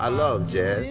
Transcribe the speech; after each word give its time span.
I 0.00 0.08
love 0.10 0.50
jazz. 0.50 0.86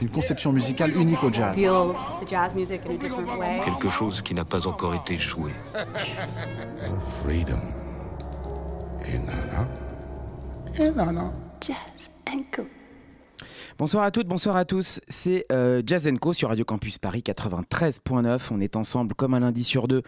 Une 0.00 0.10
conception 0.10 0.52
musicale 0.52 0.96
unique 0.96 1.24
au 1.24 1.32
jazz. 1.32 1.56
Feel 1.56 1.92
the 2.20 2.28
jazz 2.28 2.54
music 2.54 2.82
in 2.86 2.92
a 2.92 2.96
different 2.98 3.36
way. 3.36 3.60
Quelque 3.64 3.90
chose 3.90 4.22
qui 4.22 4.32
n'a 4.32 4.44
pas 4.44 4.64
encore 4.68 4.94
été 4.94 5.18
joué. 5.18 5.50
Bonsoir 13.78 14.02
à 14.02 14.10
toutes, 14.10 14.26
bonsoir 14.26 14.56
à 14.56 14.64
tous. 14.64 15.00
C'est 15.06 15.46
euh, 15.52 15.84
Jazz 15.86 16.10
Co 16.20 16.32
sur 16.32 16.48
Radio 16.48 16.64
Campus 16.64 16.98
Paris 16.98 17.22
93.9. 17.24 18.48
On 18.50 18.60
est 18.60 18.74
ensemble 18.74 19.14
comme 19.14 19.34
un 19.34 19.38
lundi 19.38 19.62
sur 19.62 19.86
deux 19.86 20.02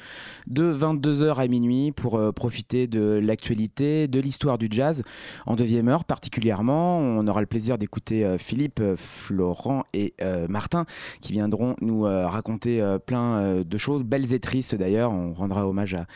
de 0.49 0.75
22h 0.77 1.37
à 1.37 1.47
minuit 1.47 1.93
pour 1.93 2.17
euh, 2.17 2.33
profiter 2.33 2.89
de 2.89 3.21
l'actualité, 3.23 4.09
de 4.09 4.19
l'histoire 4.19 4.59
du 4.59 4.67
jazz 4.69 5.05
en 5.47 5.55
deuxième 5.55 5.87
heure 5.87 6.05
particulièrement. 6.05 6.99
On 6.99 7.29
aura 7.29 7.41
le 7.41 7.47
plaisir 7.47 7.79
d'écouter 7.79 8.25
euh, 8.25 8.39
Philippe, 8.39 8.83
Florent 8.97 9.85
et 9.93 10.15
Martin 10.49 10.85
qui 11.21 11.33
viendront 11.33 11.77
nous 11.81 12.03
raconter 12.03 12.85
plein 13.07 13.63
de 13.63 13.79
choses, 13.79 14.03
belles 14.03 14.33
et 14.33 14.41
tristes 14.41 14.75
d'ailleurs. 14.75 15.13
On 15.13 15.33
rendra 15.33 15.69
hommage 15.69 15.95
à, 15.95 16.07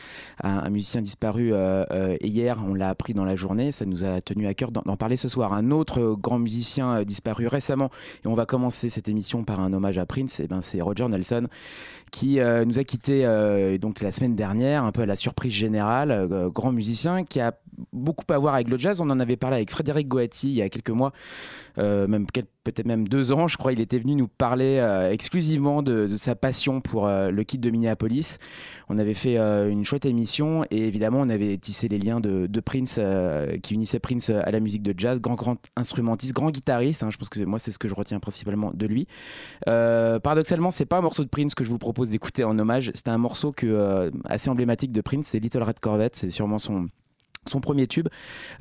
à 0.43 0.67
un 0.67 0.71
musicien 0.71 1.03
disparu 1.03 1.53
hier, 2.21 2.59
on 2.67 2.75
l'a 2.75 2.89
appris 2.89 3.15
dans 3.15 3.25
la 3.25 3.37
journée. 3.37 3.71
Ça 3.71 3.85
nous 3.85 4.05
a 4.05 4.21
tenu 4.21 4.47
à 4.47 4.55
cœur 4.55 4.73
d'en 4.73 4.97
parler 4.97 5.17
ce 5.17 5.29
soir. 5.29 5.53
Un 5.53 5.71
autre 5.71 6.17
grand 6.19 6.39
musicien 6.39 7.05
disparu 7.05 7.44
récemment. 7.47 7.91
Et 8.25 8.29
on 8.29 8.35
va 8.35 8.47
commencer 8.47 8.89
cette 8.89 9.09
émission 9.09 9.45
par 9.45 9.61
un 9.61 9.73
hommage 9.73 9.99
à 9.99 10.07
Prince. 10.07 10.41
Et 10.41 10.45
eh 10.45 10.47
ben, 10.47 10.63
c'est 10.63 10.81
Roger 10.81 11.09
Nelson 11.09 11.49
qui 12.11 12.39
euh, 12.39 12.65
nous 12.65 12.79
a 12.79 12.85
quitté 12.85 13.27
euh, 13.27 13.77
donc 13.77 14.01
la 14.01 14.13
semaine 14.13 14.37
dernière, 14.37 14.85
un 14.85 14.93
peu 14.93 15.03
à 15.03 15.07
la 15.07 15.17
surprise 15.17 15.53
générale. 15.53 16.13
Euh, 16.13 16.49
grand 16.49 16.71
musicien 16.71 17.25
qui 17.25 17.41
a 17.41 17.53
beaucoup 17.93 18.25
à 18.33 18.39
voir 18.39 18.55
avec 18.55 18.69
le 18.69 18.79
jazz. 18.79 19.01
On 19.01 19.11
en 19.11 19.21
avait 19.21 19.37
parlé 19.37 19.57
avec 19.57 19.71
Frédéric 19.71 20.09
Goati 20.09 20.49
il 20.49 20.55
y 20.55 20.63
a 20.63 20.69
quelques 20.69 20.91
mois, 20.91 21.13
même 21.77 22.27
peut-être 22.27 22.87
même 22.87 23.09
deux 23.09 23.33
ans, 23.33 23.49
je 23.49 23.57
crois. 23.57 23.73
Il 23.73 23.81
était 23.81 23.99
venu 23.99 24.15
nous 24.15 24.29
parler 24.29 24.85
exclusivement 25.11 25.83
de, 25.83 26.07
sa 26.07 26.35
passion 26.35 26.81
pour 26.81 27.07
le 27.07 27.43
kit 27.43 27.59
de 27.59 27.71
Minneapolis. 27.71 28.39
On 28.89 28.99
avait 28.99 29.15
fait 29.15 29.37
une 29.37 29.85
chouette 29.85 30.07
émission 30.07 30.65
et 30.71 30.87
évidemment 30.87 31.21
on 31.21 31.29
avait 31.29 31.57
tissé 31.59 31.89
les 31.89 31.99
liens 31.99 32.21
de, 32.21 32.61
Prince 32.61 32.99
qui 33.63 33.75
unissait 33.75 33.99
Prince 33.99 34.31
à 34.31 34.51
la 34.51 34.61
musique 34.61 34.83
de 34.83 34.95
jazz, 34.97 35.21
grand 35.21 35.35
grand 35.35 35.59
instrumentiste, 35.77 36.33
grand 36.33 36.51
guitariste. 36.51 37.03
Hein. 37.03 37.11
je 37.11 37.17
pense 37.17 37.29
que 37.29 37.43
moi 37.45 37.59
c'est 37.59 37.73
ce 37.73 37.79
que 37.79 37.89
je 37.89 37.95
retiens 37.95 38.21
principalement 38.21 38.71
de 38.73 38.87
lui. 38.87 39.07
paradoxalement, 39.65 40.71
c'est 40.71 40.87
pas 40.87 40.99
un 40.99 41.03
morceau 41.03 41.25
de 41.25 41.29
Prince 41.29 41.55
que 41.55 41.65
je 41.65 41.71
vous 41.71 41.79
propose 41.79 42.11
d'écouter 42.11 42.45
en 42.45 42.59
hommage. 42.59 42.91
C'était 42.95 43.11
un 43.11 43.19
morceau 43.19 43.53
que, 43.53 43.67
euh, 43.67 44.11
assez 44.25 44.51
emblématique 44.51 44.93
de 44.93 45.01
Prince, 45.01 45.29
c'est 45.29 45.39
Little 45.39 45.63
Red 45.63 45.81
Corvette, 45.81 46.17
c'est 46.17 46.31
sûrement 46.31 46.59
son 46.59 46.89
son 47.49 47.61
premier 47.61 47.87
tube, 47.87 48.09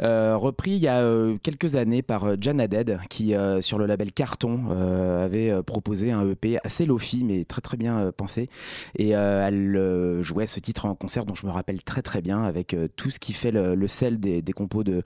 euh, 0.02 0.36
repris 0.38 0.72
il 0.72 0.80
y 0.80 0.88
a 0.88 1.02
euh, 1.02 1.38
quelques 1.42 1.76
années 1.76 2.02
par 2.02 2.26
euh, 2.26 2.36
Jan 2.40 2.60
Haddad, 2.60 3.00
qui 3.10 3.34
sur 3.62 3.78
le 3.78 3.86
label 3.86 4.12
Carton 4.12 4.70
avait 4.70 5.64
proposé 5.64 6.12
un 6.12 6.28
EP 6.30 6.58
assez 6.64 6.86
lofi, 6.86 7.24
mais 7.24 7.44
très 7.44 7.62
très 7.62 7.78
bien 7.78 8.12
pensé. 8.16 8.50
Et 8.98 9.10
elle 9.10 10.20
jouait 10.22 10.46
ce 10.46 10.60
titre 10.60 10.86
en 10.86 10.96
concert 10.96 11.26
dont 11.26 11.34
je 11.34 11.46
me 11.46 11.52
rappelle 11.52 11.84
très 11.84 12.02
très 12.02 12.22
bien, 12.22 12.44
avec 12.44 12.76
tout 12.96 13.10
ce 13.10 13.20
qui 13.20 13.34
fait 13.34 13.52
le, 13.52 13.88
sel 13.88 14.20
des, 14.20 14.42
des, 14.42 14.54
compos 14.54 14.84
de, 14.84 15.04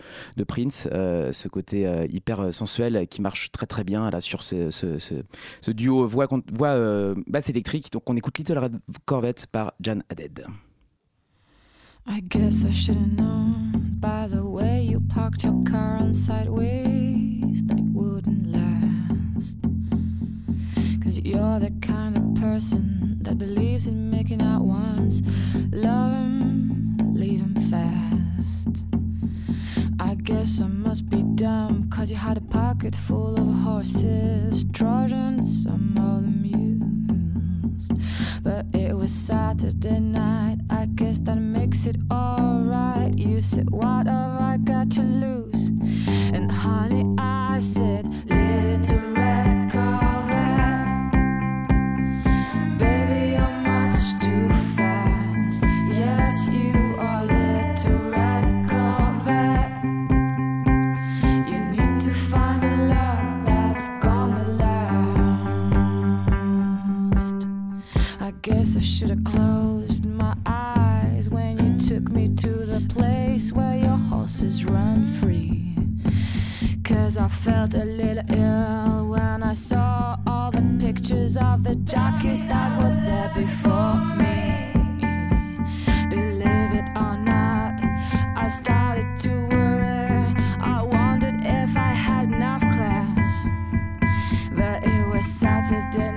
Prince, 0.48 0.88
ce 0.92 1.48
côté 1.48 1.90
hyper 2.10 2.54
sensuel 2.54 3.08
qui 3.08 3.22
marche 3.22 3.52
très 3.52 3.66
très 3.66 3.84
bien 3.84 4.10
là 4.10 4.20
sur 4.20 4.44
ce, 4.44 4.70
ce, 4.70 5.72
duo 5.72 6.08
voix, 6.08 6.28
voix 6.52 7.14
basse 7.28 7.50
électrique. 7.50 7.92
Donc 7.92 8.10
on 8.10 8.16
écoute 8.16 8.38
Little 8.38 8.58
Red 8.58 8.80
Corvette 9.06 9.48
par 9.48 9.74
Jan 9.80 10.00
Haddad. 10.10 10.48
I 12.10 12.22
guess 12.22 12.66
I 12.66 12.72
should 12.72 12.96
have 12.96 13.12
known 13.14 13.98
by 14.00 14.28
the 14.28 14.44
way 14.44 14.82
you 14.82 15.02
parked 15.02 15.44
your 15.44 15.62
car 15.64 15.98
on 15.98 16.14
sideways 16.14 17.64
that 17.66 17.78
it 17.78 17.86
wouldn't 17.86 18.48
last. 18.48 19.58
Cause 21.04 21.20
you're 21.20 21.60
the 21.60 21.74
kind 21.82 22.18
of 22.18 22.42
person 22.42 23.18
that 23.22 23.38
believes 23.38 23.88
in 23.88 24.10
making 24.10 24.42
out 24.42 24.62
once, 24.62 25.22
love 25.72 26.14
him, 26.14 26.98
leave 27.14 27.42
him 27.42 27.56
fast. 27.70 28.86
I 30.00 30.16
guess 30.16 30.62
I 30.62 30.68
must 30.68 31.10
be 31.10 31.24
dumb, 31.36 31.90
cause 31.90 32.10
you 32.10 32.18
had 32.18 32.38
a 32.38 32.42
pocket 32.42 32.96
full 32.96 33.38
of 33.38 33.54
horses, 33.64 34.66
Trojans, 34.72 35.64
some 35.64 35.98
of 35.98 36.24
them 36.24 36.38
But 38.44 38.66
it 38.74 38.96
was 38.96 39.12
Saturday 39.12 40.00
night, 40.00 40.58
I 40.70 40.86
guess 40.88 41.20
that 41.20 41.38
makes 41.38 41.86
it 41.86 41.98
alright. 42.12 43.18
You 43.18 43.42
said, 43.42 43.70
What 43.70 44.08
have 44.08 44.42
I 44.42 44.58
got 44.58 44.92
to 44.92 45.02
lose? 45.02 45.70
And 46.34 46.52
honey, 46.52 47.06
I 47.18 47.60
said, 47.60 48.06
Little 48.30 49.17
guess 68.52 68.78
I 68.78 68.80
should 68.80 69.10
have 69.10 69.26
closed 69.26 70.06
my 70.06 70.34
eyes 70.46 71.30
when 71.30 71.60
you 71.60 71.78
took 71.78 72.10
me 72.10 72.30
to 72.36 72.48
the 72.48 72.80
place 72.88 73.52
where 73.52 73.76
your 73.76 73.98
horses 73.98 74.64
run 74.64 75.06
free. 75.20 75.76
Cause 76.86 77.18
I 77.18 77.28
felt 77.28 77.74
a 77.74 77.84
little 77.84 78.24
ill 78.30 79.10
when 79.10 79.44
I 79.44 79.54
saw 79.54 80.16
all 80.26 80.52
the 80.52 80.64
pictures 80.80 81.36
of 81.36 81.66
the 81.66 81.76
jockeys 81.76 82.40
that 82.40 82.82
were 82.82 82.96
there 83.10 83.34
before 83.36 84.16
me. 84.16 84.72
Believe 86.10 86.72
it 86.82 86.90
or 86.96 87.18
not, 87.18 87.74
I 88.38 88.48
started 88.48 89.10
to 89.24 89.32
worry. 89.52 90.34
I 90.62 90.84
wondered 90.84 91.42
if 91.42 91.76
I 91.76 91.92
had 92.08 92.30
enough 92.32 92.62
class. 92.62 93.48
But 94.56 94.86
it 94.88 95.06
was 95.10 95.26
Saturday 95.26 96.17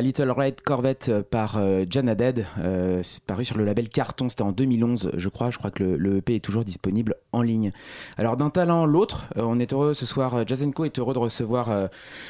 Little 0.00 0.30
Red 0.30 0.62
Corvette 0.62 1.08
euh, 1.08 1.22
par 1.22 1.56
euh, 1.56 1.84
Jan 1.88 2.06
Haddad, 2.06 2.44
euh, 2.58 3.00
c'est 3.02 3.22
paru 3.24 3.44
sur 3.44 3.58
le 3.58 3.64
label 3.64 3.88
Carton, 3.88 4.28
c'était 4.28 4.42
en 4.42 4.52
2011 4.52 5.12
je 5.16 5.28
crois, 5.28 5.50
je 5.50 5.58
crois 5.58 5.70
que 5.70 5.82
le, 5.82 6.16
EP 6.16 6.36
est 6.36 6.44
toujours 6.44 6.64
disponible 6.64 7.16
en 7.32 7.42
ligne. 7.42 7.72
Alors 8.16 8.36
d'un 8.36 8.50
talent 8.50 8.86
l'autre, 8.86 9.26
on 9.36 9.58
est 9.58 9.72
heureux 9.72 9.94
ce 9.94 10.06
soir, 10.06 10.44
Co 10.74 10.84
est 10.84 10.98
heureux 10.98 11.14
de 11.14 11.18
recevoir 11.18 11.88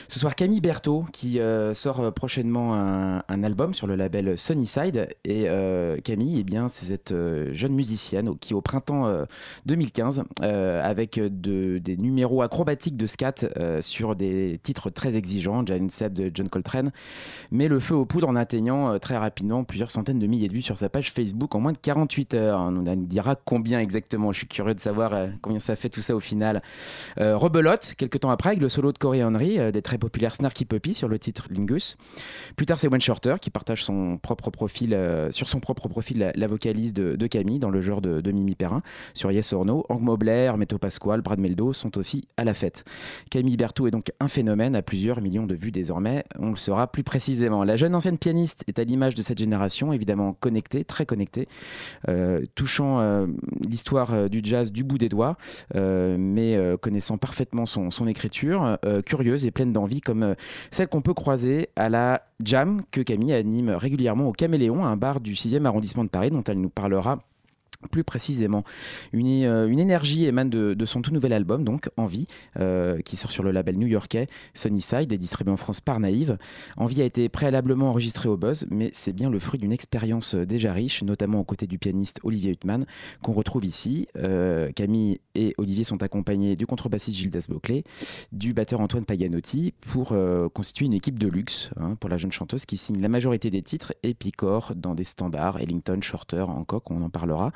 ce 0.08 0.18
soir 0.18 0.34
Camille 0.34 0.60
Berthaud 0.60 1.04
qui 1.12 1.38
sort 1.74 2.12
prochainement 2.12 2.74
un, 2.74 3.44
album 3.44 3.74
sur 3.74 3.86
le 3.86 3.94
label 3.94 4.36
Sunnyside. 4.36 5.08
Et 5.24 5.46
Camille, 6.02 6.40
eh 6.40 6.44
bien, 6.44 6.68
c'est 6.68 6.86
cette 6.86 7.14
jeune 7.52 7.74
musicienne 7.74 8.36
qui 8.38 8.54
au 8.54 8.60
printemps 8.60 9.06
euh, 9.06 9.24
2015, 9.66 10.24
euh, 10.42 10.82
avec 10.82 11.18
de- 11.18 11.78
des 11.78 11.96
numéros 11.96 12.42
acrobatiques 12.42 12.96
de 12.96 13.06
scat 13.06 13.34
sur 13.80 14.16
des 14.16 14.58
titres 14.62 14.90
très 14.90 15.16
exigeants, 15.16 15.64
Giant 15.64 15.88
Seb 15.88 16.12
de 16.12 16.30
John 16.32 16.48
Coltrane, 16.48 16.92
met 17.56 17.68
le 17.68 17.80
feu 17.80 17.94
aux 17.94 18.04
poudres 18.04 18.28
en 18.28 18.36
atteignant 18.36 18.92
euh, 18.92 18.98
très 18.98 19.16
rapidement 19.16 19.64
plusieurs 19.64 19.90
centaines 19.90 20.18
de 20.18 20.26
milliers 20.26 20.48
de 20.48 20.52
vues 20.52 20.62
sur 20.62 20.76
sa 20.76 20.88
page 20.88 21.10
Facebook 21.10 21.54
en 21.54 21.60
moins 21.60 21.72
de 21.72 21.78
48 21.78 22.34
heures. 22.34 22.60
On 22.60 22.70
nous 22.70 22.96
dira 22.96 23.34
combien 23.34 23.80
exactement. 23.80 24.32
Je 24.32 24.38
suis 24.38 24.46
curieux 24.46 24.74
de 24.74 24.80
savoir 24.80 25.14
euh, 25.14 25.26
combien 25.42 25.58
ça 25.58 25.74
fait 25.74 25.88
tout 25.88 26.02
ça 26.02 26.14
au 26.14 26.20
final. 26.20 26.62
Euh, 27.18 27.36
rebelote, 27.36 27.94
quelques 27.96 28.20
temps 28.20 28.30
après, 28.30 28.50
avec 28.50 28.60
le 28.60 28.68
solo 28.68 28.92
de 28.92 28.98
Corey 28.98 29.24
Henry, 29.24 29.58
des 29.72 29.82
très 29.82 29.98
populaires 29.98 30.34
Snarky 30.34 30.64
Puppy 30.64 30.94
sur 30.94 31.08
le 31.08 31.18
titre 31.18 31.48
Lingus. 31.50 31.96
Plus 32.56 32.66
tard, 32.66 32.78
c'est 32.78 32.88
Wayne 32.88 33.00
Shorter 33.00 33.36
qui 33.40 33.50
partage 33.50 33.84
son 33.84 34.18
propre 34.18 34.50
profil, 34.50 34.96
sur 35.30 35.48
son 35.48 35.60
propre 35.60 35.88
profil 35.88 36.18
la, 36.18 36.32
la 36.34 36.46
vocalise 36.46 36.92
de, 36.94 37.26
Camille 37.26 37.58
dans 37.58 37.70
le 37.70 37.80
genre 37.80 38.00
de, 38.00 38.30
Mimi 38.30 38.54
Perrin. 38.54 38.82
Sur 39.14 39.32
Yes 39.32 39.52
or 39.52 39.64
No, 39.64 39.84
Hank 39.88 40.00
Mobler, 40.00 40.52
Meto 40.56 40.78
Pasquale, 40.78 41.22
Brad 41.22 41.40
Meldo 41.40 41.72
sont 41.72 41.96
aussi 41.98 42.28
à 42.36 42.44
la 42.44 42.54
fête. 42.54 42.84
Camille 43.30 43.56
Berthaud 43.56 43.86
est 43.86 43.90
donc 43.90 44.12
un 44.20 44.28
phénomène 44.28 44.76
à 44.76 44.82
plusieurs 44.82 45.20
millions 45.20 45.46
de 45.46 45.54
vues 45.54 45.72
désormais. 45.72 46.24
On 46.38 46.50
le 46.50 46.56
saura 46.56 46.86
plus 46.86 47.02
précisément. 47.02 47.45
La 47.48 47.76
jeune 47.76 47.94
ancienne 47.94 48.18
pianiste 48.18 48.64
est 48.66 48.78
à 48.78 48.84
l'image 48.84 49.14
de 49.14 49.22
cette 49.22 49.38
génération, 49.38 49.92
évidemment 49.92 50.32
connectée, 50.32 50.84
très 50.84 51.06
connectée, 51.06 51.48
euh, 52.08 52.42
touchant 52.54 52.98
euh, 53.00 53.26
l'histoire 53.60 54.12
euh, 54.12 54.28
du 54.28 54.40
jazz 54.42 54.72
du 54.72 54.84
bout 54.84 54.98
des 54.98 55.08
doigts, 55.08 55.36
mais 55.74 56.58
connaissant 56.80 57.18
parfaitement 57.18 57.66
son, 57.66 57.90
son 57.90 58.06
écriture, 58.06 58.78
curieuse 59.04 59.46
et 59.46 59.50
pleine 59.50 59.72
d'envie, 59.72 60.00
comme 60.00 60.34
celle 60.70 60.88
qu'on 60.88 61.00
peut 61.00 61.14
croiser 61.14 61.68
à 61.76 61.88
la 61.88 62.22
Jam 62.42 62.82
que 62.90 63.00
Camille 63.00 63.32
anime 63.32 63.70
régulièrement 63.70 64.28
au 64.28 64.32
Caméléon, 64.32 64.84
un 64.84 64.96
bar 64.96 65.20
du 65.20 65.34
6e 65.34 65.64
arrondissement 65.64 66.04
de 66.04 66.08
Paris 66.08 66.30
dont 66.30 66.42
elle 66.44 66.60
nous 66.60 66.70
parlera 66.70 67.18
plus 67.90 68.04
précisément. 68.04 68.64
Une, 69.12 69.44
euh, 69.44 69.68
énergie 69.76 70.26
émane 70.26 70.50
de, 70.50 70.84
son 70.86 71.02
tout 71.02 71.12
nouvel 71.12 71.32
album, 71.32 71.64
donc 71.64 71.90
Envie, 71.96 72.26
euh, 72.58 73.00
qui 73.02 73.16
sort 73.16 73.30
sur 73.30 73.42
le 73.42 73.50
label 73.50 73.76
new-yorkais 73.76 74.28
Sunnyside 74.54 75.12
et 75.12 75.18
distribué 75.18 75.52
en 75.52 75.56
France 75.56 75.80
par 75.80 76.00
Naïve. 76.00 76.38
Envie 76.76 77.02
a 77.02 77.04
été 77.04 77.28
préalablement 77.28 77.90
enregistré 77.90 78.28
au 78.28 78.36
Buzz, 78.36 78.66
mais 78.70 78.90
c'est 78.92 79.12
bien 79.12 79.28
le 79.30 79.38
fruit 79.38 79.58
d'une 79.58 79.72
expérience 79.72 80.34
euh, 80.34 80.46
déjà 80.46 80.72
riche, 80.72 81.02
notamment 81.02 81.40
aux 81.40 81.44
côtés 81.44 81.66
du 81.66 81.78
pianiste 81.78 82.20
Olivier 82.22 82.52
Huttman, 82.52 82.86
qu'on 83.22 83.32
retrouve 83.32 83.64
ici. 83.64 84.06
Camille 84.74 85.20
et 85.34 85.54
Olivier 85.58 85.84
sont 85.84 86.02
accompagnés 86.02 86.56
du 86.56 86.66
contrebassiste 86.66 87.16
Gildas 87.16 87.46
Boclet, 87.48 87.84
du 88.32 88.52
batteur 88.52 88.80
Antoine 88.80 89.04
Paganotti, 89.04 89.74
pour 89.80 90.14
constituer 90.54 90.86
une 90.86 90.94
équipe 90.94 91.18
de 91.18 91.28
luxe 91.28 91.70
hein, 91.76 91.96
pour 91.96 92.10
la 92.10 92.16
jeune 92.16 92.32
chanteuse 92.32 92.64
qui 92.66 92.76
signe 92.76 93.00
la 93.00 93.08
majorité 93.08 93.50
des 93.50 93.62
titres 93.62 93.94
et 94.02 94.14
picore 94.14 94.74
dans 94.74 94.94
des 94.94 95.04
standards, 95.04 95.60
Ellington, 95.60 95.98
Shorter, 96.00 96.44
Hancock, 96.48 96.90
on 96.90 97.02
en 97.02 97.10
parlera 97.10 97.52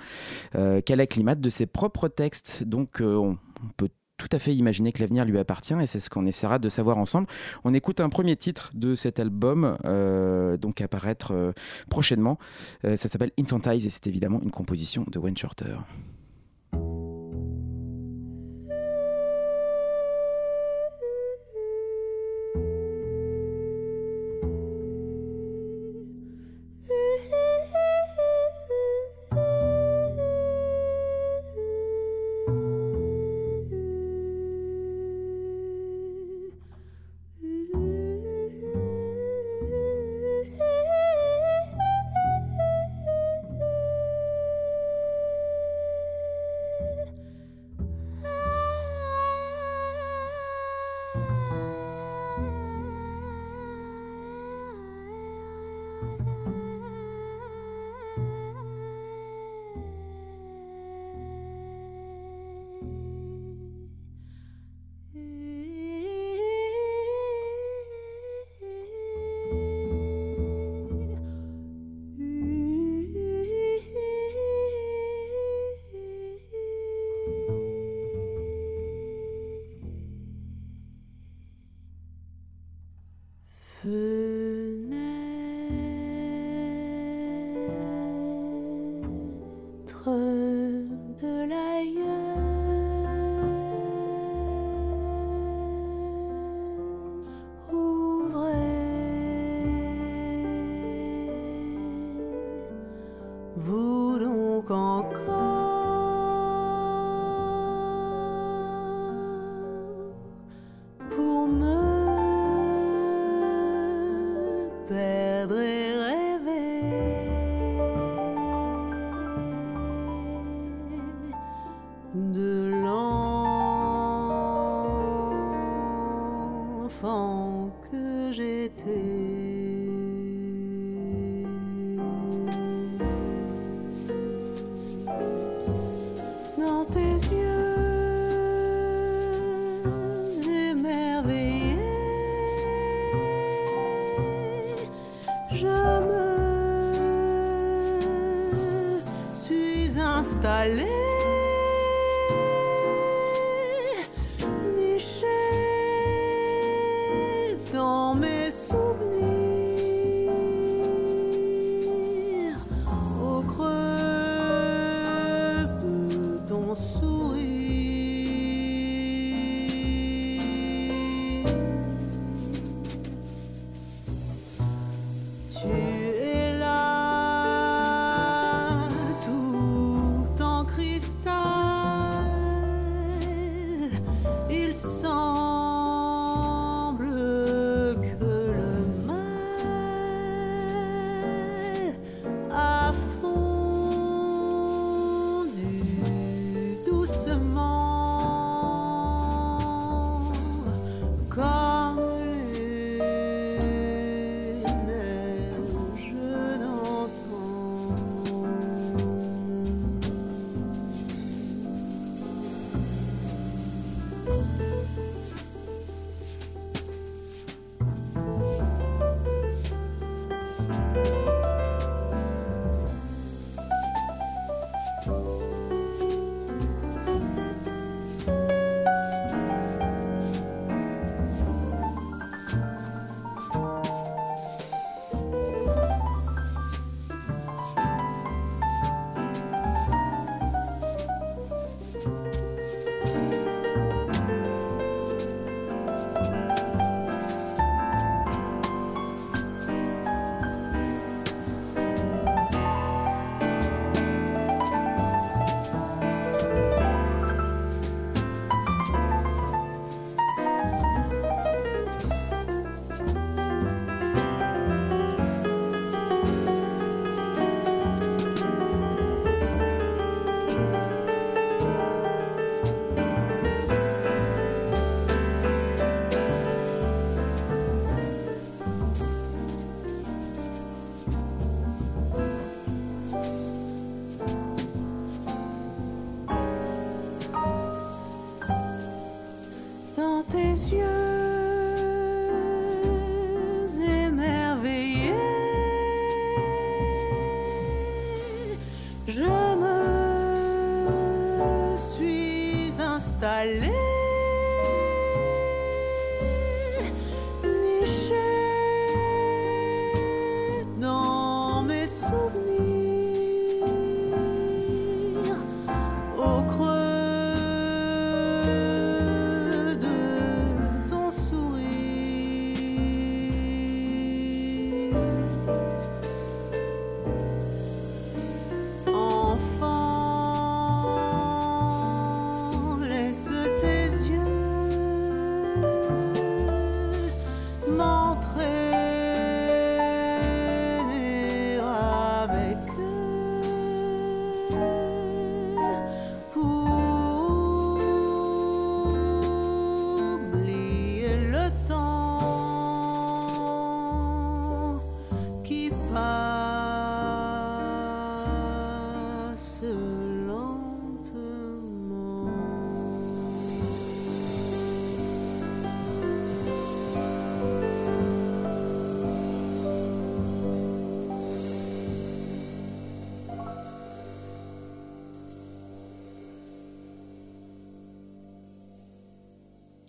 qu'elle 0.85 1.01
acclimate 1.01 1.41
de 1.41 1.51
ses 1.51 1.67
propres 1.67 2.09
textes? 2.09 2.63
Donc 2.65 3.01
euh, 3.01 3.15
on, 3.17 3.37
peut 3.77 3.89
tout 4.17 4.29
à 4.33 4.39
fait 4.39 4.55
imaginer 4.55 4.93
que 4.93 5.01
l'avenir 5.01 5.25
lui 5.25 5.39
appartient 5.39 5.75
et 5.81 5.87
c'est 5.87 6.01
ce 6.01 6.11
qu'on 6.11 6.27
essaiera 6.27 6.59
de 6.59 6.69
savoir 6.69 6.99
ensemble. 6.99 7.27
On 7.65 7.73
écoute 7.73 8.01
un 8.01 8.11
premier 8.11 8.37
titre 8.37 8.71
de 8.75 8.95
cet 8.95 9.19
album, 9.19 9.79
euh, 9.87 10.59
donc 10.59 10.81
à 10.83 10.89
paraître 10.89 11.33
euh, 11.33 11.53
prochainement. 11.89 12.39
Euh, 12.85 12.97
ça 12.97 13.09
s'appelle 13.09 13.33
Infantize 13.39 13.87
et 13.87 13.91
c'est 13.91 14.07
évidemment 14.07 14.41
une 14.43 14.51
composition 14.51 15.07
de 15.11 15.19
Wayne 15.19 15.37
Shorter. 15.37 15.77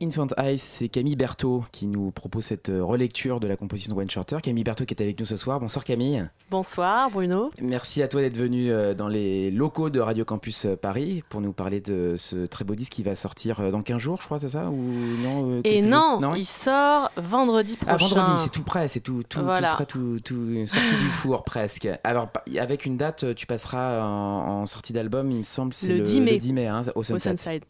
Infant 0.01 0.25
Ice, 0.45 0.63
c'est 0.63 0.89
Camille 0.89 1.15
Berthaud 1.15 1.63
qui 1.71 1.85
nous 1.85 2.09
propose 2.09 2.45
cette 2.45 2.69
euh, 2.69 2.83
relecture 2.83 3.39
de 3.39 3.45
la 3.47 3.55
composition 3.55 3.93
de 3.93 3.97
Wayne 3.97 4.09
Shorter. 4.09 4.37
Camille 4.41 4.63
Berthaud 4.63 4.85
qui 4.85 4.95
est 4.95 5.01
avec 5.01 5.19
nous 5.19 5.27
ce 5.27 5.37
soir. 5.37 5.59
Bonsoir 5.59 5.85
Camille. 5.85 6.27
Bonsoir 6.49 7.11
Bruno. 7.11 7.51
Merci 7.61 8.01
à 8.01 8.07
toi 8.07 8.21
d'être 8.21 8.35
venu 8.35 8.71
euh, 8.71 8.95
dans 8.95 9.07
les 9.07 9.51
locaux 9.51 9.91
de 9.91 9.99
Radio 9.99 10.25
Campus 10.25 10.65
euh, 10.65 10.75
Paris 10.75 11.23
pour 11.29 11.39
nous 11.39 11.53
parler 11.53 11.81
de 11.81 12.15
ce 12.17 12.47
très 12.47 12.65
beau 12.65 12.73
disque 12.73 12.93
qui 12.93 13.03
va 13.03 13.13
sortir 13.15 13.69
dans 13.71 13.83
15 13.83 13.97
jours, 13.99 14.17
je 14.21 14.25
crois, 14.25 14.39
c'est 14.39 14.47
ça 14.49 14.69
Ou 14.69 14.75
non 15.21 15.61
Et 15.63 15.81
non, 15.83 16.19
jours 16.19 16.33
il 16.33 16.45
sort 16.45 17.11
vendredi 17.17 17.77
Ah, 17.85 17.95
prochain. 17.97 18.15
vendredi, 18.15 18.41
c'est 18.45 18.51
tout 18.51 18.63
prêt, 18.63 18.87
c'est 18.87 19.01
tout, 19.01 19.21
tout, 19.29 19.43
Voilà. 19.43 19.69
tout 19.69 19.75
frais, 19.75 19.85
tout, 19.85 20.19
tout 20.23 20.65
sorti 20.65 20.95
du 20.95 21.09
four 21.09 21.43
presque. 21.43 21.87
Alors, 22.03 22.29
avec 22.57 22.87
une 22.87 22.97
date, 22.97 23.35
tu 23.35 23.45
passeras 23.45 24.01
en, 24.03 24.61
en 24.61 24.65
sortie 24.65 24.93
d'album, 24.93 25.29
il 25.29 25.37
me 25.39 25.43
semble, 25.43 25.73
c'est 25.75 25.89
Le 25.89 25.97
le, 25.99 26.03
10 26.05 26.19
mai. 26.21 26.31
le 26.33 26.39
10 26.39 26.53
mai, 26.53 26.67
hein, 26.67 26.81
au 26.95 26.99
Au 27.01 27.03
Sunset. 27.03 27.61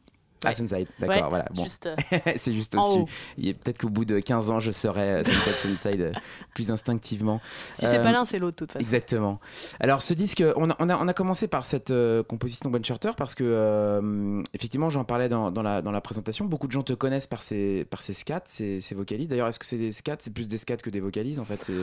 Ah. 0.43 0.53
Sunside, 0.53 0.87
d'accord, 0.99 1.15
Ouais, 1.15 1.29
voilà. 1.29 1.45
Bon. 1.53 1.65
Euh, 1.85 1.95
c'est 2.37 2.51
juste 2.51 2.75
au-dessus. 2.75 3.53
Peut-être 3.53 3.77
qu'au 3.79 3.89
bout 3.89 4.05
de 4.05 4.19
15 4.19 4.49
ans, 4.49 4.59
je 4.59 4.71
serai 4.71 5.01
euh, 5.01 5.23
Sunset 5.23 5.53
Sunside 5.61 6.01
euh, 6.01 6.11
plus 6.55 6.71
instinctivement. 6.71 7.39
si 7.75 7.85
c'est 7.85 7.97
Euh, 7.97 8.03
pas 8.03 8.11
l'un, 8.11 8.25
c'est 8.25 8.39
l'autre 8.39 8.53
de 8.53 8.65
toute 8.65 8.71
façon. 8.71 8.79
Exactement. 8.79 9.39
Alors 9.79 10.01
ce 10.01 10.13
disque, 10.13 10.43
on 10.55 10.69
a, 10.71 10.75
on 10.79 10.89
a, 10.89 10.97
on 10.97 11.07
a 11.07 11.13
commencé 11.13 11.47
par 11.47 11.63
cette 11.63 11.91
euh, 11.91 12.23
composition 12.23 12.73
One 12.73 12.83
Shorter 12.83 13.11
parce 13.17 13.35
que 13.35 13.43
euh, 13.45 14.41
effectivement 14.53 14.89
j'en 14.89 15.03
parlais 15.03 15.29
dans, 15.29 15.51
dans, 15.51 15.61
la, 15.61 15.81
dans 15.81 15.91
la 15.91 16.01
présentation, 16.01 16.45
beaucoup 16.45 16.67
de 16.67 16.71
gens 16.71 16.83
te 16.83 16.93
connaissent 16.93 17.27
par 17.27 17.41
ces, 17.41 17.85
par 17.89 18.01
ces 18.01 18.13
scats, 18.13 18.41
ces, 18.45 18.81
ces 18.81 18.95
vocalises. 18.95 19.29
D'ailleurs 19.29 19.47
est-ce 19.47 19.59
que 19.59 19.65
c'est 19.65 19.77
des 19.77 19.91
scats? 19.91 20.17
C'est 20.19 20.33
plus 20.33 20.47
des 20.47 20.57
scats 20.57 20.77
que 20.77 20.89
des 20.89 20.99
vocalises 20.99 21.39
en 21.39 21.45
fait? 21.45 21.63
C'est... 21.63 21.73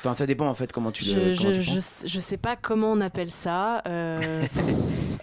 Enfin 0.00 0.14
ça 0.14 0.26
dépend 0.26 0.48
en 0.48 0.54
fait 0.54 0.72
comment 0.72 0.90
tu 0.90 1.04
le... 1.04 1.32
Je, 1.32 1.40
je, 1.40 1.50
tu 1.50 2.08
je, 2.08 2.20
sais 2.20 2.36
pas 2.36 2.56
comment 2.56 2.90
on 2.90 3.00
appelle 3.00 3.30
ça. 3.30 3.82
hum, 3.86 4.48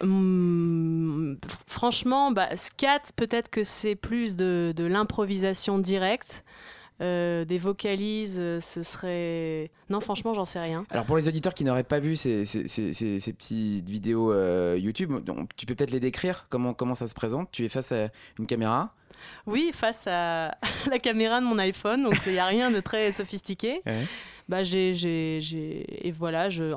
franchement, 1.66 2.30
bah, 2.32 2.56
scat, 2.56 3.02
peut-être 3.16 3.50
que 3.50 3.64
c'est 3.64 3.94
plus 3.94 4.36
de, 4.36 4.72
de 4.76 4.84
l'improvisation 4.84 5.78
directe. 5.78 6.44
Euh, 7.02 7.46
des 7.46 7.56
vocalises, 7.56 8.36
euh, 8.38 8.60
ce 8.60 8.82
serait. 8.82 9.70
Non, 9.88 10.00
franchement, 10.00 10.34
j'en 10.34 10.44
sais 10.44 10.60
rien. 10.60 10.84
Alors 10.90 11.06
pour 11.06 11.16
les 11.16 11.28
auditeurs 11.28 11.54
qui 11.54 11.64
n'auraient 11.64 11.82
pas 11.82 11.98
vu 11.98 12.14
ces, 12.14 12.44
ces, 12.44 12.68
ces, 12.68 12.92
ces- 12.92 13.32
petites 13.32 13.88
vidéos 13.88 14.30
euh, 14.34 14.76
YouTube, 14.78 15.14
tu 15.56 15.64
peux 15.64 15.74
peut-être 15.74 15.92
les 15.92 16.00
décrire 16.00 16.44
comment, 16.50 16.74
comment 16.74 16.94
ça 16.94 17.06
se 17.06 17.14
présente 17.14 17.48
Tu 17.52 17.64
es 17.64 17.70
face 17.70 17.92
à 17.92 18.08
une 18.38 18.44
caméra 18.46 18.94
Oui, 19.46 19.70
face 19.72 20.06
à 20.06 20.54
la 20.90 20.98
caméra 20.98 21.40
de 21.40 21.46
mon 21.46 21.58
iPhone, 21.58 22.02
donc 22.02 22.14
il 22.26 22.32
n'y 22.32 22.38
a 22.38 22.46
rien 22.46 22.70
de 22.70 22.80
très 22.80 23.12
sophistiqué. 23.12 23.80
Ouais. 23.86 24.06
Bah, 24.48 24.64
j'ai, 24.64 24.94
j'ai, 24.94 25.38
j'ai- 25.40 26.08
et 26.08 26.10
voilà, 26.10 26.48
je, 26.48 26.74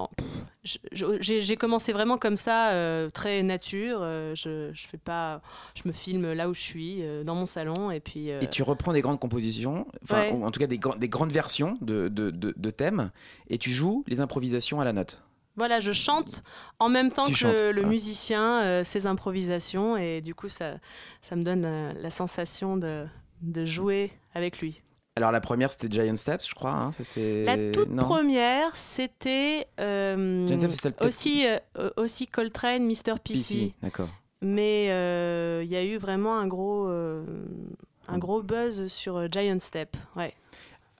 j'ai, 1.21 1.55
commencé 1.55 1.91
vraiment 1.91 2.19
comme 2.19 2.35
ça, 2.35 2.69
euh, 2.69 3.09
très 3.09 3.41
nature. 3.41 3.97
euh, 4.01 4.35
je, 4.35 4.69
je 4.73 4.87
fais 4.87 4.97
pas, 4.99 5.41
je 5.75 5.81
me 5.87 5.91
filme 5.91 6.33
là 6.33 6.49
où 6.49 6.53
je 6.53 6.61
suis, 6.61 6.97
euh, 7.01 7.23
dans 7.23 7.33
mon 7.33 7.47
salon, 7.47 7.89
et 7.89 7.99
puis. 7.99 8.29
Et 8.29 8.47
tu 8.47 8.61
reprends 8.63 8.93
des 8.93 9.01
grandes 9.01 9.19
compositions, 9.19 9.87
enfin, 10.03 10.21
Ouais. 10.29 10.31
en 10.43 10.51
tout 10.51 10.59
cas 10.59 10.67
des, 10.67 10.77
grandes 10.77 11.31
versions 11.31 11.75
de, 11.81 12.09
de, 12.09 12.29
de, 12.29 12.53
de 12.55 12.69
thèmes, 12.69 13.09
et 13.49 13.57
tu 13.57 13.71
joues 13.71 14.03
les 14.07 14.21
improvisations 14.21 14.79
à 14.79 14.85
la 14.85 14.93
note. 14.93 15.23
Voilà, 15.55 15.79
je 15.79 15.91
chante 15.91 16.43
en 16.79 16.89
même 16.89 17.11
temps 17.11 17.25
Tu 17.25 17.33
que 17.33 17.37
chantes, 17.37 17.59
le 17.59 17.81
ouais. 17.81 17.87
musicien, 17.87 18.61
euh, 18.63 18.83
ses 18.83 19.05
improvisations, 19.05 19.97
et 19.97 20.21
du 20.21 20.33
coup, 20.33 20.49
ça, 20.49 20.75
ça 21.21 21.35
me 21.35 21.43
donne 21.43 21.61
la, 21.61 21.93
la 21.93 22.09
sensation 22.09 22.75
de, 22.77 23.05
de 23.41 23.65
jouer 23.65 24.11
avec 24.33 24.59
lui. 24.59 24.81
Alors 25.15 25.31
la 25.31 25.41
première 25.41 25.69
c'était 25.71 25.89
Giant 25.91 26.15
Steps, 26.15 26.49
je 26.49 26.55
crois. 26.55 26.71
hein. 26.71 26.89
La 27.45 27.71
toute 27.71 27.89
non 27.91 28.01
première, 28.03 28.75
c'était 28.75 29.67
euh, 29.79 30.47
aussi, 31.01 31.45
euh, 31.45 31.89
aussi 31.97 32.25
Coltrane, 32.25 32.83
Mr. 32.83 33.19
PC. 33.23 33.75
Mais 34.41 34.87
euh, 34.89 35.61
il 35.63 35.69
y 35.71 35.75
a 35.75 35.83
eu 35.83 35.97
vraiment 35.97 36.35
un 36.37 36.47
gros, 36.47 36.87
euh, 36.87 37.23
un 38.07 38.17
gros 38.17 38.41
buzz 38.41 38.87
sur 38.87 39.17
euh, 39.17 39.27
Giant 39.31 39.59
Step. 39.59 39.95
Ouais. 40.15 40.33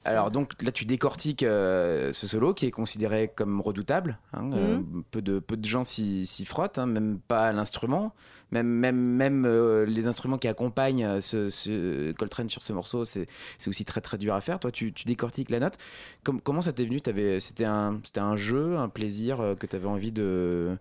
Alors 0.06 0.32
donc 0.32 0.62
là 0.62 0.72
tu 0.72 0.84
décortiques 0.86 1.44
euh, 1.44 2.12
ce 2.14 2.28
solo 2.28 2.54
qui 2.54 2.66
est 2.66 2.72
considéré 2.72 3.32
comme 3.34 3.62
redoutable. 3.62 4.18
hein, 4.34 4.52
euh, 4.54 4.78
Mhm. 4.78 5.04
peu, 5.12 5.22
de, 5.22 5.40
peu 5.40 5.56
de 5.56 5.64
gens 5.66 5.84
s'y 5.84 6.26
s'y 6.26 6.46
frottent, 6.46 6.78
hein, 6.78 6.86
même 6.86 7.20
pas 7.20 7.52
l'instrument. 7.54 8.14
Même, 8.52 8.68
même, 8.68 8.98
même 8.98 9.46
euh, 9.46 9.86
les 9.86 10.06
instruments 10.06 10.38
qui 10.38 10.48
accompagnent 10.48 11.22
ce, 11.22 11.50
ce 11.50 12.12
Coltrane 12.12 12.50
sur 12.50 12.62
ce 12.62 12.72
morceau, 12.74 13.06
c'est 13.06 13.28
c'est 13.58 13.70
aussi 13.70 13.86
très 13.86 14.02
très 14.02 14.18
dur 14.18 14.36
à 14.36 14.42
faire. 14.42 14.60
Toi 14.60 14.72
tu, 14.72 14.92
tu 14.94 15.06
décortiques 15.06 15.50
la 15.50 15.60
note. 15.60 15.78
Com- 16.24 16.42
comment 16.42 16.62
ça 16.62 16.74
t'est 16.74 16.86
venu? 16.86 17.00
T'avais- 17.02 17.40
C'était 17.40 17.66
un, 17.66 18.00
c'était 18.04 18.20
un 18.20 18.36
jeu, 18.36 18.78
un 18.78 18.90
plaisir 18.90 19.56
que 19.60 19.66
tu 19.66 19.76
avais 19.76 19.88
envie 19.88 20.12
de, 20.12 20.78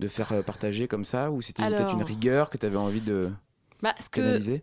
de 0.00 0.08
faire 0.08 0.44
partager 0.44 0.86
comme 0.86 1.04
ça? 1.04 1.30
Ou 1.30 1.40
c'était 1.42 1.62
peut-être 1.76 1.94
une 1.94 2.02
rigueur 2.02 2.50
que 2.50 2.58
tu 2.58 2.66
avais 2.66 2.76
envie 2.76 3.00
de 3.00 3.30
Bah, 3.82 3.94
ce 4.00 4.08
que 4.08 4.20
canaliser? 4.20 4.62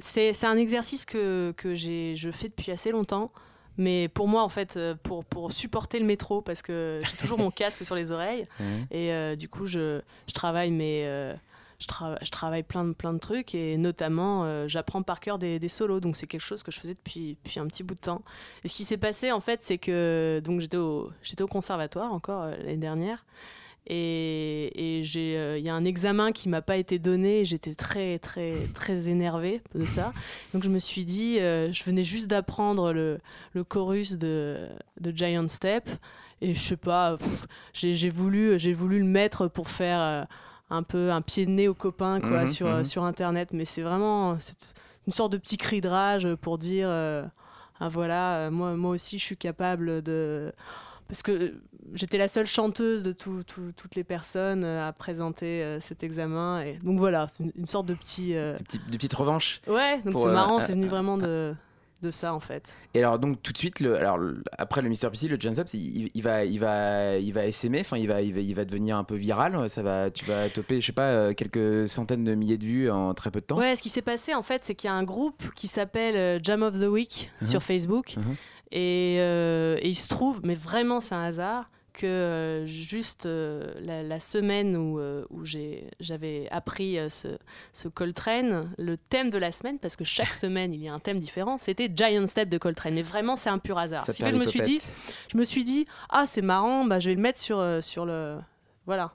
C'est 0.00 0.32
c'est 0.32 0.46
un 0.46 0.56
exercice 0.56 1.04
que, 1.04 1.52
que 1.56 1.74
j'ai 1.74 2.14
je 2.16 2.30
fais 2.30 2.48
depuis 2.48 2.70
assez 2.72 2.90
longtemps. 2.90 3.32
Mais 3.78 4.08
pour 4.08 4.28
moi, 4.28 4.42
en 4.42 4.50
fait, 4.50 4.76
euh, 4.76 4.94
pour, 5.02 5.24
pour 5.24 5.50
supporter 5.50 5.98
le 5.98 6.04
métro, 6.04 6.42
parce 6.42 6.60
que 6.60 6.98
j'ai 7.02 7.16
toujours 7.16 7.38
mon 7.38 7.50
casque 7.62 7.82
sur 7.86 7.94
les 7.94 8.12
oreilles, 8.12 8.46
et 8.90 9.10
euh, 9.12 9.34
du 9.34 9.48
coup, 9.48 9.64
je, 9.64 10.02
je 10.28 10.32
travaille 10.34 10.70
mes, 10.70 11.06
euh, 11.06 11.34
je, 11.78 11.86
trava- 11.86 12.18
je 12.22 12.30
travaille 12.30 12.64
plein 12.64 12.84
de, 12.84 12.92
plein 12.92 13.14
de 13.14 13.18
trucs, 13.18 13.54
et 13.54 13.78
notamment, 13.78 14.44
euh, 14.44 14.68
j'apprends 14.68 15.00
par 15.02 15.20
cœur 15.20 15.38
des, 15.38 15.58
des 15.58 15.68
solos. 15.68 16.00
Donc, 16.00 16.16
c'est 16.16 16.26
quelque 16.26 16.42
chose 16.42 16.62
que 16.62 16.70
je 16.70 16.78
faisais 16.78 16.92
depuis, 16.92 17.38
depuis 17.42 17.60
un 17.60 17.66
petit 17.66 17.82
bout 17.82 17.94
de 17.94 18.00
temps. 18.00 18.20
Et 18.62 18.68
ce 18.68 18.74
qui 18.74 18.84
s'est 18.84 18.98
passé, 18.98 19.32
en 19.32 19.40
fait, 19.40 19.62
c'est 19.62 19.78
que 19.78 20.42
donc 20.44 20.60
j'étais 20.60 20.76
au, 20.76 21.10
j'étais 21.22 21.42
au 21.42 21.48
conservatoire 21.48 22.12
encore 22.12 22.44
l'année 22.44 22.76
dernière. 22.76 23.24
Et, 23.86 24.98
et 24.98 25.02
j'ai, 25.02 25.36
euh, 25.36 25.58
il 25.58 25.64
y 25.64 25.68
a 25.68 25.74
un 25.74 25.84
examen 25.84 26.30
qui 26.32 26.48
m'a 26.48 26.62
pas 26.62 26.76
été 26.76 26.98
donné. 26.98 27.40
et 27.40 27.44
J'étais 27.44 27.74
très, 27.74 28.18
très, 28.18 28.52
très 28.74 29.08
énervée 29.08 29.60
de 29.74 29.84
ça. 29.84 30.12
Donc 30.54 30.62
je 30.62 30.68
me 30.68 30.78
suis 30.78 31.04
dit, 31.04 31.38
euh, 31.40 31.72
je 31.72 31.82
venais 31.84 32.04
juste 32.04 32.28
d'apprendre 32.28 32.92
le, 32.92 33.18
le 33.54 33.64
chorus 33.64 34.16
de, 34.18 34.68
de 35.00 35.10
Giant 35.16 35.48
Step. 35.48 35.88
Et 36.40 36.54
je 36.54 36.60
sais 36.60 36.76
pas, 36.76 37.18
j'ai, 37.72 38.08
voulu, 38.10 38.58
j'ai 38.58 38.72
voulu 38.72 38.98
le 38.98 39.04
mettre 39.04 39.48
pour 39.48 39.68
faire 39.68 40.00
euh, 40.00 40.24
un 40.70 40.82
peu 40.82 41.10
un 41.10 41.20
pied 41.22 41.44
de 41.46 41.50
nez 41.50 41.68
aux 41.68 41.74
copains 41.74 42.20
quoi, 42.20 42.42
Mhm, 42.42 42.48
sur, 42.48 42.66
mhm. 42.68 42.84
sur 42.84 43.04
Internet. 43.04 43.50
Mais 43.52 43.64
c'est 43.64 43.82
vraiment 43.82 44.36
une 45.06 45.12
sorte 45.12 45.32
de 45.32 45.38
petit 45.38 45.56
cri 45.56 45.80
de 45.80 45.88
rage 45.88 46.34
pour 46.36 46.56
dire, 46.58 46.88
ah 46.88 47.88
voilà, 47.88 48.48
moi, 48.50 48.74
moi 48.76 48.92
aussi 48.92 49.18
je 49.18 49.24
suis 49.24 49.36
capable 49.36 50.02
de 50.02 50.52
parce 51.12 51.22
que 51.22 51.32
euh, 51.32 51.62
j'étais 51.92 52.16
la 52.16 52.26
seule 52.26 52.46
chanteuse 52.46 53.02
de 53.02 53.12
tout- 53.12 53.42
tout- 53.42 53.72
toutes 53.76 53.94
les 53.96 54.04
personnes 54.04 54.64
euh, 54.64 54.88
à 54.88 54.92
présenter 54.94 55.62
euh, 55.62 55.78
cet 55.78 56.02
examen. 56.02 56.62
Et 56.62 56.78
donc 56.82 56.98
voilà, 56.98 57.28
une, 57.38 57.52
une 57.54 57.66
sorte 57.66 57.84
de 57.84 57.92
petit. 57.92 58.34
euh, 58.34 58.56
Des 58.56 58.64
petites, 58.64 58.86
des 58.90 58.96
petites 58.96 59.12
revanches. 59.14 59.60
Ouais, 59.68 60.00
donc 60.02 60.18
c'est 60.18 60.24
marrant, 60.32 60.56
euh, 60.56 60.60
c'est 60.60 60.72
venu 60.72 60.86
vraiment 60.86 61.18
de, 61.18 61.54
de 62.02 62.10
ça 62.10 62.32
en 62.34 62.40
fait. 62.40 62.72
Et 62.94 62.98
alors 63.00 63.18
donc 63.18 63.42
tout 63.42 63.52
de 63.52 63.58
suite, 63.58 63.80
le, 63.80 63.94
alors 63.94 64.16
le- 64.16 64.42
après 64.56 64.80
le 64.80 64.88
Mr 64.88 65.10
PC, 65.10 65.28
le 65.28 65.36
Jazz 65.38 65.60
Up, 65.60 65.68
il, 65.74 66.10
il 66.14 66.22
va, 66.22 66.46
il 66.46 66.58
va, 66.58 67.16
il 67.18 67.30
va 67.32 67.42
enfin 67.80 67.98
il 67.98 68.08
va, 68.08 68.22
il 68.22 68.32
va, 68.32 68.40
il 68.40 68.54
va 68.54 68.64
devenir 68.64 68.96
un 68.96 69.04
peu 69.04 69.14
viral. 69.16 69.68
Ça 69.68 69.82
va, 69.82 70.10
tu 70.10 70.24
vas 70.24 70.48
toper, 70.48 70.80
je 70.80 70.86
sais 70.86 70.92
pas, 70.92 71.34
quelques 71.34 71.86
centaines 71.90 72.24
de 72.24 72.34
milliers 72.34 72.56
de 72.56 72.64
vues 72.64 72.90
en 72.90 73.12
très 73.12 73.30
peu 73.30 73.40
de 73.42 73.44
temps. 73.44 73.58
Ouais, 73.58 73.76
ce 73.76 73.82
qui 73.82 73.90
s'est 73.90 74.00
passé 74.00 74.32
en 74.34 74.42
fait, 74.42 74.64
c'est 74.64 74.74
qu'il 74.74 74.88
y 74.88 74.90
a 74.90 74.96
un 74.96 75.04
groupe 75.04 75.42
qui 75.54 75.68
s'appelle 75.68 76.40
Jam 76.42 76.62
of 76.62 76.80
the 76.80 76.86
Week 76.88 77.30
Mhm. 77.42 77.48
sur 77.48 77.62
Facebook. 77.62 78.14
Mhm. 78.16 78.36
Et, 78.72 79.18
euh, 79.20 79.76
et 79.80 79.88
il 79.90 79.94
se 79.94 80.08
trouve, 80.08 80.40
mais 80.44 80.54
vraiment 80.54 81.00
c'est 81.00 81.14
un 81.14 81.24
hasard, 81.24 81.70
que 81.92 82.06
euh, 82.06 82.66
juste 82.66 83.26
euh, 83.26 83.74
la, 83.82 84.02
la 84.02 84.18
semaine 84.18 84.76
où, 84.76 84.98
j'avais 86.00 86.48
appris 86.50 86.96
ce, 87.10 87.36
ce 87.74 87.88
Coltrane, 87.88 88.72
le 88.78 88.96
thème 88.96 89.28
de 89.28 89.36
la 89.36 89.52
semaine, 89.52 89.78
parce 89.78 89.94
que 89.94 90.04
chaque 90.04 90.32
semaine 90.32 90.72
il 90.72 90.80
y 90.80 90.88
a 90.88 90.94
un 90.94 91.00
thème 91.00 91.20
différent, 91.20 91.58
c'était 91.58 91.90
Giant 91.94 92.26
Step 92.26 92.48
de 92.48 92.56
Coltrane. 92.56 92.94
Mais 92.94 93.02
vraiment 93.02 93.36
c'est 93.36 93.50
un 93.50 93.58
pur 93.58 93.78
hasard. 93.78 94.04
Qui 94.06 94.22
fait 94.22 94.30
je 94.30 94.36
me 94.36 94.46
suis 94.46 94.62
dit, 94.62 94.80
je 95.30 95.36
me 95.36 95.44
suis 95.44 95.64
dit, 95.64 95.84
ah 96.08 96.26
c'est 96.26 96.42
marrant, 96.42 96.86
bah, 96.86 96.98
je 96.98 97.10
vais 97.10 97.14
le 97.14 97.20
mettre 97.20 97.38
sur, 97.38 97.62
sur 97.82 98.06
le... 98.06 98.38
Voilà. 98.86 99.12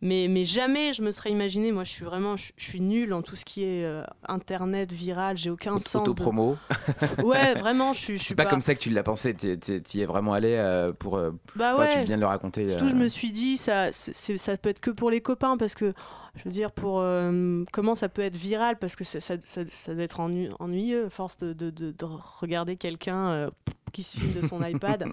Mais, 0.00 0.28
mais 0.28 0.44
jamais 0.44 0.92
je 0.92 1.02
me 1.02 1.10
serais 1.10 1.30
imaginé, 1.32 1.72
moi 1.72 1.82
je 1.82 1.90
suis 1.90 2.04
vraiment, 2.04 2.36
je, 2.36 2.52
je 2.56 2.64
suis 2.64 2.80
nulle 2.80 3.12
en 3.12 3.20
tout 3.22 3.34
ce 3.34 3.44
qui 3.44 3.64
est 3.64 3.84
euh, 3.84 4.04
internet, 4.28 4.92
viral, 4.92 5.36
j'ai 5.36 5.50
aucun 5.50 5.72
Auto- 5.72 5.80
sens. 5.88 6.04
de- 6.04 6.10
Auto-promo. 6.10 6.56
Ouais, 7.24 7.54
vraiment, 7.54 7.92
je 7.92 7.98
suis. 7.98 8.18
C'est 8.20 8.36
pas, 8.36 8.46
comme 8.46 8.60
ça 8.60 8.76
que 8.76 8.80
tu 8.80 8.90
l'as 8.90 9.02
pensé. 9.02 9.34
Tu 9.34 9.56
y 9.98 10.00
es 10.00 10.06
vraiment 10.06 10.34
allé 10.34 10.54
euh, 10.54 10.92
pour. 10.92 11.16
euh, 11.16 11.32
Bah 11.56 11.72
enfin, 11.74 11.82
ouais. 11.82 11.88
Tu 12.00 12.04
viens 12.04 12.14
de 12.16 12.20
le 12.20 12.26
raconter. 12.28 12.68
Surtout, 12.68 12.84
euh, 12.84 12.88
je 12.90 12.94
me 12.94 13.08
suis 13.08 13.32
dit, 13.32 13.56
ça, 13.56 13.90
ça 13.90 14.56
peut 14.56 14.68
être 14.68 14.78
que 14.80 14.90
pour 14.92 15.10
les 15.10 15.20
copains, 15.20 15.56
parce 15.56 15.74
que, 15.74 15.92
je 16.36 16.44
veux 16.44 16.50
dire, 16.52 16.70
pour 16.70 17.00
euh, 17.00 17.64
comment 17.72 17.96
ça 17.96 18.08
peut 18.08 18.22
être 18.22 18.36
viral, 18.36 18.78
parce 18.78 18.94
que 18.94 19.02
ça, 19.02 19.20
ça, 19.20 19.34
ça- 19.40 19.66
ça 19.66 19.94
doit 19.94 20.04
être 20.04 20.20
ennu- 20.20 20.50
ennuyeux, 20.60 21.08
force 21.08 21.38
de, 21.38 21.52
de- 21.52 21.70
de- 21.70 21.90
de 21.90 22.04
regarder 22.40 22.76
quelqu'un 22.76 23.30
euh, 23.30 23.50
qui 23.92 24.04
se 24.04 24.16
filme 24.20 24.40
de 24.40 24.46
son 24.46 24.62
iPad. 24.64 25.06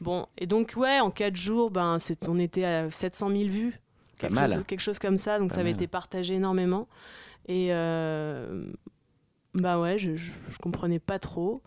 Bon, 0.00 0.26
et 0.36 0.46
donc, 0.48 0.72
ouais, 0.76 0.98
en 0.98 1.12
4 1.12 1.36
jours, 1.36 1.70
ben, 1.70 1.96
on 2.26 2.38
était 2.40 2.64
à 2.64 2.90
700 2.90 3.28
000 3.30 3.42
vues. 3.44 3.78
Quelque 4.28 4.34
mal. 4.34 4.50
chose, 4.50 4.64
quelque 4.66 4.80
chose 4.80 4.98
comme 4.98 5.18
ça, 5.18 5.38
donc 5.38 5.48
Pas 5.48 5.54
ça 5.54 5.60
avait 5.60 5.70
mal. 5.70 5.76
été 5.76 5.86
partagé 5.86 6.34
énormément. 6.34 6.88
Et 7.48 7.68
euh, 7.72 8.64
bah 9.54 9.78
ouais, 9.80 9.98
je, 9.98 10.16
je, 10.16 10.30
je 10.50 10.58
comprenais 10.58 10.98
pas 10.98 11.18
trop. 11.18 11.62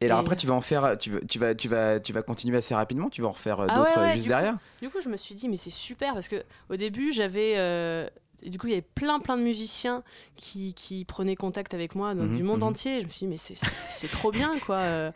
Et 0.00 0.06
alors 0.06 0.18
Et- 0.18 0.20
après, 0.20 0.36
tu 0.36 0.46
vas 0.46 0.54
en 0.54 0.60
faire. 0.60 0.96
Tu, 0.98 1.10
vas- 1.10 1.20
tu, 1.20 1.38
vas, 1.38 1.54
tu, 1.54 1.68
vas, 1.68 2.00
tu 2.00 2.12
vas 2.12 2.22
continuer 2.22 2.58
assez 2.58 2.74
rapidement. 2.74 3.08
Tu 3.10 3.22
vas 3.22 3.28
en 3.28 3.32
refaire 3.32 3.60
euh, 3.60 3.66
Ah 3.68 3.78
d'autres 3.78 3.98
ouais, 3.98 4.04
ouais, 4.04 4.08
euh, 4.08 4.10
juste 4.10 4.24
du 4.24 4.28
derrière? 4.28 4.54
Coup, 4.54 4.58
du 4.82 4.90
coup, 4.90 5.00
je 5.00 5.08
me 5.08 5.16
suis 5.16 5.34
dit, 5.34 5.48
mais 5.48 5.56
c'est 5.56 5.70
super 5.70 6.14
parce 6.14 6.28
que 6.28 6.44
au 6.70 6.76
début, 6.76 7.12
j'avais. 7.12 7.54
euh, 7.56 8.08
du 8.44 8.58
coup, 8.58 8.66
il 8.66 8.70
y 8.70 8.74
avait 8.74 8.82
plein, 8.82 9.18
plein 9.20 9.36
de 9.38 9.42
musiciens 9.42 10.02
qui, 10.36 10.74
qui 10.74 11.04
prenaient 11.06 11.36
contact 11.36 11.72
avec 11.74 11.94
moi 11.94 12.14
donc, 12.14 12.30
Mhm, 12.30 12.36
du 12.36 12.42
monde 12.42 12.58
mhm. 12.60 12.68
entier. 12.68 13.00
Je 13.00 13.06
me 13.06 13.10
suis 13.10 13.26
dit, 13.26 13.28
mais 13.28 13.36
c'est 13.38 14.08
trop 14.08 14.30
bien, 14.32 14.58
quoi. 14.58 15.12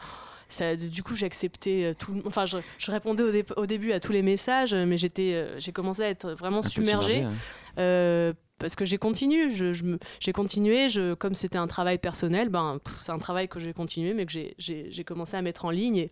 Euh, 0.50 0.76
Ça, 0.76 0.76
du 0.76 1.02
coup, 1.02 1.14
j'ai 1.14 1.26
accepté 1.26 1.86
euh, 1.86 1.94
tout. 1.94 2.20
Enfin, 2.26 2.44
je, 2.46 2.58
je 2.78 2.90
répondais 2.90 3.22
au, 3.22 3.30
dé- 3.30 3.44
au 3.56 3.66
début 3.66 3.92
à 3.92 4.00
tous 4.00 4.12
les 4.12 4.22
messages, 4.22 4.74
mais 4.74 4.96
j'étais, 4.96 5.32
euh, 5.34 5.58
j'ai 5.58 5.72
commencé 5.72 6.02
à 6.02 6.08
être 6.08 6.32
vraiment 6.32 6.62
submergée. 6.62 7.12
submergé, 7.14 7.22
hein. 7.24 7.32
Euh, 7.78 8.32
parce 8.58 8.76
que 8.76 8.84
j'ai 8.84 8.98
continué, 8.98 9.48
je, 9.48 9.72
je 9.72 9.84
me- 9.84 9.98
j'ai 10.18 10.32
continué, 10.32 10.88
je, 10.90 11.14
comme 11.14 11.34
c'était 11.34 11.56
un 11.58 11.66
travail 11.66 11.96
personnel, 11.98 12.48
ben, 12.50 12.78
c'est 13.00 13.12
un 13.12 13.18
travail 13.18 13.48
que 13.48 13.58
j'ai 13.58 13.72
continué, 13.72 14.12
mais 14.12 14.26
que 14.26 14.32
j'ai- 14.32 15.04
commencé 15.04 15.36
à 15.36 15.40
mettre 15.42 15.64
en 15.64 15.70
ligne 15.70 16.08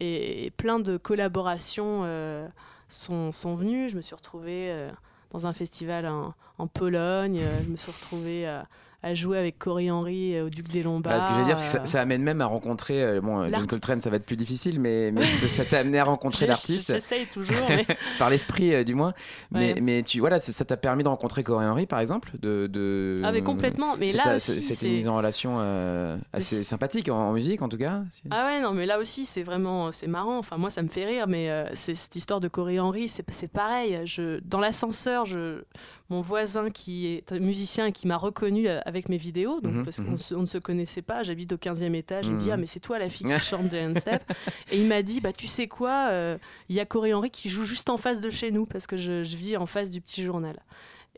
et, 0.00 0.44
et 0.46 0.50
plein 0.50 0.78
de 0.78 0.98
collaborations 0.98 2.02
euh, 2.04 2.46
sont, 2.88 3.32
sont 3.32 3.54
venues. 3.54 3.88
Je 3.88 3.96
me 3.96 4.02
suis 4.02 4.14
retrouvée 4.14 4.70
euh, 4.70 4.90
dans 5.30 5.46
un 5.46 5.52
festival 5.54 6.06
en, 6.06 6.34
en 6.58 6.66
Pologne, 6.66 7.38
euh, 7.40 7.58
je 7.64 7.70
me 7.70 7.76
suis 7.76 7.90
retrouvée 7.92 8.46
à, 8.46 8.66
à 9.06 9.14
jouer 9.14 9.38
avec 9.38 9.58
Cory 9.58 9.90
Henry 9.90 10.34
euh, 10.36 10.46
au 10.46 10.50
Duc 10.50 10.68
des 10.68 10.82
Lombards. 10.82 11.14
Voilà, 11.14 11.22
ce 11.24 11.28
que 11.28 11.34
j'allais 11.34 11.46
dire, 11.46 11.58
c'est 11.58 11.72
que 11.78 11.82
euh, 11.82 11.86
ça, 11.86 11.92
ça 11.92 12.00
amène 12.02 12.22
même 12.22 12.40
à 12.40 12.46
rencontrer. 12.46 13.02
euh, 13.02 13.20
bon, 13.20 13.48
John. 13.50 13.66
Coltrane, 13.66 14.00
ça 14.00 14.10
va 14.10 14.16
être 14.16 14.26
plus 14.26 14.36
difficile, 14.36 14.80
mais, 14.80 15.10
mais 15.12 15.26
ça 15.48 15.64
t'a 15.64 15.78
amené 15.78 15.98
à 15.98 16.04
rencontrer 16.04 16.46
l'artiste. 16.46 16.92
J'essaye 16.92 17.26
toujours, 17.26 17.54
mais 17.68 17.86
par 18.18 18.30
l'esprit 18.30 18.74
euh, 18.74 18.84
du 18.84 18.94
moins 18.94 19.12
mais, 19.50 19.74
Ouais. 19.74 19.80
mais 19.80 20.02
tu 20.02 20.20
voilà 20.20 20.38
ça 20.38 20.64
t'a 20.64 20.76
permis 20.76 21.02
de 21.02 21.08
rencontrer 21.08 21.42
Corey 21.42 21.66
Henry 21.66 21.86
par 21.86 22.00
exemple 22.00 22.30
de, 22.40 22.66
de 22.66 23.16
Ah, 23.24 23.32
mais 23.32 23.42
complètement. 23.42 23.96
Mais 23.96 24.12
là 24.12 24.36
aussi, 24.36 24.60
c'était 24.60 24.74
c'est- 24.74 24.86
une 24.86 24.94
mise 24.94 25.08
en 25.08 25.16
relation 25.16 25.56
euh, 25.60 26.16
assez 26.32 26.62
sympathique 26.64 27.08
en, 27.08 27.16
en 27.28 27.32
musique 27.32 27.62
en 27.62 27.68
tout 27.68 27.78
cas 27.78 28.02
Ah 28.30 28.46
ouais, 28.46 28.60
non, 28.60 28.72
mais 28.72 28.86
là 28.86 28.98
aussi, 28.98 29.24
c'est 29.26 29.42
vraiment, 29.42 29.92
c'est 29.92 30.06
marrant. 30.06 30.38
Enfin, 30.38 30.56
moi, 30.58 30.70
ça 30.70 30.82
me 30.82 30.88
fait 30.88 31.04
rire, 31.04 31.26
mais 31.28 31.50
euh, 31.50 31.64
c'est 31.74 31.94
cette 31.94 32.16
histoire 32.16 32.40
de 32.40 32.48
Corey 32.48 32.78
Henry, 32.78 33.08
c'est 33.08 33.24
c'est 33.30 33.48
pareil. 33.50 34.00
Je, 34.04 34.40
dans 34.44 34.60
l'ascenseur, 34.60 35.24
je, 35.24 35.62
mon 36.08 36.20
voisin 36.20 36.70
qui 36.70 37.06
est 37.08 37.32
un 37.32 37.38
musicien 37.40 37.86
et 37.86 37.92
qui 37.92 38.06
m'a 38.06 38.16
reconnu 38.16 38.68
euh, 38.68 38.80
avec 38.84 39.08
mes 39.08 39.16
vidéos, 39.16 39.60
donc 39.60 39.72
Mhm, 39.74 39.84
parce 39.84 39.98
mhm. 39.98 40.16
qu'on 40.34 40.40
ne 40.42 40.46
se 40.46 40.58
connaissait 40.58 41.02
pas, 41.02 41.22
j'habite 41.22 41.52
au 41.52 41.56
15e 41.56 41.94
étage, 41.94 42.26
il 42.26 42.34
me 42.34 42.38
dit 42.38 42.46
Mhm. 42.46 42.52
ah 42.52 42.56
mais 42.58 42.66
c'est 42.66 42.80
toi 42.80 42.98
la 42.98 43.08
fille 43.08 43.26
qui 43.26 43.38
chante 43.40 43.68
de 43.68 43.98
Step 43.98 44.22
et 44.70 44.78
il 44.80 44.86
m'a 44.86 45.02
dit 45.02 45.20
bah 45.20 45.32
tu 45.32 45.46
sais 45.46 45.66
quoi, 45.66 46.08
euh, 46.10 46.38
il 46.68 46.76
y 46.76 46.80
a 46.80 46.84
Corey 46.86 47.12
Henry 47.12 47.30
qui 47.30 47.48
joue 47.48 47.64
juste 47.64 47.90
en 47.90 47.96
face 47.96 48.20
de 48.20 48.30
chez 48.30 48.50
nous 48.52 48.66
parce 48.66 48.86
que 48.86 48.96
je, 48.96 49.24
je 49.24 49.36
vis 49.36 49.56
en 49.56 49.66
face 49.66 49.90
du 49.90 50.00
petit 50.00 50.22
journal. 50.22 50.58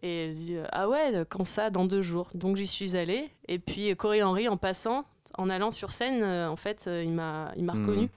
Et 0.03 0.29
je 0.31 0.33
dis 0.35 0.57
ah 0.73 0.89
ouais 0.89 1.13
quand 1.29 1.45
ça 1.45 1.71
dans 1.71 1.85
deux 1.85 2.03
jours. 2.03 2.29
Donc 2.35 2.57
j'y 2.57 2.67
suis 2.67 2.97
allée 2.97 3.29
et 3.49 3.59
puis 3.59 3.95
Corey 3.97 4.23
Henry 4.23 4.49
en 4.49 4.57
passant, 4.57 5.05
en 5.37 5.51
allant 5.51 5.71
sur 5.71 5.91
scène, 5.93 6.23
euh, 6.23 6.49
en 6.49 6.57
fait 6.57 6.87
euh, 6.87 7.03
il 7.05 7.13
m'a 7.13 7.53
reconnu 7.73 8.09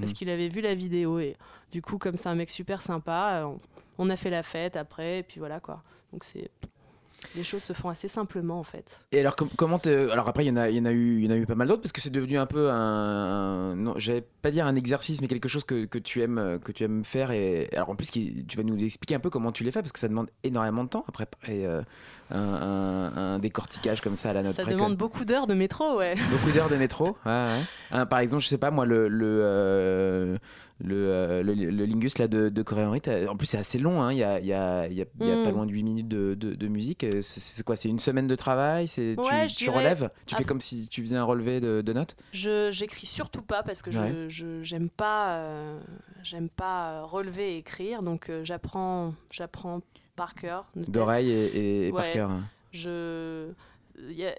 parce 0.00 0.12
qu'il 0.12 0.28
avait 0.30 0.48
vu 0.48 0.60
la 0.60 0.74
vidéo 0.74 1.18
et 1.20 1.36
du 1.72 1.82
coup 1.82 1.98
comme 1.98 2.16
c'est 2.16 2.28
un 2.28 2.34
mec 2.34 2.50
super 2.50 2.80
sympa, 2.82 3.42
euh, 3.42 3.44
on, 3.44 3.60
on 3.98 4.10
a 4.10 4.16
fait 4.16 4.30
la 4.30 4.42
fête 4.42 4.76
après 4.76 5.18
et 5.20 5.22
puis 5.22 5.38
voilà 5.38 5.60
quoi. 5.60 5.82
Donc 6.16 6.24
c'est 6.24 6.50
les 7.34 7.44
choses 7.44 7.62
se 7.62 7.72
font 7.74 7.88
assez 7.90 8.08
simplement 8.08 8.58
en 8.58 8.62
fait. 8.62 9.00
et 9.12 9.20
alors 9.20 9.36
com- 9.36 9.48
comment 9.56 9.78
alors 9.84 10.28
après 10.28 10.44
il 10.44 10.48
y 10.48 10.50
en 10.50 10.56
a 10.56 10.70
il 10.70 10.76
y 10.76 10.80
en 10.80 10.86
a 10.86 10.92
eu 10.92 11.18
il 11.18 11.24
y 11.24 11.28
en 11.28 11.32
a 11.32 11.36
eu 11.36 11.44
pas 11.44 11.54
mal 11.54 11.68
d'autres 11.68 11.82
parce 11.82 11.92
que 11.92 12.00
c'est 12.00 12.08
devenu 12.10 12.38
un 12.38 12.46
peu 12.46 12.70
un, 12.70 13.74
non 13.76 13.94
j'allais 13.96 14.24
pas 14.42 14.50
dire 14.50 14.64
un 14.66 14.76
exercice 14.76 15.20
mais 15.20 15.28
quelque 15.28 15.48
chose 15.48 15.64
que, 15.64 15.84
que 15.84 15.98
tu 15.98 16.22
aimes 16.22 16.58
que 16.64 16.72
tu 16.72 16.84
aimes 16.84 17.04
faire 17.04 17.32
et 17.32 17.68
alors 17.74 17.90
en 17.90 17.96
plus 17.96 18.10
qui- 18.10 18.44
tu 18.46 18.56
vas 18.56 18.62
nous 18.62 18.82
expliquer 18.82 19.14
un 19.16 19.18
peu 19.20 19.28
comment 19.28 19.52
tu 19.52 19.64
les 19.64 19.72
fais 19.72 19.80
parce 19.80 19.92
que 19.92 19.98
ça 19.98 20.08
demande 20.08 20.28
énormément 20.42 20.84
de 20.84 20.88
temps 20.88 21.04
à 21.08 21.12
préparer 21.12 21.66
euh, 21.66 21.82
un, 22.30 22.38
un- 22.38 23.16
un 23.34 23.38
décortiquage 23.38 24.00
comme 24.00 24.16
ça 24.16 24.30
à 24.30 24.32
la 24.32 24.42
note 24.42 24.54
Ça 24.54 24.62
près 24.62 24.72
que- 24.72 24.76
demande 24.78 24.96
beaucoup 24.96 25.24
d'heures 25.26 25.46
de 25.46 25.54
métro, 25.54 25.98
ouais. 25.98 26.14
Beaucoup 26.30 26.52
d'heures 26.52 26.70
de 26.70 26.76
métro. 26.76 27.16
ouais, 27.26 27.32
ouais. 27.32 27.60
Hein, 27.90 28.06
par 28.06 28.20
exemple, 28.20 28.42
je 28.42 28.48
sais 28.48 28.58
pas 28.58 28.70
moi 28.70 28.86
le 28.86 29.08
le 29.08 29.40
euh, 29.42 30.38
le, 30.78 30.94
euh, 30.94 31.42
le, 31.42 31.54
le 31.54 31.84
Lingus 31.86 32.18
là 32.18 32.28
de, 32.28 32.50
de 32.50 32.62
Corey 32.62 32.84
Henry, 32.84 33.00
en 33.28 33.36
plus 33.36 33.46
c'est 33.46 33.56
assez 33.58 33.78
long. 33.78 34.02
hein, 34.02 34.12
Il 34.12 34.18
y 34.18 34.24
a 34.24 34.38
il 34.40 34.44
y 34.44 34.48
y 34.48 34.52
a, 34.52 34.86
il 34.88 34.96
y 34.96 35.02
a 35.02 35.06
Mm. 35.36 35.42
pas 35.42 35.50
loin 35.50 35.64
de 35.66 35.72
8 35.72 35.82
minutes 35.82 36.08
de, 36.08 36.34
de, 36.34 36.54
de 36.54 36.68
musique. 36.68 37.02
Euh, 37.04 37.20
C'est 37.22 37.64
quoi? 37.64 37.76
C'est 37.76 37.88
une 37.88 37.98
semaine 37.98 38.26
de 38.26 38.34
travail? 38.34 38.86
C'est 38.86 39.18
Ouais, 39.18 39.46
tu, 39.46 39.70
relèves? 39.70 40.10
Tu 40.26 40.34
fais 40.34 40.44
comme 40.44 40.60
si 40.60 40.88
tu 40.90 41.00
faisais 41.02 41.16
un 41.16 41.24
relevé 41.24 41.60
de, 41.60 41.80
notes? 41.92 42.16
Je 42.32 42.70
j'écris 42.70 43.06
surtout 43.06 43.42
pas 43.42 43.62
parce 43.62 43.80
que 43.82 43.90
Ouais. 43.90 44.26
je 44.28 44.62
j'aime 44.62 44.90
pas 44.90 45.36
euh, 45.38 45.80
j'aime 46.22 46.48
pas 46.50 47.02
relever 47.04 47.54
et 47.54 47.58
écrire 47.58 48.02
donc 48.02 48.28
euh, 48.28 48.44
j'apprends 48.44 49.14
j'apprends 49.30 49.80
par 50.14 50.34
cœur. 50.34 50.66
D'oreille 50.76 51.30
et, 51.30 51.88
et 51.88 51.92
par 51.92 52.10
cœur. 52.10 52.30
hein. 52.30 52.42
Je 52.72 53.48
y 54.10 54.24
a- 54.26 54.34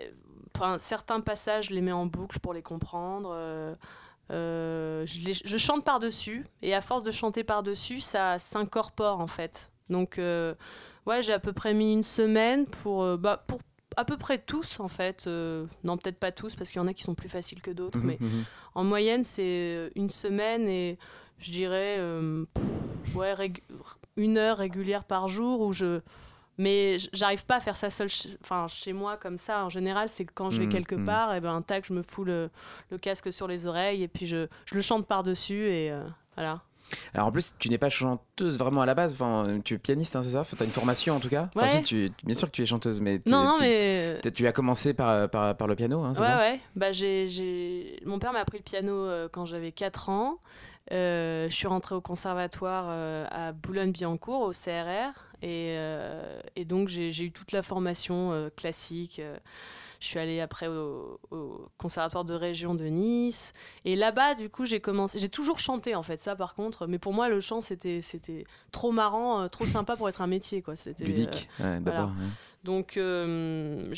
certains 0.77 1.19
passages 1.21 1.69
je 1.69 1.73
les 1.73 1.81
mets 1.81 1.91
en 1.91 2.05
boucle 2.05 2.39
pour 2.39 2.53
les 2.53 2.61
comprendre. 2.61 3.31
euh, 3.33 3.73
euh, 4.31 5.05
je, 5.05 5.57
chante 5.57 5.83
par 5.85 5.99
dessus 5.99 6.45
et 6.61 6.73
à 6.75 6.81
force 6.81 7.03
de 7.03 7.11
chanter 7.11 7.43
par 7.43 7.63
dessus 7.63 7.99
ça 8.01 8.39
s'incorpore 8.39 9.19
en 9.19 9.27
fait. 9.27 9.69
Donc 9.89 10.19
euh, 10.19 10.53
ouais 11.05 11.21
j'ai 11.21 11.33
à 11.33 11.39
peu 11.39 11.53
près 11.53 11.73
mis 11.73 11.93
une 11.93 12.03
semaine 12.03 12.65
pour 12.65 13.03
euh, 13.03 13.17
bah, 13.17 13.43
pour 13.47 13.59
à 13.95 14.05
peu 14.05 14.17
près 14.17 14.37
tous 14.37 14.79
en 14.79 14.87
fait. 14.89 15.25
euh, 15.27 15.65
non 15.83 15.97
peut-être 15.97 16.19
pas 16.19 16.31
tous 16.31 16.55
parce 16.55 16.69
qu'il 16.71 16.79
y 16.81 16.83
en 16.83 16.87
a 16.87 16.93
qui 16.93 17.03
sont 17.03 17.15
plus 17.15 17.29
faciles 17.29 17.61
que 17.61 17.71
d'autres 17.71 17.99
mais 18.03 18.17
Mhm, 18.19 18.27
mhm. 18.29 18.43
en 18.75 18.83
moyenne, 18.83 19.23
c'est 19.23 19.91
une 19.95 20.09
semaine 20.09 20.67
et 20.67 20.97
je 21.39 21.51
dirais 21.51 21.99
pff, 22.53 23.15
ouais, 23.15 23.33
une 24.17 24.37
heure 24.37 24.57
régulière 24.57 25.03
par 25.03 25.27
jour 25.27 25.61
où 25.61 25.71
je. 25.73 26.01
Mais 26.57 26.97
j'arrive 27.13 27.45
pas 27.45 27.57
à 27.57 27.59
faire 27.59 27.77
ça 27.77 27.89
seul 27.89 28.07
enfin, 28.43 28.67
chez 28.67 28.91
moi 28.93 29.17
comme 29.17 29.37
ça. 29.37 29.63
En 29.65 29.69
général, 29.69 30.09
c'est 30.09 30.25
que 30.25 30.31
quand 30.33 30.49
je 30.51 30.59
vais 30.59 30.65
Mhm, 30.65 30.71
quelque 30.71 30.95
mhm. 30.95 31.05
part, 31.05 31.35
et 31.35 31.41
ben, 31.41 31.61
tac, 31.61 31.85
je 31.87 31.93
me 31.93 32.01
fous 32.01 32.23
le, 32.23 32.49
le 32.89 32.97
casque 32.97 33.31
sur 33.31 33.47
les 33.47 33.67
oreilles 33.67 34.01
et 34.03 34.07
puis 34.07 34.25
je, 34.25 34.47
je 34.65 34.75
le 34.75 34.81
chante 34.81 35.05
par-dessus 35.05 35.67
et 35.67 35.91
euh, 35.91 36.03
voilà. 36.35 36.61
Alors 37.13 37.27
en 37.27 37.31
plus, 37.33 37.53
tu 37.59 37.69
n'es 37.69 37.77
pas 37.77 37.89
chanteuse 37.89 38.57
vraiment 38.57 38.81
à 38.81 38.85
la 38.85 38.95
base. 38.95 39.13
Enfin, 39.13 39.59
tu 39.63 39.73
es 39.73 39.77
pianiste, 39.77 40.15
hein, 40.15 40.23
c'est 40.23 40.29
ça? 40.29 40.43
Tu 40.43 40.55
as 40.59 40.65
une 40.65 40.71
formation 40.71 41.15
en 41.15 41.19
tout 41.19 41.27
cas? 41.29 41.49
Enfin, 41.53 41.65
Ouais. 41.65 41.67
si, 41.67 41.81
tu, 41.81 42.09
bien 42.25 42.33
sûr 42.33 42.47
que 42.47 42.53
tu 42.55 42.61
es 42.63 42.65
chanteuse, 42.65 43.01
mais 43.01 43.21
Non, 43.27 43.43
non, 43.43 43.57
mais. 43.59 44.19
tu 44.33 44.47
as 44.47 44.51
commencé 44.53 44.93
par, 44.93 45.29
par, 45.29 45.55
par 45.57 45.67
le 45.67 45.75
piano, 45.75 46.01
hein, 46.01 46.13
c'est 46.13 46.21
Ouais, 46.21 46.27
ça? 46.27 46.37
ouais. 46.37 46.59
Bah, 46.77 46.91
j'ai... 46.93 47.99
Mon 48.05 48.19
père 48.19 48.31
m'a 48.33 48.39
appris 48.39 48.57
le 48.59 48.63
piano 48.63 48.93
euh, 48.93 49.27
quand 49.31 49.45
j'avais 49.45 49.71
4 49.73 50.09
ans. 50.09 50.39
Euh, 50.91 51.49
je 51.49 51.55
suis 51.55 51.67
rentrée 51.67 51.95
au 51.95 52.01
conservatoire 52.01 52.85
euh, 52.87 53.25
à 53.29 53.51
Boulogne-Billancourt, 53.51 54.41
au 54.41 54.51
CRR. 54.51 55.13
Et, 55.41 55.75
euh, 55.77 56.39
et 56.55 56.65
donc, 56.65 56.87
j'ai, 56.87 57.11
eu 57.23 57.31
toute 57.31 57.51
la 57.51 57.61
formation 57.61 58.49
classique. 58.55 59.21
je 59.99 60.05
suis 60.05 60.19
allée 60.19 60.39
après 60.39 60.67
au, 60.67 61.19
au 61.31 61.69
conservatoire 61.77 62.25
de 62.25 62.33
région 62.33 62.73
de 62.73 62.85
Nice. 62.85 63.53
Et 63.85 63.95
là-bas, 63.95 64.35
du 64.35 64.49
coup, 64.49 64.65
j'ai 64.65 64.79
commencé. 64.79 65.19
J'ai 65.19 65.29
toujours 65.29 65.59
chanté 65.59 65.95
en 65.95 66.03
fait, 66.03 66.19
ça 66.19 66.35
par 66.35 66.55
contre. 66.55 66.87
Mais 66.87 66.99
pour 66.99 67.13
moi, 67.13 67.29
le 67.29 67.39
chant, 67.39 67.61
c'était 67.61 68.01
c'était 68.01 68.45
trop 68.71 68.91
marrant, 68.91 69.47
trop 69.49 69.65
sympa 69.65 69.95
pour 69.95 70.09
être 70.09 70.21
un 70.21 70.27
métier, 70.27 70.61
quoi. 70.61 70.75
C'était 70.75 71.03
Ludique, 71.03 71.49
ouais, 71.59 71.79
d'abord. 71.79 71.81
voilà. 71.81 72.05
ouais. 72.05 72.31
donc, 72.63 72.97
euh, 72.97 73.93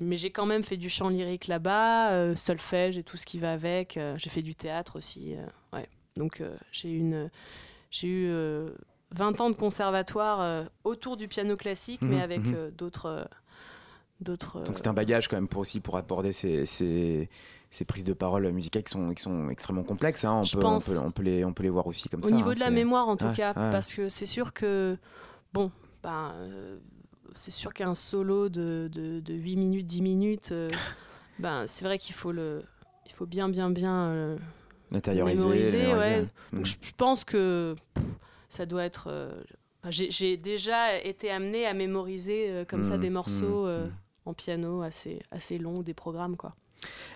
mais 0.00 0.16
j'ai 0.16 0.30
quand 0.30 0.46
même 0.46 0.62
fait 0.62 0.76
du 0.76 0.88
chant 0.88 1.08
lyrique 1.08 1.46
là-bas, 1.46 2.12
euh, 2.12 2.34
solfège 2.34 2.96
et 2.96 3.02
tout 3.02 3.16
ce 3.16 3.26
qui 3.26 3.38
va 3.38 3.52
avec. 3.52 3.96
Euh, 3.96 4.14
j'ai 4.16 4.30
fait 4.30 4.42
du 4.42 4.54
théâtre 4.54 4.96
aussi. 4.96 5.34
Euh. 6.16 6.20
Donc, 6.20 6.40
euh, 6.40 6.56
j'ai, 6.72 6.90
une, 6.90 7.30
j'ai 7.90 8.08
eu 8.08 8.26
euh, 8.28 8.70
20 9.12 9.40
ans 9.40 9.50
de 9.50 9.54
conservatoire 9.56 10.40
euh, 10.40 10.64
autour 10.84 11.16
du 11.16 11.28
piano 11.28 11.56
classique, 11.56 12.02
Mhm, 12.02 12.08
mais 12.08 12.20
avec 12.20 12.40
mhm. 12.44 12.54
euh, 12.54 12.70
d'autres. 12.70 13.06
euh, 13.06 13.24
d'autres 14.20 14.58
Donc 14.60 14.68
euh, 14.70 14.72
c'est 14.76 14.86
un 14.86 14.92
bagage 14.92 15.26
quand 15.28 15.36
même 15.36 15.48
pour 15.48 15.60
aussi 15.62 15.80
pour 15.80 15.96
aborder 15.96 16.30
ces, 16.32 16.64
ces, 16.64 17.28
ces 17.70 17.84
prises 17.84 18.04
de 18.04 18.12
parole 18.12 18.48
musicales 18.52 18.84
qui 18.84 18.92
sont, 18.92 19.12
qui 19.14 19.22
sont 19.22 19.48
extrêmement 19.50 19.82
complexes. 19.82 20.24
hein. 20.24 20.42
On, 20.44 20.58
peut, 20.58 20.64
on, 20.64 20.78
peut, 20.78 20.98
on, 21.02 21.10
peut 21.10 21.22
les, 21.22 21.44
on 21.44 21.52
peut 21.52 21.64
les 21.64 21.70
voir 21.70 21.86
aussi 21.88 22.08
comme 22.08 22.20
Au 22.20 22.28
ça. 22.28 22.30
niveau 22.30 22.50
hein. 22.50 22.54
de 22.54 22.60
la 22.60 22.70
mémoire, 22.70 23.08
en 23.08 23.16
tout 23.16 23.24
Ouais, 23.26 23.32
cas, 23.32 23.48
ouais. 23.48 23.70
parce 23.70 23.92
que 23.92 24.08
c'est 24.08 24.26
sûr 24.26 24.52
que, 24.52 24.96
bon, 25.52 25.72
ben, 26.04 26.32
euh, 26.36 26.78
c'est 27.34 27.50
sûr 27.50 27.72
qu'un 27.74 27.94
solo 27.96 28.48
de, 28.48 28.88
de, 28.92 29.18
de 29.20 29.34
8 29.34 29.56
minutes, 29.56 29.86
10 29.86 30.02
minutes, 30.02 30.52
euh, 30.52 30.68
ben, 31.40 31.66
c'est 31.66 31.84
vrai 31.84 31.98
qu'il 31.98 32.14
faut 32.14 32.30
le. 32.32 32.62
Il 33.06 33.12
faut 33.12 33.26
bien, 33.26 33.48
bien, 33.48 33.70
bien 33.70 34.04
euh, 34.06 34.38
Le 35.14 35.24
mémoriser, 35.46 35.86
ouais. 35.98 36.20
Donc, 36.52 36.62
Mm. 36.62 36.64
je, 36.66 36.76
je 36.82 36.92
pense 36.96 37.24
que 37.24 37.74
pff, 37.94 38.04
ça 38.48 38.66
doit 38.66 38.84
être. 38.84 39.06
euh, 39.08 39.32
j'ai- 39.88 40.36
déjà 40.36 41.00
été 41.02 41.30
amenée 41.30 41.66
à 41.66 41.74
mémoriser 41.74 42.48
euh, 42.50 42.64
comme 42.64 42.84
ça 42.84 42.96
Mm, 42.96 43.00
des 43.00 43.10
morceaux 43.10 43.64
mm, 43.64 43.68
euh, 43.68 43.88
en 44.26 44.34
piano 44.34 44.82
assez, 44.82 45.20
assez 45.30 45.58
longs, 45.58 45.82
des 45.82 45.94
programmes, 45.94 46.36
quoi. 46.36 46.54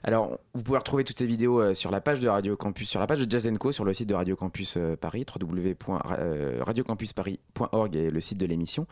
Alors, 0.03 0.39
vous 0.55 0.63
pouvez 0.63 0.79
retrouver 0.79 1.05
toutes 1.05 1.19
ces 1.19 1.27
vidéos 1.27 1.61
euh, 1.61 1.75
sur 1.75 1.91
la 1.91 2.01
page 2.01 2.21
de 2.21 2.29
Radio 2.29 2.57
Campus, 2.57 2.89
sur 2.89 3.01
la 3.01 3.07
page 3.07 3.25
de 3.25 3.31
Jazz 3.31 3.51
Co, 3.59 3.73
sur 3.73 3.85
le 3.85 3.93
site 3.93 4.09
de 4.09 4.15
Radio 4.15 4.37
Campus 4.37 4.77
euh, 4.77 4.97
Paris, 4.97 5.27
www.radiocampusparis.org 5.41 7.97
et 7.97 8.11
le 8.11 8.21
site 8.21 8.39
de 8.39 8.47
l'émission. 8.47 8.87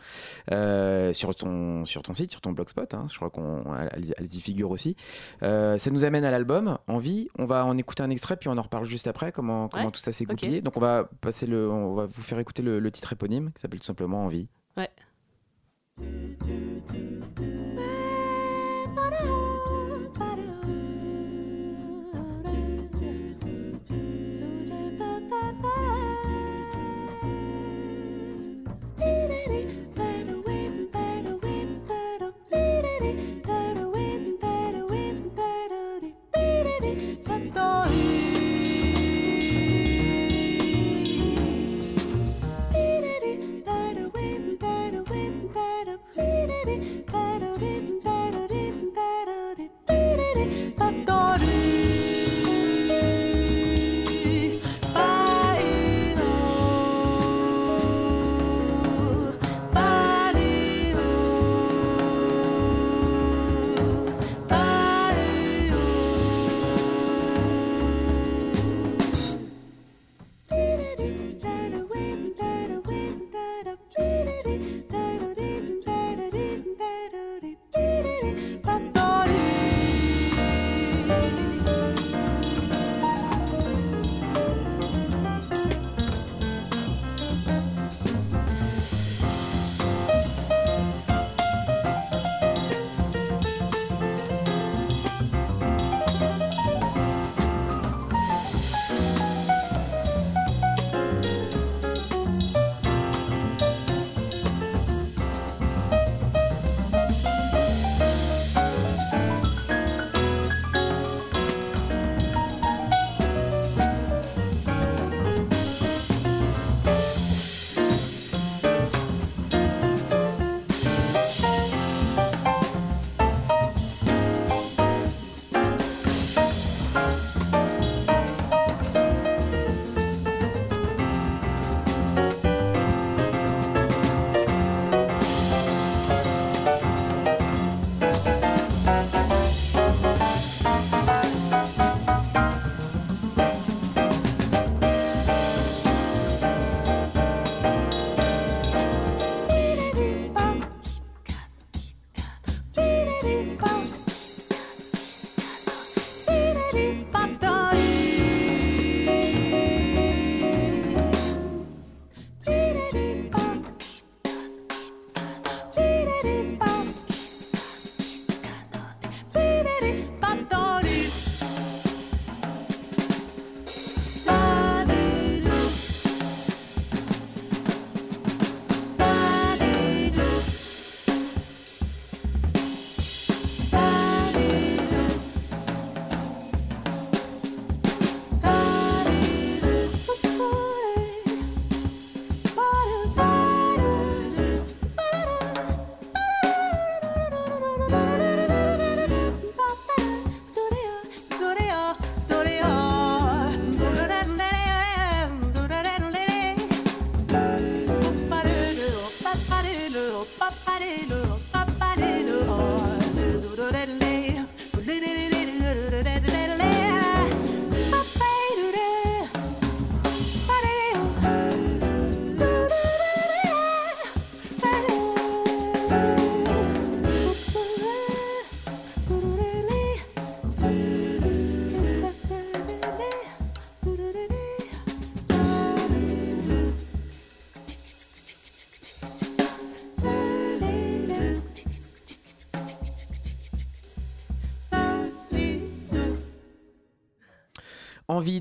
Euh, 0.52 1.12
sur, 1.12 1.34
ton, 1.34 1.84
sur 1.84 2.02
ton 2.02 2.14
site, 2.14 2.30
sur 2.30 2.40
ton 2.40 2.52
blogspot, 2.52 2.94
hein, 2.94 3.06
je 3.10 3.16
crois 3.16 3.30
qu'elles 3.30 4.34
y 4.34 4.40
figurent 4.40 4.70
aussi. 4.70 4.96
Euh, 5.42 5.78
ça 5.78 5.90
nous 5.90 6.04
amène 6.04 6.24
à 6.24 6.30
l'album 6.30 6.78
Envie. 6.86 7.28
On 7.38 7.44
va 7.44 7.64
en 7.64 7.76
écouter 7.78 8.02
un 8.02 8.10
extrait, 8.10 8.36
puis 8.36 8.48
on 8.48 8.56
en 8.56 8.62
reparle 8.62 8.84
juste 8.84 9.06
après, 9.06 9.32
comment, 9.32 9.68
comment 9.68 9.86
Ouais, 9.86 9.90
tout 9.90 10.00
ça 10.00 10.12
s'est 10.12 10.24
goupillé. 10.24 10.60
Donc, 10.60 10.76
on 10.76 10.80
va, 10.80 11.08
passer 11.20 11.46
le, 11.46 11.70
on 11.70 11.94
va 11.94 12.06
vous 12.06 12.22
faire 12.22 12.38
écouter 12.38 12.62
le, 12.62 12.80
le 12.80 12.90
titre 12.90 13.12
éponyme 13.12 13.52
qui 13.52 13.60
s'appelle 13.60 13.80
tout 13.80 13.86
simplement 13.86 14.24
Envie. 14.24 14.48
Ouais. 14.76 14.90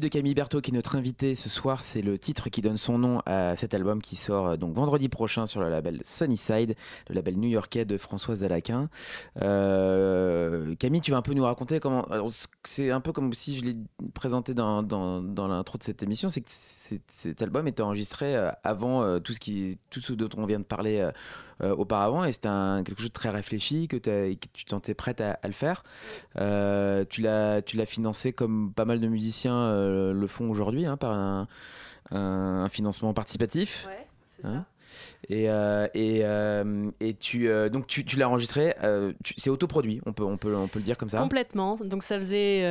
De 0.04 0.10
Camille 0.10 0.34
Berthaud 0.34 0.60
qui 0.60 0.72
est 0.72 0.74
notre 0.74 0.98
invité 0.98 1.34
ce 1.34 1.48
soir, 1.48 1.82
c'est 1.82 2.02
le 2.02 2.18
titre 2.18 2.50
qui 2.50 2.60
donne 2.60 2.76
son 2.76 2.98
nom 2.98 3.22
à 3.26 3.56
cet 3.56 3.74
album 3.74 4.02
qui 4.02 4.18
sort 4.18 4.48
euh, 4.48 4.58
donc 4.58 4.76
vendredi 4.76 5.08
prochain 5.08 5.46
sur 5.46 5.62
le 5.62 5.70
label 5.70 6.02
Sunnyside, 6.04 6.76
le 7.08 7.16
label 7.16 7.38
new-yorkais 7.38 7.86
de 7.86 7.98
Françoise 7.98 8.44
Alaquin. 8.44 8.90
Euh, 9.42 10.76
Camille, 10.76 11.00
tu 11.00 11.12
vas 11.12 11.18
un 11.18 11.22
peu 11.22 11.34
nous 11.34 11.46
raconter 11.46 11.80
comment. 11.80 12.06
C'est 12.66 12.92
un 12.92 13.00
peu 13.00 13.14
comme 13.14 13.34
si 13.34 13.58
je 13.58 13.64
l'ai 13.64 13.76
présenté 14.14 14.54
dans, 14.54 14.84
dans, 14.84 15.22
dans 15.22 15.48
l'intro 15.48 15.78
de 15.78 15.84
cette 15.84 16.04
émission, 16.04 16.30
c'est 16.30 16.42
que 16.42 16.52
cet 17.08 17.42
album 17.42 17.68
était 17.68 17.82
enregistré 17.82 18.36
euh, 18.36 18.52
avant 18.64 19.04
euh, 19.04 19.20
tout 19.20 19.34
ce 19.34 19.40
qui, 19.40 19.80
tout 19.90 20.02
ce 20.02 20.14
dont 20.14 20.30
on 20.38 20.46
vient 20.46 20.60
de 20.60 20.66
parler 20.66 21.10
euh, 21.62 21.76
auparavant, 21.76 22.24
et 22.24 22.32
c'était 22.32 22.50
quelque 22.84 23.00
chose 23.00 23.10
de 23.10 23.14
très 23.14 23.30
réfléchi 23.30 23.88
que, 23.88 23.98
que 23.98 24.34
tu 24.54 24.66
te 24.66 24.70
sentais 24.70 24.94
prête 24.94 25.22
à, 25.22 25.40
à 25.42 25.48
le 25.48 25.54
faire. 25.54 25.84
Euh, 26.38 27.06
tu 27.10 27.22
l'as, 27.22 27.62
financé 27.86 28.34
comme 28.34 28.74
pas 28.74 28.86
mal 28.86 29.00
de 29.00 29.08
musiciens 29.08 29.58
euh, 29.58 30.14
le 30.14 30.28
font 30.28 30.50
aujourd'hui, 30.50 30.86
hein, 30.86 30.98
par 30.98 31.12
un, 31.12 31.48
financement 32.70 33.14
participatif. 33.14 33.88
Ouais, 33.88 34.08
c'est 34.42 34.48
Hein 34.48 34.66
et, 35.30 35.50
euh, 35.50 35.88
et, 35.94 36.20
euh, 36.24 36.92
et 37.00 37.14
tu 37.14 37.48
euh, 37.48 37.70
donc 37.70 37.88
tu, 37.88 38.06
tu 38.06 38.18
l'as 38.18 38.30
enregistré, 38.30 38.76
c'est 39.38 39.50
autoproduit, 39.50 40.02
on 40.06 40.14
peut, 40.14 40.24
on, 40.24 40.38
peut, 40.38 40.56
on 40.56 40.68
peut 40.68 40.80
le 40.80 40.84
dire 40.84 40.98
comme 40.98 41.10
ça. 41.10 41.20
Complètement. 41.20 41.78
Donc 41.78 42.04
ça 42.04 42.20
faisait 42.20 42.64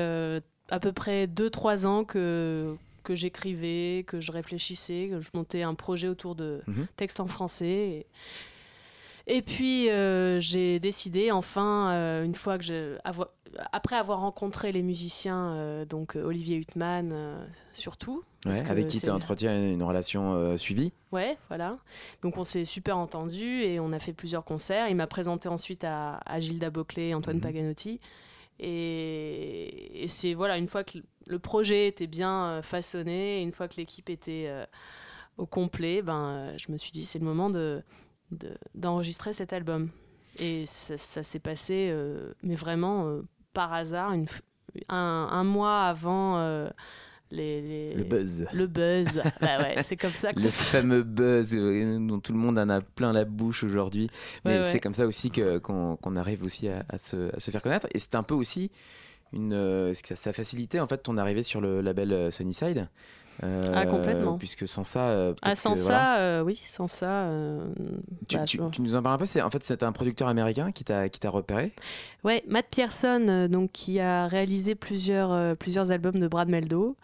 à 0.70 0.81
peu 0.81 0.92
près 0.92 1.27
2-3 1.27 1.87
ans 1.87 2.05
que, 2.05 2.77
que 3.02 3.14
j'écrivais, 3.14 4.04
que 4.06 4.20
je 4.20 4.32
réfléchissais, 4.32 5.08
que 5.10 5.20
je 5.20 5.28
montais 5.34 5.62
un 5.62 5.74
projet 5.74 6.08
autour 6.08 6.34
de 6.34 6.62
Mhm. 6.66 6.86
textes 6.96 7.20
en 7.20 7.26
français. 7.26 7.66
Et, 9.26 9.36
et 9.36 9.42
puis 9.42 9.88
euh, 9.88 10.40
j'ai 10.40 10.80
décidé 10.80 11.30
enfin, 11.30 11.90
euh, 11.92 12.24
une 12.24 12.34
fois 12.34 12.58
que 12.58 12.98
avo- 13.04 13.28
Après 13.70 13.96
avoir 13.96 14.20
rencontré 14.20 14.72
les 14.72 14.82
musiciens, 14.82 15.52
euh, 15.52 15.84
donc 15.84 16.16
Olivier 16.16 16.56
Huttman 16.56 17.46
surtout. 17.72 18.24
Ouais, 18.44 18.68
avec 18.68 18.88
qui 18.88 19.00
tu 19.00 19.08
entretiens 19.10 19.54
une 19.70 19.82
relation 19.84 20.56
suivie. 20.56 20.90
Ouais, 21.12 21.38
voilà. 21.48 21.78
Donc 22.22 22.36
on 22.38 22.42
s'est 22.44 22.64
super 22.64 22.98
entendu 22.98 23.44
et 23.62 23.78
on 23.78 23.92
a 23.92 24.00
fait 24.00 24.12
plusieurs 24.12 24.44
concerts. 24.44 24.88
Il 24.88 24.96
m'a 24.96 25.06
présenté 25.06 25.48
ensuite 25.48 25.84
à, 25.84 26.18
à 26.26 26.40
Gilda 26.40 26.70
Boclet 26.70 27.08
et 27.10 27.14
Antoine 27.14 27.36
Mhm. 27.36 27.42
Paganotti. 27.42 28.00
Et, 28.64 30.05
c'est 30.07 30.35
voilà, 30.35 30.57
une 30.57 30.68
fois 30.68 30.85
que 30.85 30.98
le 31.27 31.38
projet 31.38 31.88
était 31.88 32.07
bien 32.07 32.46
euh, 32.46 32.62
façonné, 32.62 33.42
une 33.42 33.53
fois 33.53 33.66
que 33.68 33.77
l'équipe 33.77 34.09
était 34.09 34.46
euh, 34.46 34.64
au 35.37 35.46
complet, 35.46 36.01
ben, 36.01 36.29
euh, 36.29 36.59
je 36.59 36.70
me 36.70 36.79
suis 36.79 36.92
dit 36.92 37.05
c'est 37.05 37.18
le 37.18 37.25
moment 37.25 37.51
de, 37.51 37.83
de- 38.31 38.57
d'enregistrer 38.75 39.33
cet 39.33 39.53
album. 39.53 39.88
Et 40.38 40.64
ça, 40.66 41.22
s'est 41.22 41.38
passé, 41.38 41.94
mais 42.42 42.55
vraiment 42.55 43.20
par 43.53 43.75
hasard, 43.75 44.14
un, 44.88 45.44
mois 45.44 45.83
avant 45.83 46.70
les, 47.33 47.61
les- 47.62 47.95
Le 47.95 48.05
buzz. 48.05 48.47
Le 48.53 48.66
buzz. 48.66 49.23
Bah 49.40 49.59
ouais, 49.61 49.77
c'est 49.83 49.97
comme 49.97 50.12
ça 50.12 50.33
que 50.33 50.40
Le 50.40 50.49
ça 50.51 50.64
fameux 50.64 51.03
buzz 51.03 51.55
euh, 51.55 51.99
dont 51.99 52.21
tout 52.21 52.33
le 52.33 52.38
monde 52.38 52.59
en 52.59 52.68
a 52.68 52.81
plein 52.81 53.12
la 53.12 53.25
bouche 53.25 53.64
aujourd'hui. 53.64 54.09
Mais 54.45 54.59
Ouais, 54.59 54.64
ouais. 54.64 54.71
c'est 54.71 54.81
comme 54.81 54.95
ça 54.95 55.07
aussi 55.07 55.31
qu'on 55.31 56.16
arrive 56.16 56.45
aussi 56.45 56.68
à, 56.68 56.85
à 56.88 56.99
se, 56.99 57.35
à 57.35 57.40
se 57.40 57.51
faire 57.51 57.62
connaître. 57.62 57.87
Et 57.95 57.99
c'est 57.99 58.14
un 58.14 58.23
peu 58.23 58.35
aussi 58.35 58.71
une, 59.33 59.55
euh, 59.55 59.95
ça, 59.95 60.14
ça 60.14 60.31
a 60.31 60.33
facilité 60.33 60.79
en 60.79 60.87
fait 60.87 60.99
ton 60.99 61.16
arrivée 61.16 61.42
sur 61.42 61.61
le 61.61 61.81
label 61.81 62.12
euh, 62.12 62.31
Sunnyside. 62.31 62.88
Euh, 63.42 63.73
Ah, 63.75 63.87
complètement. 63.87 64.37
Puisque 64.38 64.68
sans 64.68 64.85
ça. 64.85 65.09
euh, 65.09 65.35
Ah, 65.42 65.55
sans 65.55 65.73
que, 65.73 65.79
ça, 65.79 65.85
voilà. 65.88 66.18
euh, 66.21 66.42
oui, 66.42 66.61
sans 66.64 66.87
ça. 66.88 67.29
Tu, 68.29 68.37
bah, 68.37 68.45
tu- 68.45 68.59
je- 68.59 68.68
tu 68.71 68.83
nous 68.83 68.95
en 68.95 69.03
parles 69.03 69.14
un 69.16 69.18
peu. 69.18 69.25
C'est 69.27 69.42
en 69.42 69.51
fait 69.51 69.62
c'est 69.64 69.83
un 69.83 69.92
producteur 69.92 70.29
américain 70.29 70.71
qui 70.73 70.85
t'a 70.85 71.09
repéré? 71.31 71.73
Ouais, 72.25 72.45
Matt 72.47 72.66
Pearson, 72.71 73.49
donc, 73.51 73.73
qui 73.73 73.99
a 74.01 74.27
réalisé 74.29 74.75
plusieurs, 74.75 75.57
plusieurs 75.57 75.90
albums 75.92 76.18
de 76.18 76.29
Brad 76.29 76.49
Meldo. 76.49 76.97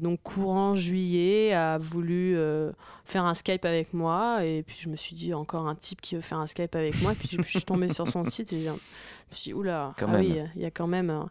Donc 0.00 0.20
courant 0.22 0.74
juillet 0.74 1.52
a 1.52 1.78
voulu 1.78 2.36
faire 3.04 3.24
un 3.24 3.34
Skype 3.34 3.64
avec 3.64 3.94
moi 3.94 4.44
et 4.44 4.62
puis 4.62 4.76
je 4.80 4.88
me 4.88 4.96
suis 4.96 5.14
dit 5.16 5.32
encore 5.34 5.66
un 5.66 5.74
type 5.74 6.00
qui 6.00 6.14
veut 6.14 6.20
faire 6.20 6.38
un 6.38 6.46
Skype 6.46 6.74
avec 6.74 7.00
moi 7.02 7.12
puis, 7.18 7.28
je- 7.32 7.36
puis 7.36 7.46
je 7.52 7.56
suis 7.58 7.64
tombée 7.64 7.88
sur 7.88 8.06
son 8.08 8.24
site 8.26 8.52
et 8.52 8.64
je 8.64 8.70
me 8.70 8.76
suis 9.30 9.50
dit 9.50 9.54
oula 9.54 9.92
ah 9.98 10.04
oui 10.18 10.38
il 10.56 10.62
y 10.62 10.66
a 10.66 10.70
quand 10.70 10.86
même 10.86 11.08
un, 11.10 11.30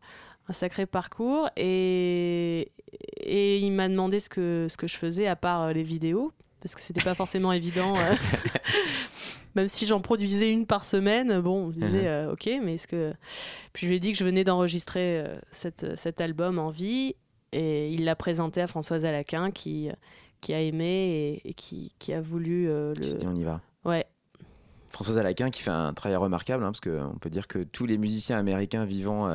un 0.50 0.54
sacré 0.54 0.86
parcours 0.86 1.50
et, 1.58 2.72
et 3.20 3.58
il 3.60 3.72
m'a 3.72 3.90
demandé 3.90 4.20
ce 4.20 4.30
que, 4.30 4.68
ce 4.70 4.78
que 4.78 4.88
je 4.88 4.96
faisais 4.98 5.28
à 5.28 5.36
part 5.36 5.62
euh, 5.64 5.74
les 5.74 5.84
vidéos 5.84 6.32
parce 6.62 6.74
que 6.76 6.82
c'était 6.82 7.04
pas 7.04 7.16
forcément 7.24 7.52
évident 7.52 7.94
euh, 7.98 8.16
même 9.56 9.68
si 9.68 9.86
j'en 9.86 10.00
produisais 10.02 10.52
une 10.52 10.66
par 10.66 10.86
semaine 10.86 11.40
bon 11.42 11.72
je 11.72 11.80
disais 11.80 12.00
Mhm. 12.02 12.06
euh, 12.06 12.32
ok 12.34 12.50
mais 12.64 12.76
est-ce 12.76 12.88
que 12.88 13.14
puis 13.74 13.88
je 13.88 13.92
lui 13.92 13.98
ai 13.98 14.00
dit 14.00 14.12
que 14.12 14.18
je 14.18 14.24
venais 14.26 14.44
d'enregistrer 14.44 15.20
euh, 15.20 15.38
cette- 15.52 15.98
cet 15.98 16.22
album 16.22 16.60
en 16.60 16.70
vie 16.70 17.16
et 17.52 17.92
il 17.92 18.04
l'a 18.06 18.16
présenté 18.16 18.62
à 18.62 18.68
Françoise 18.68 19.06
Alaquin 19.06 19.52
qui, 19.52 19.90
qui 20.42 20.54
a 20.54 20.62
aimé 20.62 21.42
et, 21.44 21.50
et 21.50 21.54
qui, 21.54 21.94
qui 22.00 22.14
a 22.14 22.22
voulu 22.22 22.70
euh, 22.70 22.94
Qui 22.94 23.08
s'est 23.08 23.14
le. 23.14 23.20
dit 23.20 23.28
on 23.28 23.36
y 23.36 23.44
va. 23.44 23.62
Ouais, 23.86 24.06
Françoise 24.90 25.18
Alaquin 25.18 25.50
qui 25.50 25.62
fait 25.62 25.72
un 25.72 25.94
travail 25.94 26.18
remarquable, 26.18 26.64
hein, 26.64 26.72
parce 26.72 26.82
qu'on 26.82 27.18
peut 27.20 27.30
dire 27.30 27.48
que 27.48 27.60
tous 27.60 27.86
les 27.86 27.98
musiciens 27.98 28.38
américains 28.38 28.84
vivant 28.86 29.28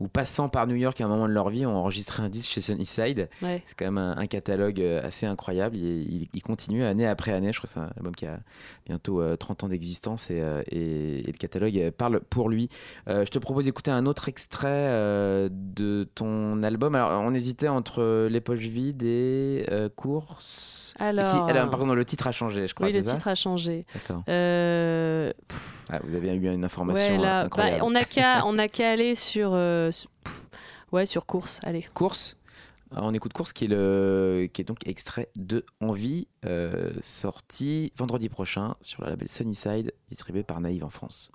ou 0.00 0.08
passant 0.08 0.48
par 0.48 0.66
New 0.66 0.76
York 0.76 1.00
à 1.00 1.04
un 1.04 1.08
moment 1.08 1.26
de 1.28 1.32
leur 1.32 1.48
vie 1.50 1.66
ont 1.66 1.74
enregistré 1.76 2.22
un 2.22 2.28
disque 2.28 2.50
chez 2.50 2.60
Sunnyside. 2.60 3.28
ouais. 3.42 3.62
C'est 3.66 3.76
quand 3.76 3.84
même 3.86 3.98
un, 3.98 4.16
un 4.16 4.26
catalogue 4.26 4.80
euh, 4.80 5.04
assez 5.06 5.26
incroyable. 5.26 5.76
Il, 5.76 5.84
il- 6.22 6.28
il 6.32 6.42
continue 6.42 6.84
année 6.84 7.06
après 7.06 7.32
année. 7.32 7.52
Je 7.52 7.58
crois 7.58 7.66
que 7.68 7.72
c'est 7.74 7.80
un 7.80 7.90
album 7.96 8.14
qui 8.14 8.26
a 8.26 8.38
bientôt 8.86 9.20
euh, 9.20 9.36
30 9.36 9.64
ans 9.64 9.68
d'existence 9.68 10.30
et, 10.30 10.40
euh, 10.40 10.62
et- 10.70 11.20
et 11.20 11.32
le 11.32 11.36
catalogue 11.38 11.76
euh, 11.78 11.90
parle 11.90 12.20
pour 12.20 12.48
lui. 12.48 12.68
Euh, 13.08 13.24
je 13.24 13.30
te 13.30 13.38
propose 13.38 13.64
d'écouter 13.64 13.90
un 13.90 14.06
autre 14.06 14.28
extrait 14.28 15.48
de 15.50 16.08
ton 16.14 16.62
album. 16.62 16.94
Alors, 16.94 17.20
on 17.22 17.34
hésitait 17.34 17.68
entre 17.68 18.26
Les 18.28 18.40
poches 18.40 18.58
vides 18.66 19.02
et 19.02 19.66
Course. 19.96 20.94
Alors. 20.98 21.24
Qui- 21.28 21.50
alors, 21.50 21.86
le 21.94 22.04
titre 22.04 22.26
a 22.26 22.32
changé, 22.32 22.66
je 22.66 22.74
crois. 22.74 22.86
oui, 22.86 22.92
le 22.92 23.02
ça 23.02 23.14
titre 23.14 23.28
a 23.28 23.34
changé. 23.34 23.84
D'accord. 23.94 24.22
Euh, 25.90 25.94
Ah, 25.96 26.00
vous 26.04 26.14
avez 26.14 26.34
eu 26.34 26.46
une 26.52 26.64
information 26.64 27.16
ouais, 27.16 27.22
là, 27.22 27.42
euh, 27.42 27.44
incroyable. 27.46 27.78
bah, 27.80 27.84
on 28.46 28.52
n'a 28.52 28.68
qu'à 28.68 28.90
aller 28.90 29.14
sur, 29.14 29.50
euh, 29.54 29.90
sur- 29.90 30.10
pff, 30.24 30.42
ouais, 30.92 31.06
sur 31.06 31.26
course. 31.26 31.60
Allez. 31.64 31.86
Course. 31.94 32.36
Alors, 32.90 33.04
on 33.04 33.12
écoute 33.12 33.34
Course 33.34 33.52
qui 33.52 33.66
est, 33.66 33.68
le, 33.68 34.48
qui 34.50 34.62
est 34.62 34.64
donc 34.64 34.86
extrait 34.86 35.28
de 35.36 35.66
Envie, 35.80 36.26
euh, 36.46 36.90
sorti 37.02 37.92
vendredi 37.96 38.30
prochain 38.30 38.76
sur 38.80 39.02
le 39.04 39.10
label 39.10 39.28
Sunnyside, 39.28 39.92
distribué 40.08 40.42
par 40.42 40.58
Naïve 40.62 40.84
en 40.86 40.90
France. 40.90 41.30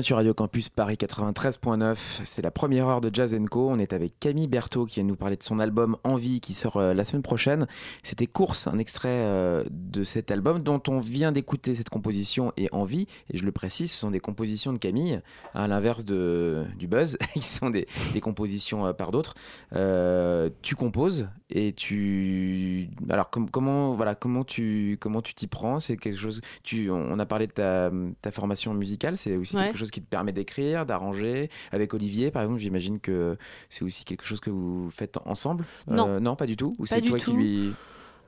Bien 0.00 0.06
sur 0.06 0.16
Radio 0.16 0.32
Campus 0.32 0.70
Paris 0.70 0.94
93.9. 0.94 1.94
C'est 2.24 2.40
la 2.40 2.50
première 2.50 2.88
heure 2.88 3.02
de 3.02 3.10
Jazz 3.12 3.36
Co. 3.50 3.68
On 3.68 3.78
est 3.78 3.92
avec 3.92 4.18
Camille 4.18 4.46
Berthaud 4.46 4.86
qui 4.86 4.94
vient 4.94 5.04
nous 5.04 5.14
parler 5.16 5.36
de 5.36 5.42
son 5.42 5.58
album 5.58 5.98
Envie 6.04 6.40
qui 6.40 6.54
sort 6.54 6.78
euh, 6.78 6.94
la 6.94 7.04
semaine 7.04 7.20
prochaine. 7.22 7.66
C'était 8.02 8.26
Course, 8.26 8.66
un 8.66 8.78
extrait 8.78 9.08
euh, 9.10 9.62
de 9.70 10.02
cet 10.02 10.30
album 10.30 10.62
dont 10.62 10.80
on 10.88 11.00
vient 11.00 11.32
d'écouter 11.32 11.74
cette 11.74 11.90
composition 11.90 12.52
et 12.56 12.68
Envie. 12.72 13.08
Et 13.30 13.36
je 13.36 13.44
le 13.44 13.52
précise, 13.52 13.92
ce 13.92 13.98
sont 13.98 14.10
des 14.10 14.20
compositions 14.20 14.72
de 14.72 14.78
Camille, 14.78 15.20
à 15.54 15.68
l'inverse 15.68 16.06
de, 16.06 16.64
du 16.78 16.88
Buzz, 16.88 17.18
qui 17.34 17.42
sont 17.42 17.68
des, 17.68 17.86
des 18.14 18.20
compositions 18.22 18.86
euh, 18.86 18.92
par 18.94 19.10
d'autres. 19.10 19.34
Euh, 19.74 20.48
tu 20.62 20.76
composes 20.76 21.28
et 21.50 21.74
tu. 21.74 22.88
Alors, 23.10 23.28
com- 23.28 23.50
comment, 23.50 23.94
voilà, 23.96 24.14
comment 24.14 24.44
tu 24.44 24.96
comment 24.98 25.20
tu 25.20 25.34
t'y 25.34 25.46
prends? 25.46 25.78
C'est 25.78 25.98
quelque 25.98 26.18
chose. 26.18 26.40
Tu, 26.62 26.90
on 26.90 27.18
a 27.18 27.26
parlé 27.26 27.46
de 27.48 27.52
ta, 27.52 27.90
ta 28.22 28.30
formation 28.30 28.72
musicale, 28.72 29.18
c'est 29.18 29.36
aussi 29.36 29.50
Ouais. 29.56 29.66
quelque 29.66 29.78
chose 29.78 29.89
qui 29.90 30.00
te 30.02 30.08
permet 30.08 30.32
d'écrire, 30.32 30.86
d'arranger. 30.86 31.50
Avec 31.72 31.94
Olivier, 31.94 32.30
par 32.30 32.42
exemple, 32.42 32.60
j'imagine 32.60 33.00
que 33.00 33.36
c'est 33.68 33.84
aussi 33.84 34.04
quelque 34.04 34.24
chose 34.24 34.40
que 34.40 34.50
vous 34.50 34.90
faites 34.90 35.18
ensemble. 35.24 35.64
Non. 35.88 36.08
Euh, 36.08 36.20
non, 36.20 36.36
pas 36.36 36.46
du 36.46 36.56
tout. 36.56 36.72
Ou 36.78 36.86
c'est 36.86 37.00
toi 37.00 37.18
qui 37.18 37.32
lui 37.32 37.72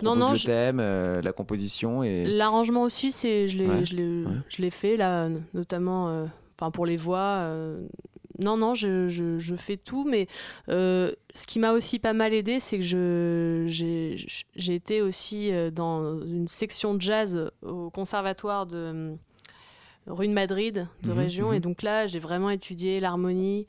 Non, 0.03 0.17
non, 0.17 0.31
le 0.31 0.37
je- 0.37 0.47
thème, 0.47 0.79
euh, 0.81 1.21
la 1.23 1.33
composition 1.33 2.03
et. 2.03 2.25
L'arrangement 2.25 2.83
aussi, 2.83 3.13
c'est 3.13 3.47
je 3.49 3.57
l'ai 3.59 3.67
Ouais, 3.69 3.85
je 3.85 3.95
l'ai 3.95 4.25
ouais. 4.25 4.33
je 4.49 4.63
l'ai 4.63 4.71
fait 4.71 4.97
là, 4.97 5.29
notamment 5.55 6.09
euh, 6.09 6.27
pour 6.73 6.87
les 6.87 6.97
voix. 6.97 7.49
non, 8.39 8.57
non, 8.57 8.75
je, 8.75 9.09
je, 9.09 9.39
je 9.39 9.55
fais 9.57 9.77
tout, 9.77 10.05
mais 10.09 10.27
euh, 10.69 11.13
ce 11.35 11.47
qui 11.47 11.59
m'a 11.59 11.73
aussi 11.73 11.99
pas 11.99 12.13
mal 12.13 12.33
aidé, 12.35 12.59
c'est 12.61 12.79
que 12.79 12.85
je 12.85 13.65
j'ai 13.69 14.17
j'ai 14.57 14.75
été 14.75 15.03
aussi 15.03 15.51
dans 15.73 16.21
une 16.23 16.49
section 16.49 16.95
de 16.95 17.01
jazz 17.01 17.51
au 17.63 17.91
conservatoire 17.91 18.67
de 18.67 19.15
rue 20.07 20.29
de 20.29 20.33
Madrid, 20.33 20.87
de 21.03 21.13
Mhm, 21.13 21.19
région, 21.19 21.49
mhm. 21.49 21.55
et 21.55 21.61
donc 21.61 21.83
là, 21.83 22.07
j'ai 22.07 22.19
vraiment 22.19 22.51
étudié 22.51 23.01
l'harmonie, 23.01 23.67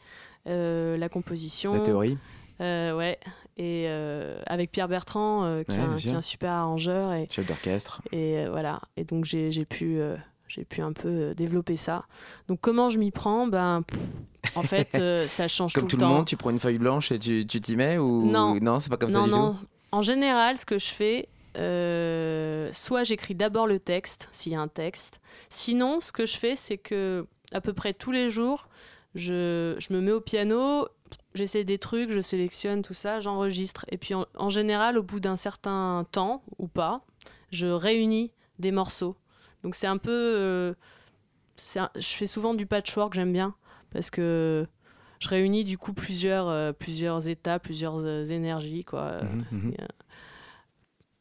euh, 0.48 0.98
la 0.98 1.10
composition. 1.10 1.74
La 1.76 1.80
théorie. 1.82 2.18
Euh, 2.62 2.96
ouais, 2.96 3.20
et 3.58 3.86
euh, 3.88 4.40
avec 4.46 4.72
Pierre 4.72 4.88
Bertrand, 4.88 5.62
qui, 5.68 5.72
Ouais, 5.72 5.78
est 5.78 5.82
un, 5.82 5.88
bien 5.88 5.96
qui 5.96 6.08
est 6.08 6.10
sûr. 6.10 6.18
un 6.18 6.22
super 6.22 6.52
arrangeur. 6.52 7.14
Et, 7.14 7.28
Chef 7.30 7.46
d'orchestre. 7.46 8.02
et 8.12 8.46
voilà. 8.48 8.80
Et 8.98 9.04
donc 9.04 9.26
j'ai 9.26 9.50
pu, 9.66 10.00
j'ai 10.48 10.64
pu 10.64 10.82
un 10.82 10.94
peu 10.94 11.34
développer 11.36 11.76
ça. 11.78 12.06
Donc 12.48 12.60
comment 12.62 12.90
je 12.90 13.00
m'y 13.00 13.12
prends? 13.12 13.48
Ben, 13.48 13.84
pff, 13.88 14.00
en 14.56 14.64
fait, 14.64 14.98
ça 15.28 15.48
change 15.48 15.74
Comme 15.74 15.84
tout, 15.84 15.90
tout 15.90 15.96
le 15.98 16.02
le 16.06 16.08
temps. 16.10 16.16
monde, 16.18 16.26
tu 16.26 16.38
prends 16.38 16.52
une 16.52 16.60
feuille 16.60 16.78
blanche 16.80 17.12
et 17.12 17.20
tu 17.20 17.46
tu 17.48 17.60
t'y 17.62 17.76
mets 17.76 17.98
ou 17.98 18.26
Non. 18.26 18.56
non 18.62 18.80
c'est 18.80 18.90
pas 18.90 18.98
comme 18.98 19.10
ça 19.10 19.24
du 19.24 19.30
non. 19.30 19.54
tout? 19.54 19.58
En 19.92 20.02
général, 20.02 20.58
ce 20.58 20.66
que 20.66 20.78
je 20.80 20.88
fais, 20.88 21.28
euh, 21.58 22.70
soit 22.72 23.04
j'écris 23.04 23.36
d'abord 23.36 23.68
le 23.68 23.80
texte, 23.80 24.30
s'il 24.32 24.52
y 24.52 24.56
a 24.56 24.62
un 24.62 24.68
texte. 24.68 25.22
Sinon, 25.50 26.00
ce 26.00 26.12
que 26.12 26.26
je 26.26 26.38
fais, 26.38 26.56
c'est 26.56 26.78
que 26.78 27.26
à 27.52 27.62
peu 27.62 27.74
près 27.74 27.94
tous 27.94 28.12
les 28.12 28.30
jours, 28.30 28.68
je, 29.16 29.76
je 29.78 29.94
me 29.94 30.02
mets 30.02 30.12
au 30.12 30.22
piano, 30.22 30.88
j'essaie 31.36 31.64
des 31.64 31.78
trucs, 31.78 32.10
je 32.10 32.20
sélectionne 32.22 32.82
tout 32.82 32.96
ça, 32.96 33.20
j'enregistre. 33.20 33.86
Et 33.90 33.98
puis 33.98 34.14
en, 34.16 34.26
en 34.36 34.50
général, 34.50 34.98
au 34.98 35.04
bout 35.04 35.20
d'un 35.20 35.36
certain 35.36 36.06
temps, 36.12 36.44
ou 36.58 36.68
pas, 36.68 37.02
je 37.52 37.68
réunis 37.68 38.32
des 38.60 38.72
morceaux. 38.72 39.16
Donc 39.64 39.76
c'est 39.76 39.88
un 39.88 39.98
peu... 39.98 40.12
euh, 40.12 40.74
un- 41.76 41.90
je 41.96 42.08
fais 42.16 42.28
souvent 42.28 42.54
du 42.56 42.66
patchwork, 42.66 43.14
j'aime 43.14 43.32
bien, 43.32 43.54
parce 43.92 44.10
que 44.10 44.66
je 45.20 45.30
réunis 45.30 45.64
du 45.64 45.78
coup 45.78 45.94
plusieurs, 45.94 46.48
euh, 46.50 46.74
plusieurs 46.74 47.28
états, 47.30 47.60
plusieurs 47.60 48.32
énergies, 48.32 48.84
quoi. 48.84 49.22
Mhm, 49.24 49.46
mhm. 49.52 49.74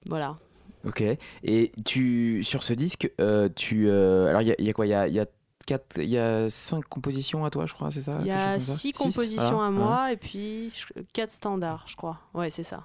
Voilà. 0.07 0.39
Ok. 0.85 1.03
Et 1.45 1.73
tu 1.85 2.43
sur 2.45 2.63
ce 2.63 2.73
disque, 2.73 3.11
euh, 3.21 3.49
tu 3.55 3.89
euh, 3.89 4.29
alors 4.29 4.43
il 4.43 4.49
y, 4.49 4.53
a- 4.53 4.57
il 4.59 4.65
y 4.67 4.71
a 4.71 4.73
quoi? 4.73 4.87
Il 4.87 4.91
y 4.91 4.95
a, 4.95 5.07
y 5.09 5.21
a 5.21 5.27
quatre, 5.65 5.99
il 5.99 6.09
y 6.11 6.19
a 6.19 6.49
cinq 6.49 6.85
compositions 6.89 7.45
à 7.45 7.51
toi, 7.51 7.67
je 7.67 7.75
crois, 7.75 7.91
c'est 7.91 8.01
ça? 8.01 8.19
Il 8.21 8.27
y 8.27 8.31
a 8.33 8.59
six 8.59 8.93
compositions 8.93 9.41
voilà, 9.57 9.67
à 9.67 9.71
moi 9.71 10.13
et 10.13 10.17
puis 10.17 10.75
quatre 11.13 11.31
standards, 11.33 11.85
je 11.87 11.95
crois. 11.97 12.19
Ouais, 12.35 12.51
c'est 12.51 12.65
ça. 12.65 12.85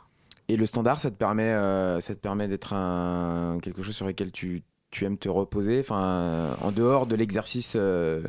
Et 0.49 0.55
le 0.57 0.65
standard, 0.65 0.99
ça 0.99 1.09
te 1.11 1.15
permet, 1.15 1.51
euh, 1.51 1.99
ça 1.99 2.13
te 2.15 2.19
permet 2.19 2.47
d'être 2.47 2.73
un 2.73 3.57
quelque 3.61 3.81
chose 3.81 3.95
sur 3.95 4.05
lequel 4.07 4.31
tu 4.31 4.61
tu 4.89 5.03
aimes 5.05 5.17
te 5.17 5.27
reposer, 5.29 5.79
enfin 5.81 6.55
en 6.61 6.71
dehors 6.71 7.07
de 7.07 7.15
l'exercice 7.15 7.75
euh, 7.77 8.23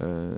euh, 0.00 0.34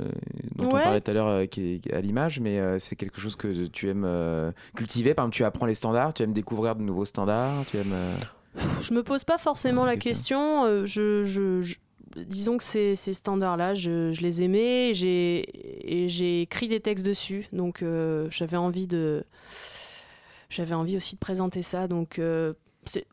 dont 0.54 0.66
on 0.66 0.70
parlait 0.70 1.00
tout 1.00 1.10
à 1.10 1.14
l'heure, 1.14 1.26
euh, 1.26 1.46
qui 1.46 1.80
est 1.84 1.92
à 1.92 2.00
l'image, 2.00 2.38
mais 2.40 2.78
c'est 2.78 2.94
quelque 2.96 3.20
chose 3.20 3.34
que 3.36 3.66
tu 3.66 3.88
aimes 3.88 4.52
cultiver. 4.76 5.14
Par 5.14 5.24
exemple, 5.24 5.36
tu 5.36 5.44
apprends 5.44 5.66
les 5.66 5.74
standards, 5.74 6.14
tu 6.14 6.22
aimes 6.22 6.32
découvrir 6.32 6.76
de 6.76 6.82
nouveaux 6.82 7.04
standards, 7.04 7.64
tu 7.66 7.78
aimes. 7.78 7.94
Je 8.80 8.94
me 8.94 9.02
pose 9.02 9.24
pas 9.24 9.38
forcément 9.38 9.84
la 9.84 9.96
question. 9.96 10.62
question. 10.62 10.86
je, 10.86 11.24
je- 11.24 11.60
je- 11.60 11.76
disons 12.24 12.56
que 12.56 12.64
ces, 12.64 12.94
ces 12.96 13.12
standards-là, 13.12 13.74
je, 13.74 14.12
je 14.12 14.22
les 14.22 14.42
aimais 14.42 14.90
et 14.90 14.94
j'ai 14.94 16.04
et 16.04 16.08
j'ai 16.08 16.42
écrit 16.42 16.68
des 16.68 16.80
textes 16.80 17.04
dessus. 17.04 17.46
Donc 17.52 17.84
j'avais 18.30 18.56
envie 18.56 18.86
de 18.86 19.24
j'avais 20.48 20.74
envie 20.74 20.96
aussi 20.96 21.16
de 21.16 21.20
présenter 21.20 21.62
ça. 21.62 21.88
Donc 21.88 22.20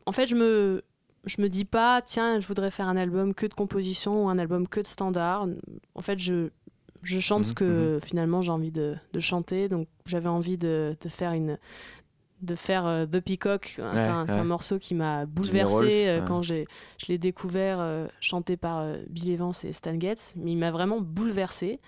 en 0.06 0.12
fait, 0.12 0.26
je 0.26 0.36
me 0.36 0.82
je 1.26 1.40
me 1.40 1.48
dis 1.48 1.64
pas 1.64 2.02
tiens, 2.02 2.40
je 2.40 2.46
voudrais 2.46 2.70
faire 2.70 2.88
un 2.88 2.96
album 2.96 3.34
que 3.34 3.46
de 3.46 3.54
composition 3.54 4.24
ou 4.24 4.28
un 4.28 4.38
album 4.38 4.68
que 4.68 4.80
de 4.80 4.86
standards. 4.86 5.48
En 5.94 6.02
fait, 6.02 6.18
je 6.18 6.50
je 7.02 7.20
chante 7.20 7.44
ce 7.44 7.50
Mhm, 7.50 7.54
que 7.54 8.00
finalement 8.02 8.40
j'ai 8.40 8.50
envie 8.50 8.70
de, 8.70 8.96
de 9.12 9.20
chanter. 9.20 9.68
Donc 9.68 9.88
j'avais 10.06 10.28
envie 10.28 10.56
de, 10.56 10.96
de 11.00 11.08
faire 11.08 11.32
une 11.32 11.58
de 12.40 12.54
faire 12.54 12.86
euh, 12.86 13.06
The 13.06 13.20
Peacock. 13.20 13.74
c'est 13.76 13.82
un, 13.82 14.44
morceau 14.44 14.78
qui 14.78 14.94
m'a 14.94 15.24
bouleversé 15.24 16.06
euh, 16.06 16.20
ouais. 16.20 16.24
quand 16.26 16.42
j'ai 16.42 16.66
je 16.98 17.06
l'ai 17.06 17.16
découvert 17.16 17.78
euh, 17.80 18.06
chanté 18.20 18.56
par 18.56 18.86
Bill 19.08 19.30
Evans 19.30 19.52
et 19.64 19.72
Stan 19.72 19.98
Getz. 19.98 20.34
Mais 20.36 20.52
il 20.52 20.56
m'a 20.58 20.70
vraiment 20.70 21.00
bouleversé. 21.00 21.80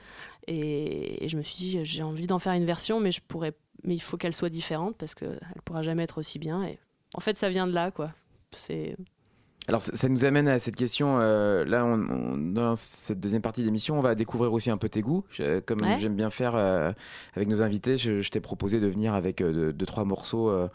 Et, 0.47 1.25
et 1.25 1.29
je 1.29 1.37
me 1.37 1.43
suis 1.43 1.57
dit, 1.57 1.85
j'ai 1.85 2.03
envie 2.03 2.27
d'en 2.27 2.39
faire 2.39 2.53
une 2.53 2.65
version, 2.65 3.01
mais 3.01 3.11
je 3.11 3.21
pourrais, 3.21 3.53
mais 3.83 3.95
il 3.95 4.01
faut 4.01 4.17
qu'elle 4.17 4.35
soit 4.35 4.49
différente 4.49 4.97
parce 4.97 5.15
qu'elle 5.15 5.41
pourra 5.65 5.83
jamais 5.83 6.05
être 6.05 6.19
aussi 6.19 6.39
bien. 6.39 6.63
Et 6.65 6.79
en 7.15 7.21
fait, 7.21 7.37
ça 7.37 7.49
vient 7.49 7.67
de 7.67 7.73
là, 7.73 7.91
quoi. 7.91 8.13
C'est 8.53 8.97
Alors 9.69 9.81
ça, 9.83 9.95
ça 9.97 10.09
nous 10.09 10.25
amène 10.25 10.47
à 10.49 10.59
cette 10.61 10.77
question. 10.77 11.19
euh, 11.21 11.65
là, 11.65 11.85
on, 11.85 11.95
on- 12.09 12.37
dans 12.39 12.75
cette 12.77 13.19
deuxième 13.21 13.43
partie 13.43 13.63
d'émission, 13.65 13.97
on 13.99 14.01
va 14.01 14.15
découvrir 14.15 14.53
aussi 14.53 14.71
un 14.71 14.77
peu 14.77 14.89
tes 14.89 15.01
goûts. 15.03 15.25
Je- 15.31 15.59
comme 15.61 15.81
Ouais. 15.83 15.97
j'aime 15.99 16.15
bien 16.15 16.31
faire 16.31 16.55
euh, 16.55 16.93
avec 17.35 17.49
nos 17.49 17.63
invités, 17.63 17.97
je, 17.97 18.21
je 18.21 18.31
t'ai 18.31 18.41
proposé 18.41 18.79
de 18.81 18.87
venir 18.87 19.15
avec 19.15 19.41
euh, 19.41 19.53
deux, 19.53 19.73
deux, 19.73 19.87
trois 19.87 20.05
morceaux 20.05 20.51
euh, 20.51 20.69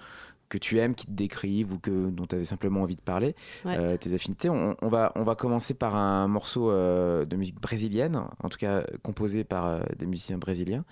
que 0.51 0.57
tu 0.59 0.77
aimes, 0.79 0.93
qui 0.93 1.05
te 1.07 1.11
décrivent 1.11 1.73
ou 1.73 1.79
que, 1.79 2.09
dont 2.09 2.25
tu 2.27 2.35
avais 2.35 2.45
simplement 2.45 2.81
envie 2.81 2.95
de 2.95 3.01
parler, 3.01 3.35
Ouais. 3.65 3.77
euh, 3.77 3.97
tes 3.97 4.13
affinités. 4.13 4.49
On, 4.49 4.75
on 4.81 4.89
va, 4.89 5.11
on 5.15 5.23
va 5.23 5.35
commencer 5.35 5.73
par 5.73 5.95
un 5.95 6.27
morceau 6.27 6.69
euh, 6.69 7.25
de 7.25 7.35
musique 7.35 7.59
brésilienne, 7.59 8.21
en 8.43 8.49
tout 8.49 8.57
cas 8.57 8.83
composé 9.01 9.43
par 9.43 9.65
euh, 9.65 9.79
des 9.97 10.05
musiciens 10.05 10.37
brésiliens. 10.37 10.83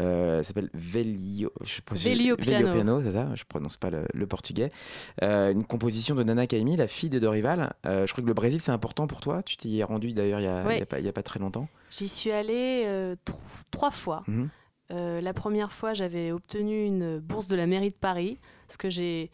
Euh, 0.00 0.42
ça 0.42 0.48
s'appelle 0.48 0.70
Velio, 0.74 1.50
je 1.64 1.80
Velio 1.92 2.36
Piano. 2.36 3.02
c'est 3.02 3.12
ça 3.12 3.34
Je 3.34 3.44
prononce 3.44 3.76
pas 3.76 3.90
le, 3.90 4.04
le 4.12 4.26
portugais. 4.26 4.70
Euh, 5.22 5.50
une 5.52 5.64
composition 5.64 6.14
de 6.14 6.22
Nana 6.22 6.46
Caymmi, 6.46 6.76
la 6.76 6.86
fille 6.86 7.10
de 7.10 7.18
Dorival. 7.18 7.72
Euh, 7.86 8.06
je 8.06 8.12
crois 8.12 8.22
que 8.22 8.28
le 8.28 8.34
Brésil, 8.34 8.60
c'est 8.60 8.72
important 8.72 9.06
pour 9.06 9.20
toi. 9.20 9.42
Tu 9.42 9.56
t'y 9.56 9.78
es 9.78 9.84
rendu 9.84 10.12
d'ailleurs 10.12 10.40
il 10.40 10.44
y 10.44 10.46
a, 10.46 10.64
Ouais. 10.64 10.84
pas, 10.84 10.98
a 10.98 11.22
très 11.22 11.40
longtemps. 11.40 11.68
J'y 11.90 12.08
suis 12.08 12.30
allée 12.30 12.82
euh, 12.86 13.16
tro- 13.24 13.38
trois 13.70 13.90
fois. 13.90 14.22
Euh, 14.90 15.20
la 15.20 15.34
première 15.34 15.72
fois, 15.72 15.92
j'avais 15.94 16.32
obtenu 16.32 16.84
une 16.84 17.18
bourse 17.18 17.46
de 17.48 17.56
la 17.56 17.66
mairie 17.66 17.90
de 17.90 17.94
Paris, 17.96 18.38
parce 18.68 18.76
que 18.76 18.88
j'ai, 18.88 19.30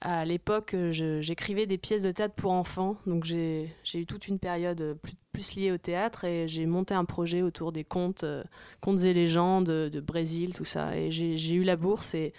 à 0.00 0.24
l'époque, 0.24 0.74
j'écrivais 0.90 1.66
des 1.66 1.78
pièces 1.78 2.02
de 2.02 2.12
théâtre 2.12 2.34
pour 2.34 2.52
enfants, 2.52 2.96
donc 3.06 3.24
j'ai 3.24 3.74
eu 3.94 4.06
toute 4.06 4.28
une 4.28 4.38
période 4.38 4.96
plus, 5.32 5.54
liée 5.56 5.72
au 5.72 5.78
théâtre 5.78 6.24
et 6.24 6.46
j'ai 6.46 6.66
monté 6.66 6.94
un 6.94 7.04
projet 7.04 7.42
autour 7.42 7.72
des 7.72 7.84
contes, 7.84 8.22
euh, 8.22 8.44
contes 8.80 9.00
et 9.00 9.12
légendes 9.12 9.66
de, 9.66 10.00
Brésil, 10.00 10.54
tout 10.54 10.64
ça. 10.64 10.96
Et 10.96 11.10
j'ai 11.10 11.54
eu 11.54 11.64
la 11.64 11.76
bourse 11.76 12.14
et, 12.14 12.32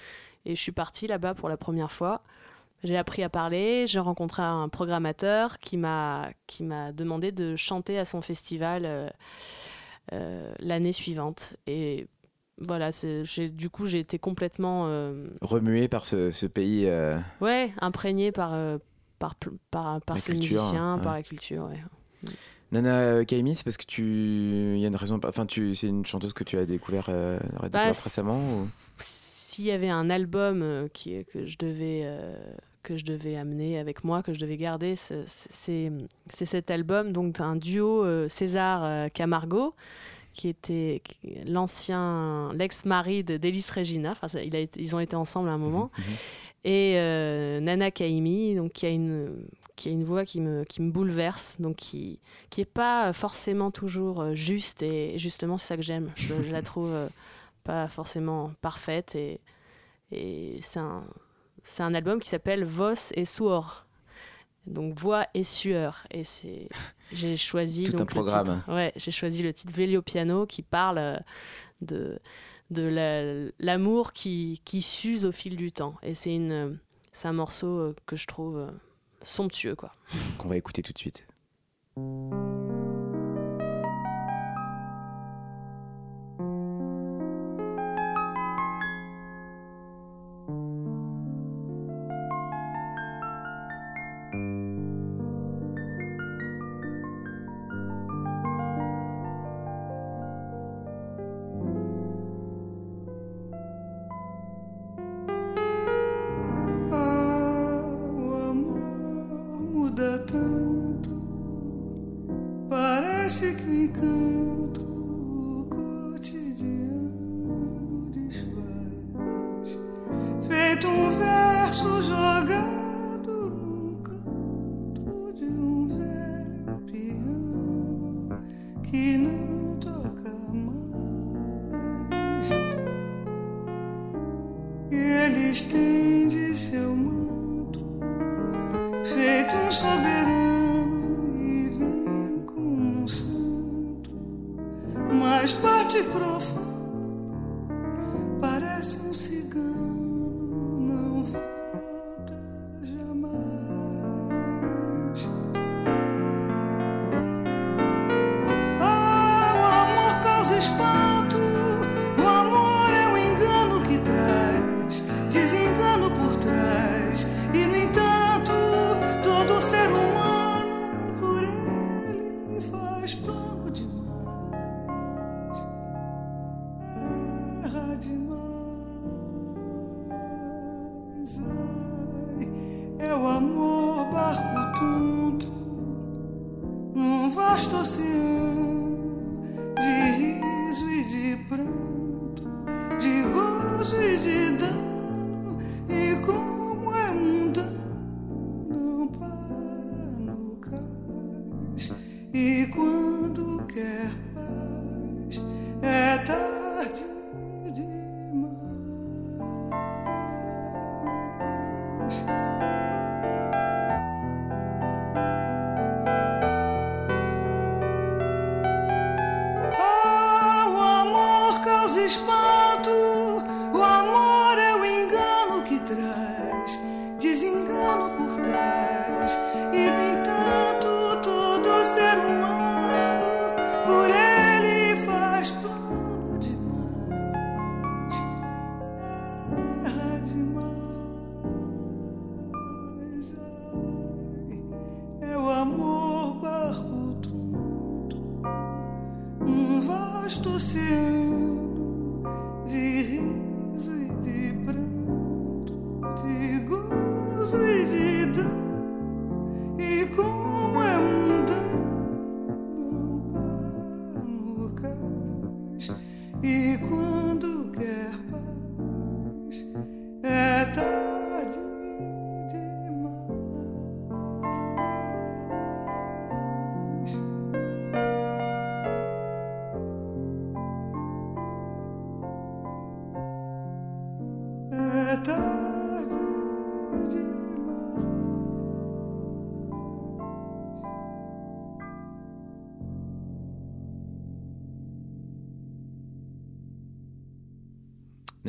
et 0.46 0.56
je 0.56 0.62
suis 0.62 0.72
partie 0.72 1.08
là-bas 1.08 1.34
pour 1.34 1.50
la 1.50 1.58
première 1.58 1.92
fois. 1.92 2.24
J'ai 2.84 2.98
appris 2.98 3.24
à 3.24 3.30
parler, 3.30 3.88
j'ai 3.88 4.00
rencontré 4.00 4.42
un 4.42 4.68
programmateur 4.68 5.60
qui 5.60 5.78
m'a 5.78 6.32
qui 6.48 6.64
m'a 6.64 6.92
demandé 6.92 7.32
de 7.32 7.56
chanter 7.56 7.98
à 7.98 8.04
son 8.04 8.22
festival 8.22 8.84
euh, 8.86 9.10
euh, 10.12 10.54
l'année 10.60 10.92
suivante. 10.92 11.56
Et 11.66 12.08
voilà, 12.60 12.92
du 13.52 13.70
coup, 13.70 13.88
j'ai 13.88 14.00
été 14.00 14.20
complètement 14.20 14.86
euh, 14.88 15.28
Remué 15.42 15.88
par 15.88 16.06
ce, 16.06 16.32
ce 16.32 16.46
pays. 16.46 16.86
euh, 16.88 17.18
ouais, 17.42 17.74
imprégné 17.80 18.32
par, 18.32 18.54
euh, 18.54 18.78
par, 19.20 19.36
par, 19.72 20.02
par 20.02 20.16
La 20.16 20.22
ces 20.22 20.34
culture, 20.34 20.62
musiciens, 20.62 20.98
ouais. 20.98 21.02
par 21.04 21.14
la 21.14 21.24
culture. 21.24 21.70
Ouais. 21.70 22.32
Nana 22.72 23.26
Kaimi, 23.26 23.56
c'est 23.56 23.64
parce 23.64 23.78
que 23.78 23.86
tu. 23.86 24.04
Il 24.04 24.80
y 24.80 24.86
a 24.86 24.88
une 24.88 24.96
raison. 24.96 25.20
Enfin, 25.26 25.46
tu... 25.46 25.76
c'est 25.76 25.88
une 25.88 26.06
chanteuse 26.06 26.34
que 26.34 26.44
tu 26.44 26.58
as 26.58 26.66
découvert, 26.66 27.08
euh, 27.10 27.38
découvert 27.40 27.70
Bah, 27.72 27.86
récemment 27.88 28.40
ou... 28.62 28.68
S'il 29.00 29.66
y 29.66 29.72
avait 29.72 29.90
un 29.90 30.10
album 30.10 30.62
euh, 30.64 30.88
qui, 30.92 31.24
que, 31.26 31.46
je 31.46 31.58
devais, 31.60 32.10
que 32.82 32.98
je 32.98 33.06
devais 33.06 33.36
amener 33.36 33.78
avec 33.78 34.04
moi, 34.04 34.24
que 34.24 34.34
je 34.34 34.40
devais 34.40 34.58
garder, 34.58 34.96
c'est- 34.96 35.26
cet 36.28 36.72
album, 36.72 37.12
donc 37.12 37.40
un 37.40 37.56
duo 37.56 38.04
euh, 38.04 38.28
César-Camargo, 38.30 39.76
qui 40.34 40.50
était 40.50 41.02
l'ancien, 41.46 42.52
l'ex-mari 42.54 43.24
de 43.24 43.38
d'Élise 43.38 43.70
Regina. 43.72 44.12
Enfin, 44.12 44.28
ça- 44.28 44.44
il 44.44 44.56
a 44.56 44.60
été- 44.60 44.82
ils 44.82 44.96
ont 44.96 45.00
été 45.00 45.16
ensemble 45.16 45.50
à 45.50 45.54
un 45.54 45.58
moment. 45.58 45.92
Et 46.66 46.94
euh, 46.98 47.60
Nana 47.60 47.92
Kaimi, 47.92 48.56
donc 48.56 48.72
qui 48.74 48.86
a 48.86 48.90
une 48.90 49.46
qui 49.76 49.90
a 49.90 49.92
une 49.92 50.04
voix 50.04 50.24
qui 50.24 50.40
me, 50.40 50.64
qui 50.66 50.82
me 50.84 50.92
bouleverse, 50.92 51.58
donc 51.60 51.76
qui 51.78 52.20
qui 52.50 52.62
est 52.62 52.66
pas 52.66 53.12
forcément 53.14 53.72
toujours 53.72 54.22
euh, 54.22 54.34
juste 54.36 54.84
et 54.84 55.18
justement 55.18 55.58
c'est 55.58 55.68
ça 55.68 55.76
que 55.78 55.82
j'aime. 55.84 56.12
Je, 56.16 56.34
je 56.44 56.52
la 56.52 56.62
trouve 56.62 56.92
euh, 56.94 57.08
pas 57.64 57.88
forcément 57.88 58.52
parfaite 58.62 59.16
et 59.16 59.40
et 60.12 60.60
c'est 60.62 60.80
un 60.80 61.04
c'est 61.64 61.84
un 61.84 61.94
album 61.96 62.20
qui 62.20 62.30
s'appelle 62.30 62.64
Vos 62.66 62.94
et 63.16 63.26
Suor. 63.26 63.83
Donc 64.66 64.98
voix 64.98 65.28
et 65.34 65.44
sueur 65.44 66.08
et 66.12 66.24
c'est 66.24 66.70
j'ai 67.12 67.36
choisi 67.36 67.84
Tout 67.84 67.96
un 67.96 67.98
donc, 68.00 68.12
le 68.12 68.16
programme. 68.16 68.58
titre- 68.60 68.74
ouais, 68.74 68.94
j'ai 68.96 69.12
choisi 69.12 69.44
le 69.44 69.54
titre 69.54 69.74
Vélio 69.74 70.02
Piano 70.02 70.46
qui 70.46 70.62
parle 70.62 70.98
euh, 70.98 71.18
de 71.82 72.20
de 72.72 72.84
la- 72.84 73.52
l'amour 73.60 74.14
qui, 74.14 74.62
qui 74.66 74.82
s'use 74.82 75.26
au 75.26 75.32
fil 75.32 75.58
du 75.58 75.72
temps. 75.72 75.96
Et 76.02 76.14
c'est 76.14 76.34
une 76.34 76.80
c'est 77.12 77.28
un 77.28 77.34
morceau 77.34 77.68
euh, 77.68 77.96
que 78.06 78.16
je 78.16 78.26
trouve 78.26 78.58
euh, 78.58 78.72
somptueux 79.22 79.76
quoi. 79.76 79.94
qu'on 80.38 80.48
va 80.48 80.58
écouter 80.58 80.82
tout 80.82 80.94
de 80.94 80.98
suite. 80.98 81.28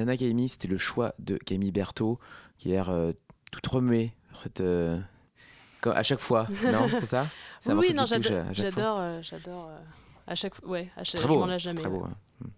Nana 0.05 0.17
Camille, 0.17 0.49
c'était 0.49 0.69
le 0.69 0.79
choix 0.79 1.15
de 1.19 1.37
Camille 1.37 1.73
Berthaud, 1.73 2.19
qui 2.59 2.69
a 2.69 2.73
l'air 2.73 2.91
euh, 2.91 3.13
toute 3.53 3.67
remuée. 3.67 4.13
Cette, 4.41 4.61
euh, 4.61 4.99
à 5.85 6.03
chaque 6.03 6.19
fois, 6.21 6.49
non 6.73 6.89
C'est 7.01 7.07
ça? 7.07 7.29
Un 7.67 7.77
Oui, 7.77 7.93
non, 7.95 8.05
j'adore, 8.07 8.45
j'adore, 8.53 9.01
j'adore. 9.23 9.71
à 10.27 10.35
chaque 10.35 10.55
fois, 10.57 10.69
ouais, 10.69 10.91
à 10.97 11.05
chaque, 11.05 11.21
Très 11.21 11.29
je 11.29 11.35
beau, 11.35 11.41
m'en 11.41 11.47
lasse 11.47 11.59
c'est 11.59 11.65
jamais. 11.65 11.81
très 11.81 11.91
beau, 11.91 12.03
ouais. 12.03 12.11
Mm. 12.41 12.49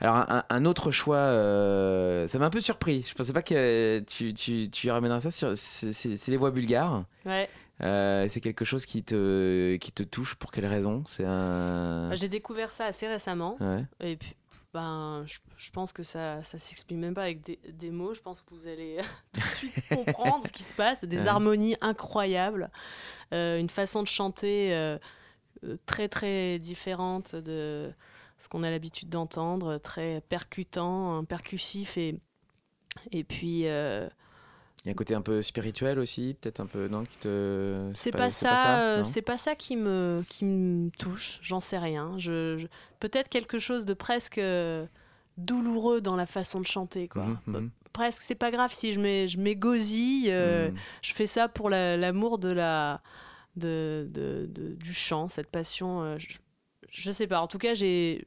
Alors, 0.00 0.16
un, 0.16 0.44
un 0.48 0.64
autre 0.66 0.90
choix, 0.90 1.16
euh, 1.16 2.28
ça 2.28 2.38
m'a 2.38 2.46
un 2.46 2.50
peu 2.50 2.60
surpris. 2.60 3.02
Je 3.08 3.14
pensais 3.14 3.32
pas 3.32 3.42
que 3.42 3.98
tu, 4.06 4.32
tu, 4.34 4.70
tu 4.70 4.90
ramènerais 4.90 5.20
ça. 5.20 5.30
sur- 5.32 5.50
C'est 5.56 6.28
les 6.28 6.36
voix 6.36 6.50
bulgares. 6.52 7.04
Ouais. 7.26 7.48
Euh, 7.80 8.26
c'est 8.28 8.40
quelque 8.40 8.64
chose 8.64 8.86
qui 8.86 9.02
te, 9.04 9.76
qui 9.76 9.92
te 9.92 10.02
touche 10.02 10.34
pour 10.36 10.50
quelle 10.50 10.66
raison? 10.66 11.04
C'est 11.08 11.24
un. 11.24 12.06
J'ai 12.14 12.28
découvert 12.28 12.70
ça 12.72 12.86
assez 12.86 13.06
récemment. 13.08 13.56
Ouais. 13.60 13.84
Et 14.00 14.16
puis, 14.16 14.34
ben, 14.74 15.24
je, 15.26 15.38
je 15.56 15.70
pense 15.70 15.92
que 15.92 16.02
ça, 16.02 16.42
ça 16.44 16.58
s'exprime 16.58 17.00
même 17.00 17.14
pas 17.14 17.22
avec 17.24 17.42
des, 17.42 17.58
des 17.72 17.90
mots. 17.90 18.14
Je 18.14 18.20
pense 18.20 18.42
que 18.42 18.54
vous 18.54 18.66
allez 18.66 18.98
tout 19.32 19.40
de 19.40 19.46
suite 19.46 19.74
comprendre 19.88 20.46
ce 20.46 20.52
qui 20.52 20.62
se 20.62 20.74
passe. 20.74 21.04
Des 21.04 21.26
harmonies 21.26 21.76
incroyables, 21.80 22.70
euh, 23.32 23.58
une 23.58 23.70
façon 23.70 24.02
de 24.02 24.08
chanter 24.08 24.74
euh, 24.74 24.98
euh, 25.64 25.76
très 25.86 26.08
très 26.08 26.58
différente 26.58 27.34
de 27.34 27.92
ce 28.38 28.48
qu'on 28.48 28.62
a 28.62 28.70
l'habitude 28.70 29.08
d'entendre, 29.08 29.78
très 29.78 30.20
percutant, 30.28 31.16
hein, 31.18 31.24
percussif 31.24 31.96
et 31.96 32.20
et 33.12 33.24
puis. 33.24 33.66
euh, 33.66 34.08
y 34.88 34.90
a 34.90 34.92
un 34.92 34.94
côté 34.94 35.14
un 35.14 35.20
peu 35.22 35.40
spirituel 35.42 35.98
aussi, 35.98 36.36
peut-être 36.40 36.60
un 36.60 36.66
peu, 36.66 36.88
non 36.88 37.04
qui 37.04 37.18
te... 37.18 37.90
C'est 37.94 38.10
pas, 38.10 38.30
ça, 38.30 38.80
euh, 38.80 39.04
c'est 39.04 39.22
pas 39.22 39.38
ça 39.38 39.54
qui 39.54 39.76
me 39.76 40.22
qui 40.28 40.44
me 40.44 40.90
touche. 40.98 41.38
J'en 41.42 41.60
sais 41.60 41.78
rien. 41.78 42.14
Je, 42.18 42.56
je- 42.58 42.66
peut-être 43.00 43.28
quelque 43.28 43.58
chose 43.58 43.84
de 43.86 43.94
presque 43.94 44.38
euh, 44.38 44.86
douloureux 45.36 46.00
dans 46.00 46.16
la 46.16 46.26
façon 46.26 46.60
de 46.60 46.66
chanter, 46.66 47.08
quoi. 47.08 47.24
Mhm, 47.24 47.38
mhm. 47.46 47.70
Presque, 47.92 48.22
c'est 48.22 48.34
pas 48.34 48.50
grave 48.50 48.72
si 48.72 48.92
je 48.92 49.00
m'é- 49.00 49.26
je 49.28 49.38
m'égosille. 49.38 50.30
euh, 50.30 50.70
Mhm. 50.70 50.76
Je 51.02 51.12
fais 51.14 51.26
ça 51.26 51.48
pour 51.48 51.68
la- 51.70 51.96
l'amour 51.96 52.38
de 52.38 52.50
la 52.50 53.00
de, 53.56 54.06
de- 54.10 54.46
de- 54.48 54.74
du 54.74 54.94
chant, 54.94 55.26
cette 55.28 55.50
passion. 55.50 56.02
euh, 56.02 56.16
je, 56.18 56.38
je 56.90 57.10
sais 57.10 57.26
pas. 57.26 57.40
En 57.40 57.48
tout 57.48 57.58
cas, 57.58 57.74
j'ai 57.74 58.24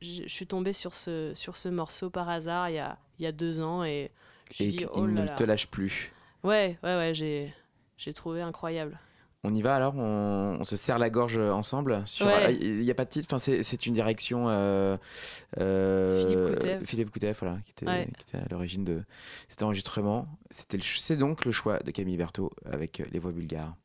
j'ai- 0.00 0.22
je 0.28 0.32
suis 0.32 0.46
tombée 0.46 0.72
sur 0.72 0.94
ce 0.94 1.32
sur 1.34 1.56
ce 1.56 1.68
morceau 1.68 2.10
par 2.10 2.28
hasard 2.28 2.70
il 2.70 2.74
y 2.74 2.78
a 2.78 2.98
il 3.18 3.24
y 3.24 3.26
a 3.26 3.32
deux 3.32 3.60
ans 3.60 3.82
et 3.84 4.10
je 4.54 4.62
Et 4.64 4.68
suis 4.68 4.76
dit 4.78 4.84
il 4.84 4.88
oh 4.92 5.06
ne 5.06 5.26
te 5.36 5.44
lâche 5.44 5.66
plus. 5.68 6.12
Ouais, 6.44 6.78
ouais, 6.82 6.96
ouais. 6.96 7.14
J'ai 7.14 7.52
j'ai 7.96 8.12
trouvé 8.12 8.42
incroyable. 8.42 8.98
On 9.44 9.54
y 9.54 9.62
va 9.62 9.76
alors? 9.76 9.94
On, 9.96 10.56
on 10.60 10.64
se 10.64 10.74
serre 10.74 10.98
la 10.98 11.08
gorge 11.08 11.38
ensemble 11.38 12.02
Ouais. 12.20 12.26
ah, 12.46 12.50
Il 12.50 12.80
n'y 12.82 12.90
a 12.90 12.94
pas 12.94 13.04
de 13.04 13.10
titre, 13.10 13.28
enfin, 13.30 13.38
c'est, 13.38 13.86
une 13.86 13.92
direction. 13.94 14.48
euh, 14.48 14.96
euh, 15.60 16.20
Philippe 16.24 16.54
Coutev. 16.54 16.84
Philippe 16.86 17.10
Coutev, 17.10 17.36
voilà, 17.40 17.58
qui 17.64 17.70
était, 17.70 17.86
Ouais. 17.86 18.08
qui 18.18 18.24
était 18.28 18.44
à 18.44 18.48
l'origine 18.50 18.82
de 18.84 19.04
cet 19.46 19.62
enregistrement. 19.62 20.26
C'était 20.50 20.78
c'est 20.82 21.16
donc 21.16 21.44
le 21.44 21.52
choix 21.52 21.78
de 21.78 21.90
Camille 21.92 22.16
Berthaud 22.16 22.50
avec 22.64 23.02
les 23.12 23.18
voix 23.20 23.30
bulgares. 23.32 23.76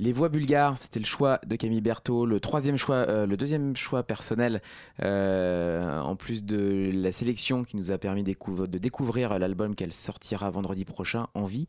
Les 0.00 0.12
voix 0.12 0.28
bulgares, 0.28 0.78
c'était 0.78 1.00
le 1.00 1.04
choix 1.04 1.40
de 1.44 1.56
Camille 1.56 1.80
Berthaud, 1.80 2.24
le 2.24 2.38
troisième 2.38 2.76
choix, 2.76 2.96
euh, 3.08 3.26
deuxième 3.26 3.74
choix 3.74 4.04
personnel, 4.04 4.62
euh, 5.02 5.98
en 6.00 6.14
plus 6.14 6.44
de 6.44 6.90
la 6.94 7.10
sélection 7.10 7.64
qui 7.64 7.76
nous 7.76 7.90
a 7.90 7.98
permis 7.98 8.22
de 8.22 8.78
découvrir 8.78 9.38
l'album 9.40 9.74
qu'elle 9.74 9.92
sortira 9.92 10.50
vendredi 10.50 10.84
prochain, 10.84 11.26
en 11.34 11.46
vie. 11.46 11.66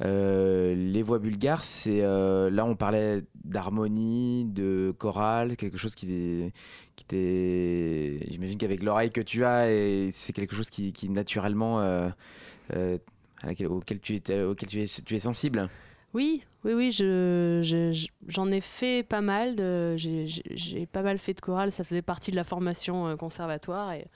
Euh, 0.00 0.74
les 0.74 1.04
voix 1.04 1.20
bulgares, 1.20 1.62
c'est 1.62 2.00
là 2.00 2.64
on 2.64 2.74
parlait 2.74 3.20
d'harmonie, 3.44 4.44
de 4.44 4.92
chorale, 4.98 5.56
quelque 5.56 5.78
chose 5.78 5.94
qui, 5.94 6.52
t'est, 7.06 8.18
j'imagine 8.28 8.58
qu'avec 8.58 8.82
l'oreille 8.82 9.12
que 9.12 9.20
tu 9.20 9.44
as, 9.44 9.66
c'est 10.12 10.32
quelque 10.32 10.56
chose 10.56 10.70
qui, 10.70 11.08
naturellement 11.08 11.78
auquel 12.74 14.00
tu 14.00 14.20
es 14.26 15.18
sensible. 15.20 15.68
Oui, 16.14 16.42
oui, 16.64 16.72
oui, 16.72 16.90
je, 16.90 17.60
je- 17.62 17.92
je- 17.92 18.08
j'en 18.26 18.50
ai 18.50 18.60
fait 18.60 19.02
pas 19.02 19.20
mal. 19.20 19.54
De, 19.56 19.94
j'ai, 19.96 20.86
pas 20.86 21.02
mal 21.02 21.18
fait 21.18 21.34
de 21.34 21.40
chorale. 21.40 21.70
Ça 21.72 21.84
faisait 21.84 22.02
partie 22.02 22.30
de 22.30 22.36
la 22.36 22.44
formation 22.44 23.08
euh, 23.08 23.16
conservatoire. 23.16 23.92
Et, 23.92 24.06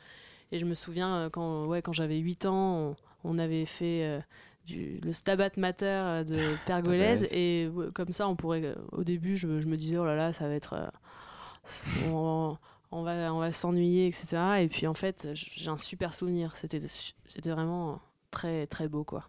et 0.53 0.59
je 0.59 0.64
me 0.64 0.74
souviens 0.74 1.16
euh, 1.16 1.30
quand, 1.30 1.66
ouais, 1.66 1.82
quand 1.82 1.93
j'avais 1.93 2.18
8 2.18 2.47
ans, 2.47 2.95
on, 3.24 3.30
on 3.34 3.38
avait 3.38 3.66
fait 3.66 4.05
euh, 4.05 4.20
du, 4.66 4.99
le 5.03 5.12
Stabat 5.12 5.51
Mater 5.59 6.22
de 6.26 6.36
Pergolèse. 6.66 7.20
Pergolèse. 7.20 7.28
et 7.34 7.68
ouais, 7.68 7.86
comme 7.95 8.12
ça, 8.12 8.26
on 8.28 8.36
pourrait. 8.36 8.74
Au 8.93 9.05
début, 9.05 9.36
je, 9.36 9.61
je 9.61 9.66
me 9.66 9.76
disais, 9.76 9.99
oh 9.99 10.05
là 10.07 10.16
là, 10.16 10.32
ça 10.32 10.49
va 10.49 10.55
être. 10.55 10.72
euh, 10.74 10.86
on, 12.11 12.57
on 12.90 13.03
va, 13.03 13.32
on 13.32 13.38
va 13.38 13.53
s'ennuyer, 13.53 14.07
etc. 14.07 14.36
Et 14.62 14.68
puis 14.68 14.86
en 14.86 14.95
fait, 14.95 15.28
j'ai 15.34 15.70
un 15.70 15.78
super 15.78 16.12
souvenir. 16.14 16.55
C'était 16.57 17.51
vraiment 17.51 18.01
très, 18.30 18.66
très 18.66 18.88
beau, 18.88 19.05
quoi. 19.05 19.26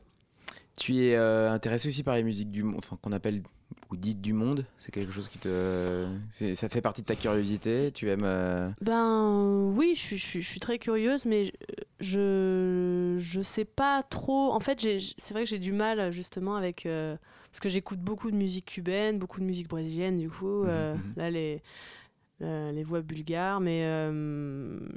Tu 0.78 1.03
es 1.05 1.15
euh, 1.15 1.51
intéressé 1.51 1.88
aussi 1.88 2.03
par 2.03 2.15
les 2.15 2.24
musiques 2.24 2.49
du 2.51 2.63
monde, 2.63 2.76
enfin 2.80 2.97
qu'on 3.01 3.11
appelle 3.11 3.39
ou 3.91 3.95
dites 3.95 4.21
du 4.21 4.34
monde? 4.34 4.65
C'est 4.78 4.91
quelque 4.91 5.11
chose 5.11 5.28
qui 5.30 5.38
te, 5.38 6.07
ça 6.53 6.67
fait 6.69 6.82
partie 6.82 7.01
de 7.01 7.05
ta 7.05 7.15
curiosité? 7.15 7.91
Tu 7.93 8.09
aimes. 8.09 8.24
euh, 8.24 8.69
Ben 8.82 9.71
oui, 9.76 9.93
je 9.95 9.99
suis, 10.01 10.17
je 10.17 10.26
suis- 10.26 10.41
je 10.41 10.47
suis 10.47 10.59
très 10.59 10.80
curieuse, 10.80 11.26
mais 11.26 11.53
je 11.99 13.15
je 13.19 13.41
sais 13.41 13.65
pas 13.65 14.03
trop. 14.03 14.51
En 14.51 14.59
fait, 14.59 14.80
c'est 15.19 15.34
vrai 15.34 15.43
que 15.43 15.49
j'ai 15.49 15.59
du 15.59 15.74
mal 15.74 16.11
justement 16.11 16.55
avec 16.55 16.86
euh, 16.88 17.15
parce 17.51 17.59
que 17.59 17.69
j'écoute 17.69 17.99
beaucoup 17.99 18.32
de 18.32 18.36
musique 18.36 18.65
cubaine, 18.65 19.19
beaucoup 19.19 19.39
de 19.41 19.45
musique 19.45 19.67
brésilienne. 19.67 20.17
Du 20.17 20.30
coup, 20.30 20.63
euh, 20.63 20.95
mhm. 20.95 21.13
là 21.17 21.30
les 21.30 21.61
les 22.39 22.84
voix 22.84 23.01
bulgares, 23.01 23.61
mais 23.61 23.84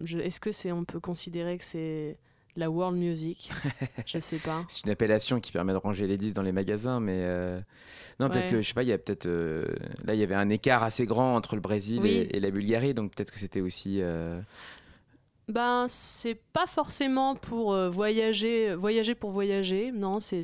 je- 0.05 0.18
est-ce 0.18 0.41
que 0.41 0.51
c'est 0.53 0.72
on 0.72 0.85
peut 0.85 1.01
considérer 1.01 1.59
que 1.59 1.64
c'est 1.64 2.18
la 2.57 2.71
world 2.71 2.97
music 2.99 3.51
Je 4.07 4.19
sais 4.19 4.39
pas. 4.39 4.65
C'est 4.69 4.85
une 4.85 4.91
appellation 4.91 5.41
qui 5.41 5.53
permet 5.53 5.73
de 5.73 5.79
ranger 5.79 6.07
les 6.07 6.19
disques 6.19 6.37
dans 6.37 6.43
les 6.43 6.53
magasins, 6.53 7.01
mais 7.01 7.19
euh, 7.21 7.61
non, 8.21 8.29
peut-être 8.31 8.45
Ouais. 8.47 8.51
que 8.53 8.63
je 8.63 8.69
sais 8.69 8.75
pas, 8.75 8.83
il 8.83 8.89
y 8.89 8.93
a 8.93 8.99
peut-être 8.99 9.27
euh, 9.27 9.65
là 10.05 10.15
il 10.15 10.21
y 10.21 10.23
avait 10.23 10.35
un 10.35 10.49
écart 10.51 10.83
assez 10.83 11.07
grand 11.07 11.35
entre 11.35 11.55
le 11.55 11.61
Brésil 11.61 12.01
Oui. 12.03 12.11
et, 12.11 12.37
et 12.37 12.41
la 12.41 12.51
Bulgarie, 12.51 12.95
donc 12.95 13.15
peut-être 13.15 13.31
que 13.31 13.39
c'était 13.39 13.61
aussi. 13.61 13.99
euh, 14.01 14.41
Ben, 15.49 15.87
c'est 15.89 16.35
pas 16.53 16.67
forcément 16.67 17.37
pour 17.37 17.73
euh, 17.73 17.89
voyager, 17.89 18.75
voyager 18.75 19.15
pour 19.15 19.31
voyager. 19.31 19.93
Non, 19.93 20.19
c'est 20.19 20.43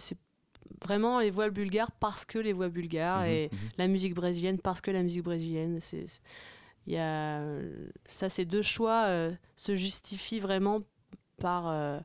vraiment 0.84 1.20
les 1.20 1.30
voix 1.30 1.50
bulgares 1.50 1.90
parce 1.92 2.24
que 2.24 2.38
les 2.38 2.52
voix 2.52 2.68
bulgares 2.68 3.22
Mhm, 3.22 3.26
et 3.28 3.50
mhm. 3.52 3.58
la 3.78 3.88
musique 3.88 4.14
brésilienne 4.14 4.58
parce 4.58 4.80
que 4.80 4.90
la 4.90 5.02
musique 5.02 5.22
brésilienne. 5.24 5.78
C'est 5.80 6.06
c'est- 6.06 6.20
il 6.88 6.94
y 6.94 6.98
a 6.98 7.44
ça, 8.08 8.28
ces 8.28 8.44
deux 8.44 8.62
choix 8.62 9.04
euh, 9.06 9.32
se 9.54 9.76
justifient 9.76 10.40
vraiment 10.40 10.80
par, 11.42 11.68
euh, 11.68 11.98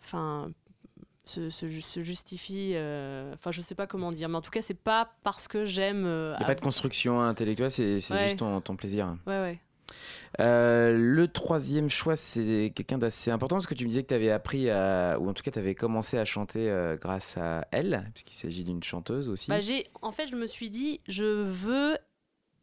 enfin. 0.00 0.50
se, 1.26 1.48
se 1.48 1.66
ju- 1.66 1.80
se 1.80 2.02
justifie, 2.02 2.72
euh, 2.74 3.32
enfin 3.32 3.50
je 3.50 3.62
sais 3.62 3.74
pas 3.74 3.86
comment 3.86 4.12
dire, 4.12 4.28
mais 4.28 4.36
en 4.36 4.42
tout 4.42 4.50
cas 4.50 4.60
c'est 4.60 4.74
pas 4.74 5.14
parce 5.22 5.48
que 5.48 5.64
j'aime. 5.64 6.04
euh, 6.04 6.34
Il 6.36 6.40
n'y 6.40 6.44
a 6.44 6.46
pas 6.48 6.54
de 6.54 6.60
construction 6.60 7.22
intellectuelle, 7.22 7.70
c'est 7.70 7.94
Ouais. 8.12 8.24
juste 8.24 8.36
ton, 8.40 8.60
ton 8.60 8.76
plaisir. 8.76 9.16
Ouais 9.26 9.40
ouais. 9.40 9.58
Euh, 10.40 10.92
le 10.98 11.28
troisième 11.28 11.88
choix, 11.88 12.16
c'est 12.16 12.72
quelqu'un 12.74 12.98
d'assez 12.98 13.30
important 13.30 13.56
parce 13.56 13.66
que 13.66 13.74
tu 13.74 13.84
me 13.84 13.88
disais 13.88 14.02
que 14.02 14.08
tu 14.08 14.14
avais 14.14 14.30
appris 14.30 14.68
à, 14.68 15.16
ou 15.20 15.28
en 15.28 15.32
tout 15.32 15.42
cas 15.42 15.50
tu 15.50 15.58
avais 15.58 15.74
commencé 15.74 16.18
à 16.18 16.24
chanter 16.26 16.68
euh, 16.70 16.96
grâce 16.96 17.38
à 17.38 17.66
elle, 17.70 18.10
puisqu'il 18.12 18.34
s'agit 18.34 18.64
d'une 18.64 18.82
chanteuse 18.82 19.28
aussi. 19.30 19.48
Bah, 19.50 19.60
en 20.02 20.12
fait, 20.12 20.26
je 20.26 20.36
me 20.36 20.46
suis 20.46 20.68
dit, 20.70 21.00
je 21.08 21.24
veux, 21.24 21.96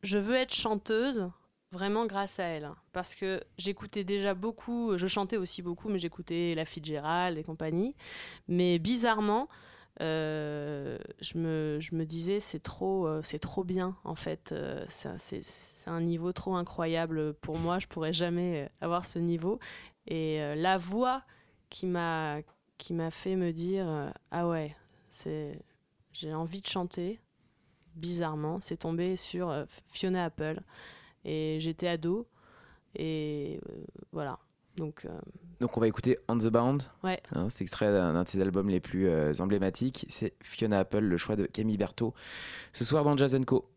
je 0.04 0.18
veux 0.20 0.36
être 0.36 0.54
chanteuse 0.54 1.30
vraiment 1.72 2.06
grâce 2.06 2.40
à 2.40 2.44
elle. 2.44 2.70
Parce 2.92 3.16
que 3.16 3.42
j'écoutais 3.58 4.04
déjà 4.04 4.34
beaucoup, 4.34 4.98
je 4.98 5.08
chantais 5.08 5.38
aussi 5.38 5.62
beaucoup, 5.62 5.90
mais 5.90 6.00
j'écoutais 6.00 6.54
La 6.56 6.66
Fitzgerald 6.66 7.38
et 7.38 7.44
compagnie. 7.44 7.96
Mais 8.48 8.80
bizarrement, 8.80 9.48
euh, 10.02 10.98
je, 11.20 11.38
me, 11.38 12.04
disais, 12.04 12.40
c'est 12.40 12.62
trop, 12.62 13.08
euh, 13.08 13.22
c'est 13.24 13.40
trop 13.40 13.64
bien, 13.64 13.96
en 14.04 14.16
fait. 14.16 14.52
Euh, 14.52 14.86
c'est, 14.90 15.44
un 15.88 16.02
niveau 16.02 16.32
trop 16.34 16.56
incroyable 16.56 17.34
pour 17.36 17.58
moi. 17.58 17.80
Je 17.80 17.88
pourrais 17.88 18.14
jamais 18.14 18.70
avoir 18.82 19.06
ce 19.06 19.20
niveau. 19.20 19.60
Et 20.08 20.40
la 20.56 20.78
voix 20.78 21.24
qui 21.70 21.86
m'a, 21.86 22.42
fait 23.12 23.36
me 23.36 23.52
dire, 23.52 24.12
ah 24.32 24.48
ouais, 24.48 24.76
j'ai 26.14 26.34
envie 26.34 26.62
de 26.62 26.68
chanter. 26.68 27.20
Bizarrement, 27.96 28.60
c'est 28.62 28.78
tombé 28.78 29.16
sur 29.16 29.66
Fiona 29.88 30.26
Apple. 30.26 30.62
Et 31.26 31.58
j'étais 31.60 31.88
ado. 31.88 32.28
Et 32.96 33.60
euh, 33.70 33.74
voilà. 34.12 34.40
Donc, 34.78 35.06
euh, 35.06 35.10
Donc 35.60 35.76
on 35.78 35.80
va 35.80 35.88
écouter 35.88 36.18
On 36.28 36.38
the 36.38 36.48
Bound. 36.48 36.84
Ouais. 37.04 37.22
Hein, 37.34 37.50
c'est 37.50 37.62
extrait 37.62 37.92
d'un 37.92 38.14
d'un 38.14 38.24
de 38.24 38.28
ses 38.30 38.42
albums 38.42 38.70
les 38.70 38.80
plus 38.80 39.08
euh, 39.08 39.34
emblématiques. 39.40 40.06
C'est 40.10 40.34
Fiona 40.42 40.80
Apple, 40.80 41.00
le 41.00 41.18
choix 41.18 41.36
de 41.36 41.46
Camille 41.46 41.78
Berthaud. 41.78 42.14
Ce 42.72 42.86
soir 42.86 43.04
dans 43.04 43.18
Jazz 43.18 43.38
Co. 43.46 43.70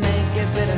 make 0.00 0.36
it 0.36 0.54
bitter. 0.54 0.75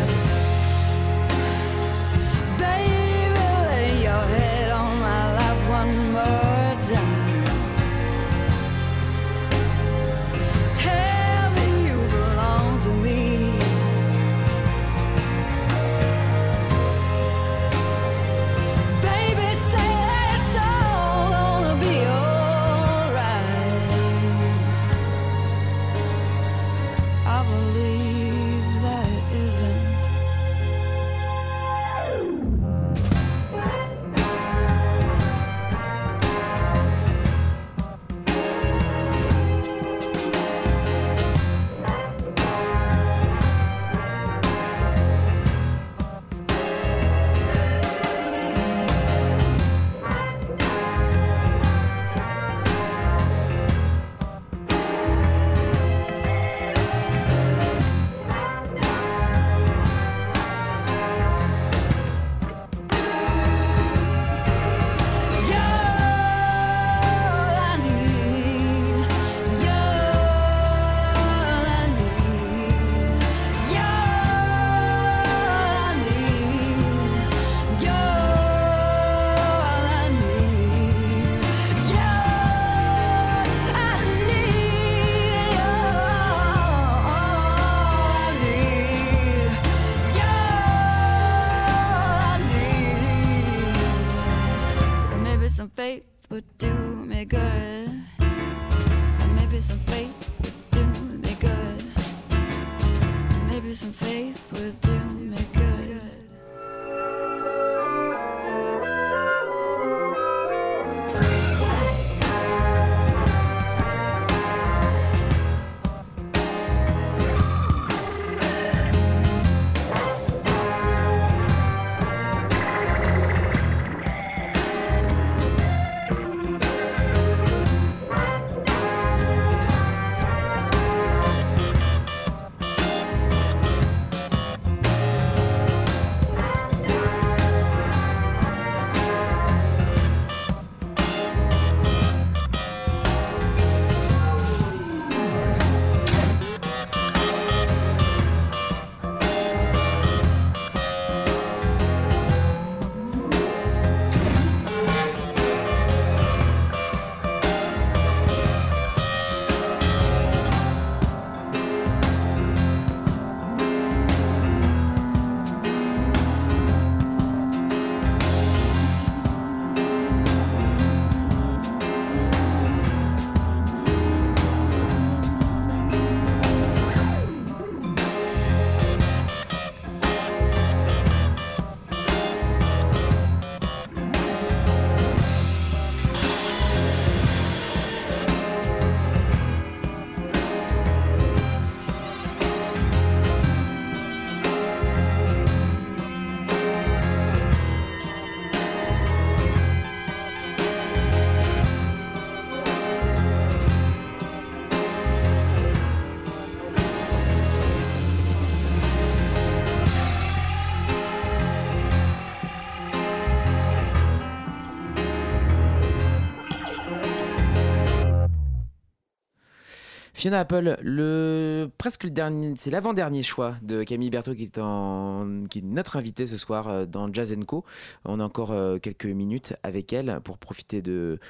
Fiona 220.19 220.41
Apple, 220.41 220.77
le 220.83 221.71
presque 221.79 222.03
le 222.03 222.11
dernier, 222.11 222.53
c'est 222.57 222.73
l'avant-dernier 222.73 223.23
choix 223.23 223.55
de 223.63 223.85
Camille 223.85 224.11
Berthaud 224.11 224.35
qui 224.35 224.43
est 224.43 225.63
notre 225.63 225.97
invitée 225.97 226.27
ce 226.27 226.37
soir 226.37 226.67
euh, 226.67 226.87
dans 226.87 227.13
Jazz 227.13 227.37
Co. 227.47 227.65
On 228.05 228.19
a 228.19 228.25
encore 228.25 228.51
euh, 228.51 228.81
quelques 228.81 229.07
minutes 229.07 229.55
avec 229.63 229.93
elle 229.93 230.19
pour 230.25 230.37
profiter 230.39 230.83
de 230.83 231.21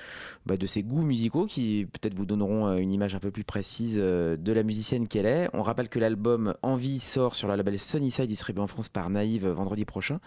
bah, 0.47 0.57
de 0.57 0.67
ses 0.67 0.83
goûts 0.83 1.03
musicaux 1.03 1.45
qui 1.45 1.87
peut-être 1.93 2.15
vous 2.15 2.25
donneront 2.25 2.67
euh, 2.67 2.77
une 2.79 2.91
image 2.91 3.15
un 3.15 3.19
peu 3.19 3.31
plus 3.31 3.45
précise 3.45 3.99
de 3.99 4.53
la 4.53 4.63
musicienne 4.63 5.07
qu'elle 5.07 5.27
est. 5.27 5.51
On 5.53 5.63
rappelle 5.63 5.91
que 5.91 5.99
l'album 5.99 6.55
Envie 6.63 6.99
sort 6.99 7.35
sur 7.35 7.47
la 7.47 7.59
label 7.59 7.79
Sunnyside 7.79 8.25
distribué 8.25 8.63
en 8.63 8.69
France 8.69 8.89
par 8.89 9.11
Naïve 9.11 9.47
vendredi 9.49 9.85
prochain. 9.85 10.19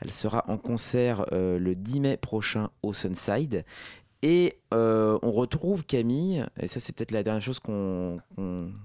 Elle 0.00 0.14
sera 0.14 0.46
en 0.48 0.56
concert 0.56 1.26
le 1.30 1.74
10 1.74 2.00
mai 2.00 2.16
prochain 2.16 2.70
au 2.82 2.94
Sunside. 2.94 3.66
Et 4.22 4.54
euh, 4.74 5.16
on 5.22 5.30
retrouve 5.30 5.84
Camille, 5.84 6.44
et 6.58 6.66
ça 6.66 6.80
c'est 6.80 6.92
peut-être 6.92 7.12
la 7.12 7.22
dernière 7.22 7.40
chose 7.40 7.60
qu'on 7.60 8.18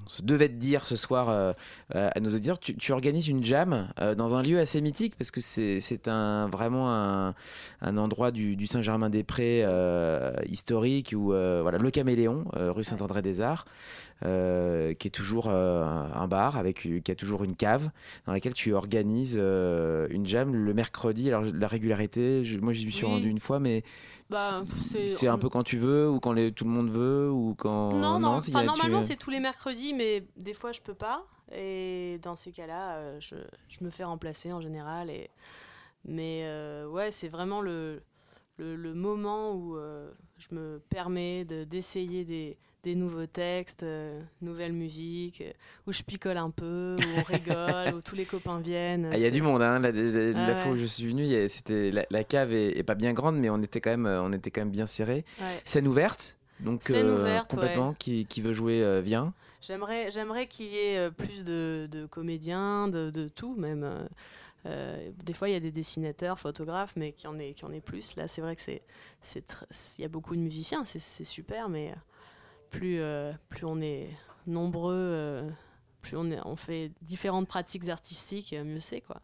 se 0.06 0.22
devait 0.22 0.48
de 0.48 0.58
dire 0.60 0.86
ce 0.86 0.96
soir 0.96 1.30
euh, 1.30 1.54
euh, 1.96 2.08
à 2.14 2.20
nos 2.20 2.30
auditeurs. 2.30 2.60
Tu, 2.60 2.76
tu 2.76 2.92
organises 2.92 3.28
une 3.28 3.44
jam 3.44 3.90
euh, 4.00 4.14
dans 4.14 4.36
un 4.36 4.44
lieu 4.44 4.60
assez 4.60 4.80
mythique 4.80 5.16
parce 5.18 5.32
que 5.32 5.40
c'est 5.42 6.08
un, 6.08 6.48
vraiment 6.50 6.94
un, 6.94 7.34
un 7.82 7.98
endroit 7.98 8.30
du, 8.30 8.56
du 8.56 8.68
Saint-Germain-des-Prés 8.68 9.66
historique 10.48 11.16
où 11.18 11.30
voilà, 11.30 11.80
le 11.80 11.90
Caméléon, 11.90 12.46
rue 12.54 12.84
Saint-André-des-Arts, 12.84 13.66
qui 14.22 14.28
est 15.08 15.14
toujours 15.14 15.50
un 15.50 16.28
bar 16.28 16.58
avec 16.58 16.88
qui 17.04 17.12
a 17.12 17.16
toujours 17.16 17.44
une 17.44 17.56
cave 17.56 17.90
dans 18.28 18.34
laquelle 18.34 18.54
tu 18.54 18.74
organises 18.74 19.38
une 19.38 20.26
jam 20.28 20.54
le 20.54 20.74
mercredi. 20.76 21.28
Alors 21.30 21.44
la 21.52 21.68
régularité, 21.68 22.44
je- 22.44 22.60
moi 22.60 22.72
j'y 22.72 22.90
suis 22.92 23.04
Oui. 23.06 23.12
rendu 23.12 23.30
une 23.30 23.40
fois, 23.40 23.60
mais 23.60 23.84
Bah, 24.30 24.64
c'est- 24.84 25.28
un 25.28 25.38
peu 25.38 25.50
quand 25.50 25.64
tu 25.64 25.78
veux 25.78 26.10
ou 26.10 26.20
quand 26.20 26.34
les- 26.34 26.52
tout 26.52 26.64
le 26.66 26.70
monde 26.72 26.90
veut 26.90 27.30
ou 27.32 27.56
quand 27.58 27.94
Non, 27.94 28.20
non, 28.20 28.38
a- 28.38 28.42
tu- 28.42 28.52
normalement 28.52 29.02
c'est 29.04 29.16
tous 29.16 29.30
les 29.30 29.40
mercredis, 29.40 29.94
mais 29.94 30.26
des 30.38 30.54
fois 30.54 30.72
je 30.72 30.82
peux 30.82 30.94
pas. 30.96 31.26
Et 31.52 32.20
dans 32.24 32.36
ces 32.36 32.52
cas-là, 32.52 32.96
euh, 32.96 33.20
je, 33.20 33.36
je 33.70 33.84
me 33.84 33.90
fais 33.92 34.04
remplacer 34.04 34.52
en 34.54 34.62
général. 34.62 35.10
Et... 35.10 35.30
Mais 36.06 36.42
euh, 36.46 36.88
ouais, 36.88 37.12
c'est 37.12 37.28
vraiment 37.28 37.62
le, 37.62 38.02
le, 38.58 38.76
le 38.76 38.94
moment 38.94 39.54
où 39.54 39.76
euh, 39.78 40.10
je 40.38 40.56
me 40.56 40.82
permets 40.90 41.46
de- 41.46 41.64
d'essayer 41.64 42.26
des, 42.26 42.58
des 42.84 42.96
nouveaux 42.96 43.26
textes, 43.28 43.84
euh, 43.84 44.22
nouvelles 44.42 44.74
musiques, 44.74 45.42
euh, 45.42 45.52
où 45.88 45.94
je 45.94 46.04
picole 46.04 46.38
un 46.38 46.50
peu, 46.52 46.98
où 47.00 47.16
on 47.18 47.24
rigole, 47.24 47.94
où 47.94 48.02
tous 48.02 48.16
les 48.16 48.26
copains 48.26 48.60
viennent. 48.60 49.06
Ah, 49.12 49.18
Il 49.18 49.22
y 49.22 49.26
a 49.26 49.32
du 49.32 49.42
monde, 49.42 49.62
hein. 49.62 49.80
La, 49.80 49.92
la- 49.92 50.32
la 50.34 50.56
Ah 50.56 50.56
fois 50.56 50.72
où 50.72 50.76
je 50.78 50.86
suis 50.86 51.08
venu, 51.08 51.26
c'était 51.50 51.92
la, 51.92 52.06
la 52.10 52.24
cave 52.24 52.52
est, 52.54 52.78
est 52.78 52.84
pas 52.84 52.96
bien 52.96 53.14
grande, 53.14 53.38
mais 53.38 53.50
on 53.50 53.62
était 53.62 53.80
quand 53.82 53.92
même, 53.92 54.06
euh, 54.06 54.22
on 54.24 54.32
était 54.34 54.50
quand 54.52 54.62
même 54.62 54.72
bien 54.72 54.88
serré. 54.88 55.24
Ouais. 55.40 55.62
Scène 55.64 55.88
ouverte, 55.88 56.38
donc 56.60 56.84
Scène 56.84 57.10
ouverte, 57.10 57.50
complètement. 57.50 57.92
ouais. 57.92 57.96
Qui, 58.00 58.26
qui 58.26 58.42
veut 58.42 58.54
jouer 58.54 59.02
vient. 59.02 59.34
J'aimerais, 59.62 60.12
j'aimerais 60.12 60.48
qu'il 60.48 60.66
y 60.68 60.78
ait 60.78 61.10
plus 61.12 61.46
de, 61.46 61.88
de 61.90 62.06
comédiens, 62.06 62.88
de, 62.90 63.10
de 63.10 63.30
tout 63.30 63.56
même. 63.56 63.84
euh, 64.66 65.12
des 65.24 65.34
fois, 65.34 65.50
il 65.50 65.54
y 65.54 65.56
a 65.56 65.60
des 65.62 65.72
dessinateurs, 65.72 66.40
photographes, 66.40 66.94
mais 66.96 67.14
qu'il 67.14 67.26
y 67.30 67.34
en 67.34 67.40
y 67.70 67.72
en 67.72 67.74
ait 67.74 67.82
plus. 67.82 68.16
Là, 68.18 68.28
c'est 68.28 68.42
vrai 68.42 68.56
que 68.56 68.62
c'est, 68.64 68.82
il 69.98 70.02
y 70.02 70.06
a 70.06 70.10
beaucoup 70.10 70.36
de 70.36 70.42
musiciens, 70.42 70.86
c'est, 70.86 71.00
super, 71.26 71.70
mais 71.70 71.94
plus, 72.74 73.00
euh, 73.00 73.32
plus 73.50 73.66
on 73.66 73.80
est 73.82 74.10
nombreux, 74.48 74.94
euh, 74.96 75.50
plus 76.02 76.18
on, 76.18 76.30
est, 76.32 76.40
on 76.46 76.56
fait 76.56 76.92
différentes 77.02 77.48
pratiques 77.48 77.88
artistiques, 77.90 78.54
euh, 78.54 78.64
mieux 78.64 78.80
c'est 78.80 79.02
quoi. 79.02 79.22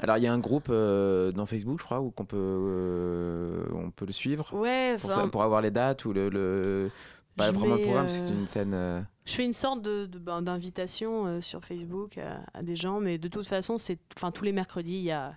Alors 0.00 0.16
il 0.16 0.22
y 0.22 0.26
a 0.26 0.32
un 0.32 0.38
groupe 0.38 0.68
euh, 0.70 1.32
dans 1.32 1.44
Facebook, 1.46 1.78
je 1.78 1.84
crois, 1.84 2.00
où 2.00 2.10
qu'on 2.10 2.24
peut, 2.24 2.36
euh, 2.38 3.64
on 3.74 3.90
peut 3.90 4.06
le 4.06 4.12
suivre. 4.12 4.52
Ouais, 4.54 4.96
Pour, 5.00 5.12
ça- 5.12 5.28
pour 5.28 5.42
avoir 5.42 5.60
les 5.60 5.70
dates 5.70 6.04
ou 6.04 6.12
le, 6.12 6.28
le- 6.28 6.90
pas 7.36 7.46
Je 7.48 7.52
vraiment 7.52 7.76
le 7.76 7.80
programme, 7.82 8.08
c'est 8.08 8.32
une 8.32 8.46
scène. 8.46 9.06
Je 9.24 9.32
fais 9.34 9.44
une 9.44 9.52
sorte 9.52 9.82
de, 9.82 10.06
de- 10.06 10.18
ben, 10.18 10.42
d'invitation 10.42 11.40
sur 11.40 11.62
Facebook 11.62 12.18
à, 12.18 12.40
à 12.54 12.62
des 12.62 12.76
gens, 12.76 13.00
mais 13.00 13.18
de 13.18 13.28
toute 13.28 13.46
façon, 13.46 13.78
c'est, 13.78 13.98
enfin, 14.16 14.30
tous 14.30 14.44
les 14.44 14.52
mercredis, 14.52 14.96
il 14.96 15.04
y 15.04 15.10
a, 15.12 15.34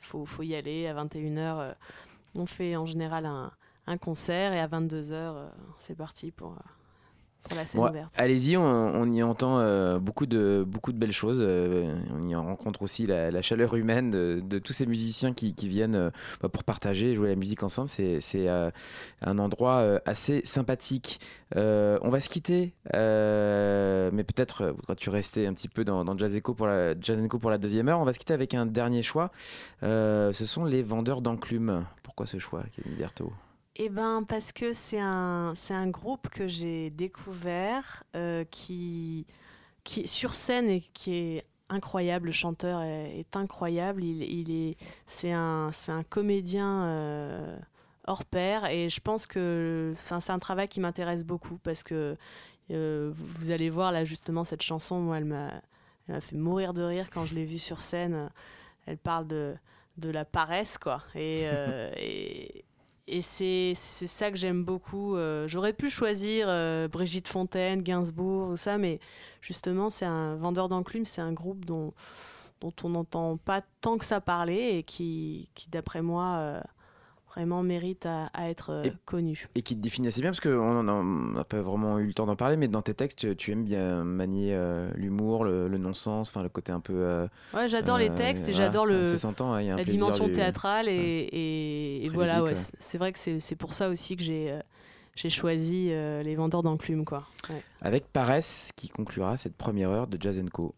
il 0.00 0.06
faut, 0.06 0.24
faut 0.24 0.42
y 0.42 0.54
aller 0.54 0.86
à 0.86 0.94
21h. 0.94 1.74
on 2.34 2.46
fait 2.46 2.76
en 2.76 2.86
général 2.86 3.26
un, 3.26 3.50
un 3.86 3.96
concert 3.98 4.52
et 4.52 4.60
à 4.60 4.66
22h, 4.68 5.48
c'est 5.80 5.96
parti 5.96 6.30
pour, 6.30 6.56
pour 7.48 7.56
la 7.56 7.66
scène 7.66 7.80
Bon, 7.80 7.88
ouverte. 7.88 8.12
Allez-y, 8.16 8.56
on, 8.56 8.62
on 8.64 9.12
y 9.12 9.22
entend 9.22 9.58
euh, 9.58 9.98
beaucoup, 9.98 10.26
de, 10.26 10.64
beaucoup 10.66 10.92
de 10.92 10.98
belles 10.98 11.12
choses. 11.12 11.40
euh, 11.40 11.94
on 12.14 12.28
y 12.28 12.34
rencontre 12.34 12.82
aussi 12.82 13.06
la, 13.06 13.30
la 13.30 13.42
chaleur 13.42 13.74
humaine 13.74 14.10
de, 14.10 14.40
de 14.44 14.58
tous 14.58 14.72
ces 14.72 14.86
musiciens 14.86 15.32
qui, 15.32 15.54
qui 15.54 15.68
viennent 15.68 15.94
euh, 15.94 16.10
bah, 16.40 16.48
pour 16.48 16.64
partager 16.64 17.12
et 17.12 17.14
jouer 17.14 17.28
la 17.28 17.36
musique 17.36 17.62
ensemble. 17.62 17.88
C'est 17.88 18.48
un 18.48 19.38
endroit 19.38 20.00
assez 20.06 20.42
sympathique. 20.44 21.20
On 21.54 22.10
va 22.10 22.20
se 22.20 22.28
quitter, 22.28 22.72
mais 22.92 24.24
peut-être 24.24 24.74
voudras-tu 24.76 25.10
rester 25.10 25.46
un 25.46 25.54
petit 25.54 25.68
peu 25.68 25.84
dans, 25.84 26.04
dans 26.04 26.16
Jazz 26.16 26.34
Echo 26.36 26.54
pour, 26.54 26.66
la, 26.66 26.98
Jazz 26.98 27.22
Echo 27.22 27.38
pour 27.38 27.50
la 27.50 27.58
deuxième 27.58 27.88
heure? 27.88 28.00
On 28.00 28.04
va 28.04 28.12
se 28.12 28.18
quitter 28.18 28.34
avec 28.34 28.54
un 28.54 28.66
dernier 28.66 29.02
choix. 29.02 29.30
Ce 29.82 30.32
sont 30.32 30.64
les 30.64 30.82
vendeurs 30.82 31.20
d'enclumes. 31.20 31.84
Pourquoi 32.02 32.26
ce 32.26 32.38
choix, 32.38 32.62
Camille 32.76 32.98
Berthaud? 32.98 33.32
Eh 33.76 33.88
ben 33.88 34.22
parce 34.28 34.52
que 34.52 34.72
c'est 34.74 34.98
un, 35.00 35.54
c'est 35.56 35.72
un 35.74 35.88
groupe 35.88 36.28
que 36.28 36.46
j'ai 36.46 36.90
découvert 36.90 38.04
euh, 38.14 38.44
qui, 38.50 39.26
qui 39.82 40.06
sur 40.06 40.34
scène 40.34 40.68
et 40.68 40.80
qui 40.80 41.14
est 41.14 41.46
incroyable. 41.70 42.26
Le 42.26 42.32
chanteur 42.32 42.82
est, 42.82 43.18
est 43.18 43.36
incroyable. 43.36 44.04
Il, 44.04 44.22
il 44.22 44.50
est, 44.50 44.76
c'est 45.06 45.32
un, 45.32 45.70
c'est 45.72 45.92
un 45.92 46.02
comédien 46.02 46.84
euh, 46.84 47.58
hors 48.06 48.26
pair. 48.26 48.66
Et 48.66 48.90
je 48.90 49.00
pense 49.00 49.26
que 49.26 49.94
c'est 49.98 50.30
un 50.30 50.38
travail 50.38 50.68
qui 50.68 50.80
m'intéresse 50.80 51.24
beaucoup 51.24 51.56
parce 51.58 51.82
que 51.82 52.16
euh, 52.70 53.10
vous, 53.14 53.26
vous 53.26 53.50
allez 53.52 53.70
voir 53.70 53.90
là 53.90 54.04
justement 54.04 54.44
cette 54.44 54.62
chanson, 54.62 55.00
moi, 55.00 55.18
elle 55.18 55.24
m'a 55.24 55.62
elle 56.08 56.16
m'a 56.16 56.20
fait 56.20 56.36
mourir 56.36 56.74
de 56.74 56.82
rire 56.82 57.08
quand 57.10 57.24
je 57.26 57.34
l'ai 57.34 57.44
vue 57.44 57.58
sur 57.58 57.80
scène. 57.80 58.28
Elle 58.86 58.98
parle 58.98 59.26
de, 59.28 59.54
de 59.96 60.10
la 60.10 60.24
paresse, 60.26 60.76
quoi. 60.76 61.02
Et, 61.14 61.44
et, 61.96 62.64
et 63.08 63.22
c'est 63.22 63.74
ça 63.74 64.30
que 64.30 64.36
j'aime 64.36 64.64
beaucoup. 64.64 65.16
Euh, 65.16 65.48
J'aurais 65.48 65.72
pu 65.72 65.90
choisir 65.90 66.46
euh, 66.48 66.88
Brigitte 66.88 67.28
Fontaine, 67.28 67.82
Gainsbourg, 67.82 68.50
ou 68.50 68.56
ça, 68.56 68.78
mais 68.78 69.00
justement, 69.40 69.90
c'est 69.90 70.04
un 70.04 70.36
vendeur 70.36 70.68
d'enclume, 70.68 71.04
c'est 71.04 71.20
un 71.20 71.32
groupe 71.32 71.64
dont, 71.64 71.92
on 72.62 72.88
n'entend 72.88 73.36
pas 73.38 73.62
tant 73.80 73.98
que 73.98 74.04
ça 74.04 74.20
parler 74.20 74.78
et 74.78 74.82
qui, 74.84 75.48
qui 75.54 75.68
d'après 75.68 76.00
moi, 76.00 76.36
euh, 76.38 76.60
vraiment 77.34 77.62
mérite 77.62 78.04
à, 78.06 78.26
à 78.34 78.48
être 78.50 78.70
euh, 78.70 78.82
Et- 78.84 78.92
connu. 79.06 79.48
Et 79.54 79.62
qui 79.62 79.74
te 79.74 79.80
définit 79.80 80.08
assez 80.08 80.20
bien, 80.20 80.30
parce 80.30 80.40
qu'on 80.40 80.82
n'a 80.82 81.44
pas 81.44 81.60
vraiment 81.62 81.98
eu 81.98 82.06
le 82.06 82.12
temps 82.14 82.26
d'en 82.26 82.36
parler, 82.36 82.56
mais 82.56 82.68
dans 82.68 82.82
tes 82.82 82.94
textes, 82.94 83.36
tu, 83.36 83.50
aimes 83.52 83.64
bien 83.64 84.04
manier 84.04 84.54
euh, 84.54 84.90
l'humour, 84.94 85.44
le, 85.44 85.66
le 85.68 85.78
non-sens, 85.78 86.28
enfin 86.30 86.42
le 86.42 86.48
côté 86.48 86.72
un 86.72 86.80
peu. 86.80 86.92
euh, 86.94 87.26
Ouais, 87.54 87.68
j'adore 87.68 87.96
les 87.98 88.10
textes 88.10 88.48
et 88.48 88.52
j'adore 88.52 88.84
le, 88.86 89.04
y 89.04 89.70
a 89.70 89.74
un 89.74 89.76
la 89.76 89.84
dimension 89.84 90.26
du- 90.26 90.32
théâtrale 90.32 90.88
et, 90.88 90.92
et- 90.92 92.04
et 92.04 92.06
Très 92.08 92.14
voilà, 92.14 92.42
ouais, 92.42 92.54
c'est- 92.54 92.98
vrai 92.98 93.12
que 93.12 93.18
c'est 93.18 93.56
pour 93.56 93.74
ça 93.74 93.88
aussi 93.88 94.16
que 94.16 94.22
j'ai 94.22 94.58
j'ai 95.14 95.28
choisi 95.30 95.88
les 95.88 96.34
vendeurs 96.36 96.62
d'enclume, 96.62 97.04
quoi. 97.04 97.24
Ouais. 97.50 97.62
Avec 97.82 98.06
Paresse, 98.12 98.70
qui 98.76 98.88
conclura 98.88 99.36
cette 99.36 99.56
première 99.56 99.90
heure 99.90 100.06
de 100.06 100.16
Jazz 100.20 100.42
Co. 100.52 100.74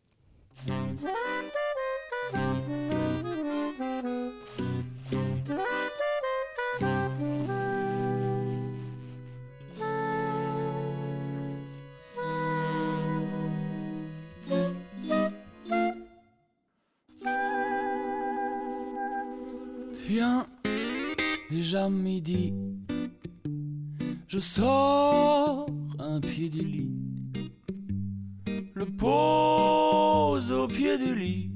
Tiens, 20.17 20.47
déjà 21.51 21.89
midi, 21.89 22.55
je 24.29 24.39
sors 24.39 25.69
un 25.99 26.21
pied 26.21 26.49
du 26.49 26.61
lit, 26.61 27.51
le 28.75 28.87
pose 28.87 30.53
au 30.53 30.69
pied 30.69 30.99
du 30.99 31.17
lit, 31.17 31.51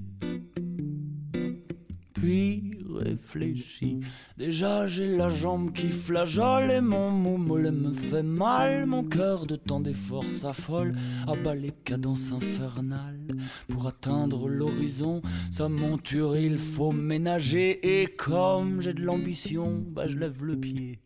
puis 2.14 2.67
réfléchis. 2.98 4.00
Déjà 4.36 4.86
j'ai 4.86 5.16
la 5.16 5.30
jambe 5.30 5.72
qui 5.72 5.88
flageole 5.88 6.70
et 6.70 6.80
mon 6.80 7.10
mou 7.10 7.36
mollet 7.36 7.70
me 7.70 7.92
fait 7.92 8.22
mal, 8.22 8.86
mon 8.86 9.04
cœur 9.04 9.46
de 9.46 9.56
tant 9.56 9.80
d'efforts 9.80 10.24
s'affole, 10.24 10.94
abat 11.26 11.54
les 11.54 11.72
cadences 11.84 12.32
infernales. 12.32 13.28
Pour 13.68 13.86
atteindre 13.86 14.48
l'horizon, 14.48 15.22
sa 15.50 15.68
monture 15.68 16.36
il 16.36 16.58
faut 16.58 16.92
ménager 16.92 18.02
et 18.02 18.06
comme 18.06 18.82
j'ai 18.82 18.94
de 18.94 19.02
l'ambition, 19.02 19.84
bah 19.90 20.06
je 20.06 20.18
lève 20.18 20.44
le 20.44 20.56
pied. 20.56 21.00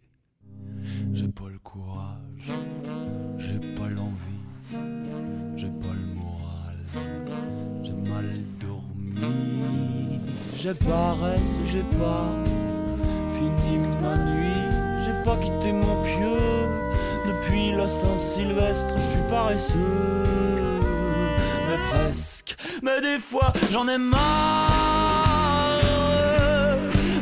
J'ai 1.13 1.29
pas 1.29 1.49
le 1.49 1.59
courage, 1.59 2.51
j'ai 3.39 3.61
pas 3.77 3.89
l'envie, 3.89 4.47
j'ai 5.57 5.71
pas 5.71 5.93
le 5.93 6.15
moral, 6.15 6.79
j'ai 7.83 7.93
mal 7.93 8.27
dormi, 8.61 9.92
j'ai 10.63 10.75
paresse, 10.75 11.59
j'ai 11.67 11.83
pas 11.99 12.31
fini 13.35 13.79
ma 14.01 14.17
nuit, 14.17 14.71
j'ai 15.05 15.25
pas 15.25 15.37
quitté 15.39 15.73
mon 15.73 16.01
pieu 16.05 16.39
depuis 17.27 17.73
la 17.73 17.89
Saint-Sylvestre, 17.89 18.95
je 18.97 19.03
suis 19.03 19.29
paresseux, 19.29 20.25
mais 21.67 21.79
presque, 21.91 22.55
mais 22.81 23.01
des 23.01 23.19
fois 23.19 23.53
j'en 23.73 23.89
ai 23.89 23.99
marre 23.99 25.81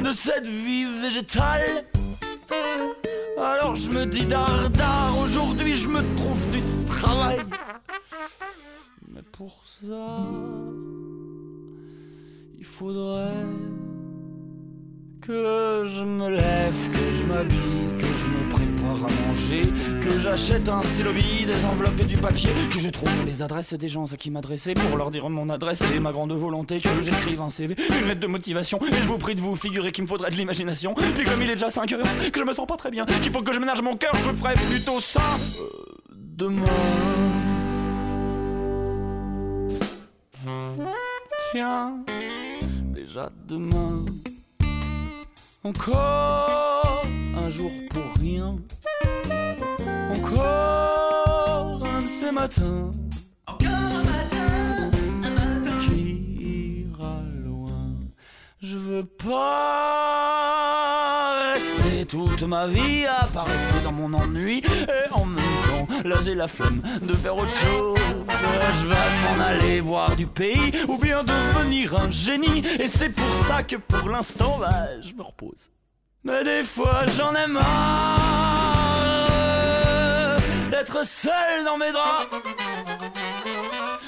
de 0.05 0.13
cette 0.13 0.47
vie 0.47 0.85
végétale. 1.01 1.87
Alors 3.39 3.75
je 3.75 3.91
me 3.91 4.05
dis 4.05 4.27
dardard, 4.27 5.17
aujourd'hui 5.19 5.75
je 5.75 5.89
me 5.89 6.03
trouve 6.17 6.51
du 6.51 6.61
travail. 6.87 7.41
Mais 9.09 9.23
pour 9.33 9.63
ça, 9.65 10.19
faudrait 12.81 13.45
que 15.21 15.85
je 15.95 16.03
me 16.03 16.31
lève, 16.31 16.91
que 16.91 17.19
je 17.19 17.25
m'habille, 17.27 17.99
que 17.99 18.07
je 18.07 18.27
me 18.27 18.49
prépare 18.49 19.05
à 19.05 19.29
manger, 19.29 19.63
que 20.01 20.19
j'achète 20.19 20.67
un 20.67 20.83
stylo 20.83 21.13
des 21.13 21.65
enveloppes 21.67 22.01
et 22.01 22.05
du 22.05 22.17
papier, 22.17 22.49
que 22.73 22.79
je 22.79 22.89
trouve 22.89 23.11
les 23.27 23.43
adresses 23.43 23.75
des 23.75 23.89
gens 23.89 24.11
à 24.11 24.17
qui 24.17 24.31
m'adresser 24.31 24.73
pour 24.73 24.97
leur 24.97 25.11
dire 25.11 25.29
mon 25.29 25.51
adresse 25.51 25.83
et 25.95 26.01
ma 26.01 26.11
grande 26.11 26.33
volonté, 26.33 26.81
que 26.81 26.89
j'écrive 27.03 27.43
un 27.43 27.51
CV, 27.51 27.77
une 28.01 28.09
lettre 28.09 28.21
de 28.21 28.27
motivation, 28.27 28.79
et 28.79 28.97
je 28.97 29.09
vous 29.09 29.19
prie 29.19 29.35
de 29.35 29.41
vous 29.41 29.57
figurer 29.57 29.93
qu'il 29.93 30.05
me 30.05 30.09
faudrait 30.09 30.31
de 30.31 30.37
l'imagination. 30.37 30.95
Puis 30.95 31.27
comme 31.27 31.43
il 31.43 31.51
est 31.51 31.57
déjà 31.57 31.69
5 31.69 31.93
heures, 31.93 32.07
que 32.33 32.41
je 32.41 32.45
me 32.47 32.55
sens 32.55 32.67
pas 32.67 32.79
très 32.79 32.91
bien, 32.91 33.05
qu'il 33.05 33.31
faut 33.31 33.43
que 33.43 33.53
je 33.53 33.59
ménage 33.59 33.83
mon 33.83 33.99
cœur, 33.99 34.15
je 34.15 34.31
ferai 34.31 34.55
plutôt 34.55 35.01
ça 35.01 35.21
euh, 35.61 35.67
demain. 36.17 36.65
Tiens, 41.53 42.05
déjà 43.11 43.29
demain. 43.49 44.05
Encore 45.65 47.03
un 47.37 47.51
jour 47.51 47.73
pour 47.91 48.05
rien. 48.21 48.51
Encore 50.15 51.85
un 51.85 51.99
de 51.99 52.07
ces 52.07 52.31
matins. 52.31 52.93
Qui 55.81 56.87
ira 56.89 57.17
loin? 57.45 57.97
Je 58.63 58.77
veux 58.77 59.05
pas 59.05 60.53
rester 61.53 62.07
toute 62.07 62.45
ma 62.45 62.69
vie 62.69 63.07
à 63.07 63.29
dans 63.83 63.93
mon 63.93 64.15
ennui. 64.15 64.59
Et 64.59 65.10
j'ai 66.25 66.35
la 66.35 66.49
flemme 66.49 66.83
de 67.03 67.15
faire 67.15 67.37
autre 67.37 67.59
chose. 67.61 67.99
Je 68.81 68.87
vais 68.87 68.95
m'en 69.25 69.43
aller 69.43 69.81
voir 69.81 70.17
du 70.17 70.27
pays 70.27 70.73
ou 70.89 70.97
bien 70.99 71.23
devenir 71.25 71.95
un 71.95 72.11
génie. 72.11 72.63
Et 72.79 72.89
c'est 72.89 73.11
pour 73.11 73.37
ça 73.47 73.63
que 73.63 73.77
pour 73.77 74.09
l'instant, 74.09 74.59
bah, 74.59 75.01
je 75.03 75.13
me 75.15 75.23
repose. 75.23 75.71
Mais 76.25 76.45
des 76.45 76.65
fois 76.65 77.01
j'en 77.17 77.35
ai 77.35 77.47
marre 77.47 77.61
d'être 80.71 81.07
seul 81.07 81.65
dans 81.65 81.79
mes 81.79 81.93
draps. 81.93 82.29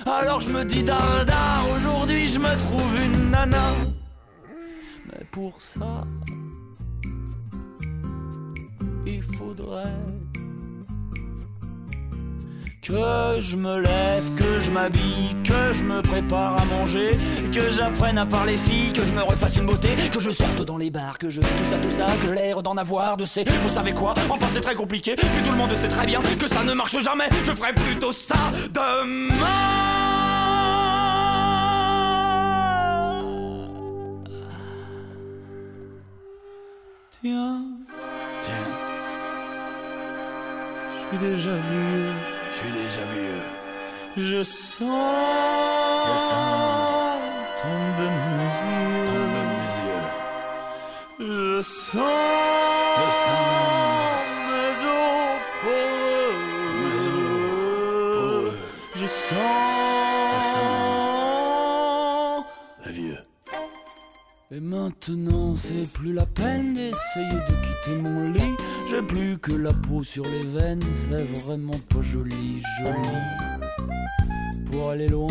Alors 0.05 0.41
je 0.41 0.51
me 0.51 0.65
dis 0.65 0.83
dardard, 0.83 1.65
aujourd'hui 1.77 2.29
je 2.29 2.39
me 2.39 2.57
trouve 2.59 3.01
une 3.03 3.31
nana. 3.31 3.71
Mais 5.07 5.25
pour 5.31 5.61
ça, 5.61 6.05
il 9.07 9.23
faudrait 9.23 9.95
que 12.83 13.39
je 13.39 13.57
me 13.57 13.79
lève, 13.81 14.25
que 14.37 14.61
je 14.61 14.73
m'habille, 14.73 15.37
que 15.45 15.73
je 15.73 15.85
me 15.85 16.03
prépare 16.03 16.61
à 16.61 16.65
manger, 16.65 17.13
que 17.53 17.71
j'apprenne 17.71 18.19
à 18.19 18.27
parler 18.27 18.59
filles, 18.59 18.93
que 18.93 19.05
je 19.05 19.13
me 19.13 19.23
refasse 19.23 19.57
une 19.57 19.67
beauté, 19.67 19.89
que 20.11 20.19
je 20.21 20.31
sorte 20.31 20.63
dans 20.63 20.79
les 20.79 20.91
bars, 20.91 21.17
que 21.17 21.31
je 21.31 21.41
tout 21.41 21.47
ça, 21.71 21.77
tout 21.77 21.97
ça, 21.97 22.07
que 22.27 22.33
l'air 22.33 22.61
d'en 22.61 22.77
avoir, 22.77 23.17
de 23.17 23.25
ces, 23.25 23.45
vous 23.45 23.69
savez 23.69 23.93
quoi, 23.93 24.15
enfin 24.29 24.47
c'est 24.53 24.61
très 24.61 24.75
compliqué, 24.75 25.15
puis 25.15 25.27
tout 25.45 25.53
le 25.53 25.57
monde 25.57 25.71
sait 25.81 25.89
très 25.89 26.07
bien 26.07 26.21
que 26.41 26.49
ça 26.49 26.65
ne 26.65 26.73
marche 26.73 26.99
jamais, 26.99 27.29
je 27.45 27.53
ferai 27.53 27.73
plutôt 27.73 28.11
ça 28.11 28.35
demain. 28.73 29.37
Tiens, 37.23 37.63
tiens, 38.43 38.55
je 40.95 41.17
suis 41.17 41.29
déjà 41.29 41.51
vieux. 41.53 42.32
Je 42.65 42.69
suis 42.69 42.77
déjà 42.79 43.05
vieux. 43.15 43.43
Je 44.17 44.43
sens, 44.45 44.81
je 46.07 46.17
sens 46.31 47.19
tomber 47.63 48.09
mes 48.09 48.53
yeux. 48.61 49.07
Tomber 49.09 49.45
mes 49.51 49.73
yeux. 49.89 50.07
Je 51.19 51.63
sens, 51.63 52.03
je 52.99 53.07
sens 53.25 54.23
mes 54.49 54.77
os 54.87 55.37
poreux. 55.63 56.35
Mes 56.79 56.97
os 57.09 57.23
poreux. 58.15 58.53
Je 58.97 59.07
sens, 59.07 59.51
je 60.35 60.41
sens 60.55 62.45
les 62.87 62.93
vieux. 62.93 63.23
Et 64.55 64.61
maintenant, 64.61 65.57
c'est 65.57 65.91
plus 65.93 66.13
la 66.13 66.27
peine 66.27 66.75
d'essayer 66.75 67.41
de 67.49 67.55
quitter 67.65 67.97
mon 68.03 68.31
lit. 68.31 68.55
J'ai 68.93 69.01
plus 69.01 69.39
que 69.39 69.53
la 69.53 69.73
peau 69.73 70.03
sur 70.05 70.23
les 70.27 70.43
veines, 70.43 70.83
c'est 70.93 71.25
vraiment 71.47 71.81
pas 71.89 72.03
joli, 72.03 72.63
joli. 72.83 73.09
Pour 74.71 74.91
aller 74.91 75.09
loin, 75.09 75.29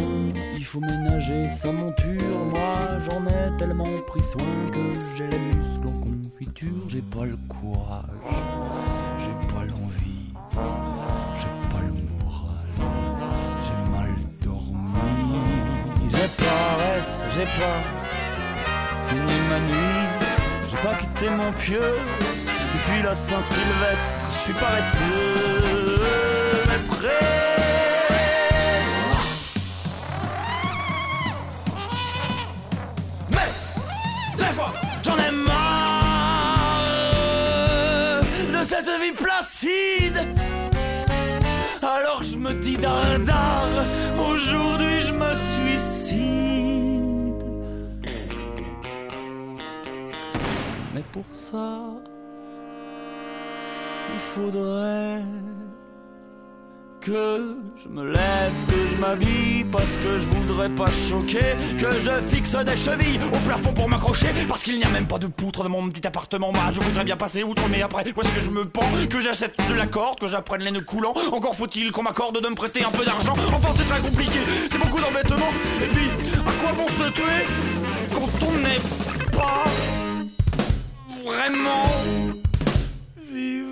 il 0.55 0.66
faut 0.66 0.80
ménager 0.80 1.47
sa 1.47 1.72
monture. 1.72 2.39
Moi, 2.49 2.74
j'en 3.05 3.24
ai 3.28 3.55
tellement 3.59 3.86
pris 4.07 4.24
soin 4.24 4.41
que 4.72 4.99
j'ai 5.16 5.28
les 5.28 5.38
muscles 5.38 5.88
en 5.88 5.99
confiture. 5.99 6.89
J'ai 6.89 7.01
pas 7.01 7.26
le 7.26 7.38
courage, 7.47 8.09
j'ai 9.20 9.53
pas 9.53 9.64
l'envie, 9.64 10.34
j'ai 11.36 11.53
pas 11.70 11.82
le 11.86 11.93
moral, 12.09 12.66
j'ai 13.62 13.91
mal 13.91 14.16
dormi. 14.41 15.39
J'ai 16.09 16.43
paresse, 16.43 17.24
j'ai 17.36 17.45
pas 17.45 17.80
fini 19.03 19.36
ma 19.49 19.59
nuit, 19.59 20.07
j'ai 20.72 20.78
pas 20.78 20.95
quitté 20.95 21.30
mon 21.30 21.51
pieu. 21.51 21.84
Depuis 22.84 23.04
la 23.04 23.14
Saint-Sylvestre, 23.14 24.26
je 24.32 24.38
suis 24.38 24.54
paresseux, 24.54 25.06
mais 26.68 26.80
prêt. 26.88 27.10
Mais 33.30 33.50
des 34.38 34.52
fois, 34.52 34.74
j'en 35.04 35.18
ai 35.18 35.32
marre 35.32 36.62
de 38.52 38.64
cette 38.64 38.90
vie 39.00 39.16
placide. 39.16 40.20
Alors 41.84 42.24
je 42.24 42.36
me 42.36 42.54
dis 42.54 42.78
dardard, 42.78 43.86
aujourd'hui 44.18 45.02
je 45.02 45.14
me 45.14 45.34
suicide. 45.54 46.22
Mais 50.96 51.04
pour 51.12 51.26
ça, 51.32 51.80
faudrait 54.36 55.22
que 57.02 57.58
je 57.84 57.90
me 57.90 58.06
lève, 58.14 58.54
que 58.68 58.76
je 58.94 58.98
m'habille 58.98 59.66
parce 59.66 59.98
que 59.98 60.20
je 60.20 60.26
voudrais 60.30 60.70
pas 60.70 60.90
choquer, 60.90 61.56
que 61.78 61.92
je 62.00 62.12
fixe 62.34 62.52
des 62.52 62.78
chevilles 62.78 63.20
au 63.34 63.38
plafond 63.46 63.74
pour 63.74 63.90
m'accrocher 63.90 64.28
parce 64.48 64.64
qu'il 64.64 64.78
n'y 64.78 64.86
a 64.86 64.90
même 64.90 65.08
pas 65.08 65.18
de 65.18 65.28
poutre 65.28 65.64
dans 65.64 65.70
mon 65.70 65.90
petit 65.90 66.08
appartement. 66.08 66.54
Moi, 66.54 66.62
je 66.72 66.80
voudrais 66.80 67.04
bien 67.04 67.18
passer 67.18 67.44
outre, 67.44 67.64
mais 67.70 67.82
après, 67.82 68.06
où 68.16 68.22
est-ce 68.22 68.34
que 68.34 68.40
je 68.40 68.52
me 68.52 68.64
pends 68.64 68.88
Que 69.10 69.20
j'achète 69.20 69.56
de 69.68 69.74
la 69.74 69.88
corde, 69.88 70.20
que 70.20 70.28
j'apprenne 70.28 70.62
les 70.62 70.72
nœuds 70.72 70.82
coulants? 70.82 71.14
Encore 71.34 71.56
faut-il 71.56 71.92
qu'on 71.92 72.04
m'accorde 72.04 72.42
de 72.42 72.48
me 72.48 72.56
prêter 72.56 72.86
un 72.86 72.92
peu 72.92 73.04
d'argent. 73.04 73.34
Enfin, 73.54 73.74
c'est 73.78 73.90
très 73.90 74.00
compliqué, 74.00 74.40
c'est 74.72 74.80
beaucoup 74.80 75.02
d'embêtements. 75.02 75.52
Et 75.82 75.88
puis, 75.88 76.10
à 76.40 76.52
quoi 76.62 76.72
bon 76.78 76.88
se 76.88 77.12
tuer 77.12 77.46
quand 78.14 78.48
on 78.48 78.54
n'est 78.60 78.82
pas 79.38 79.66
vraiment 81.26 81.84
vivant? 83.30 83.70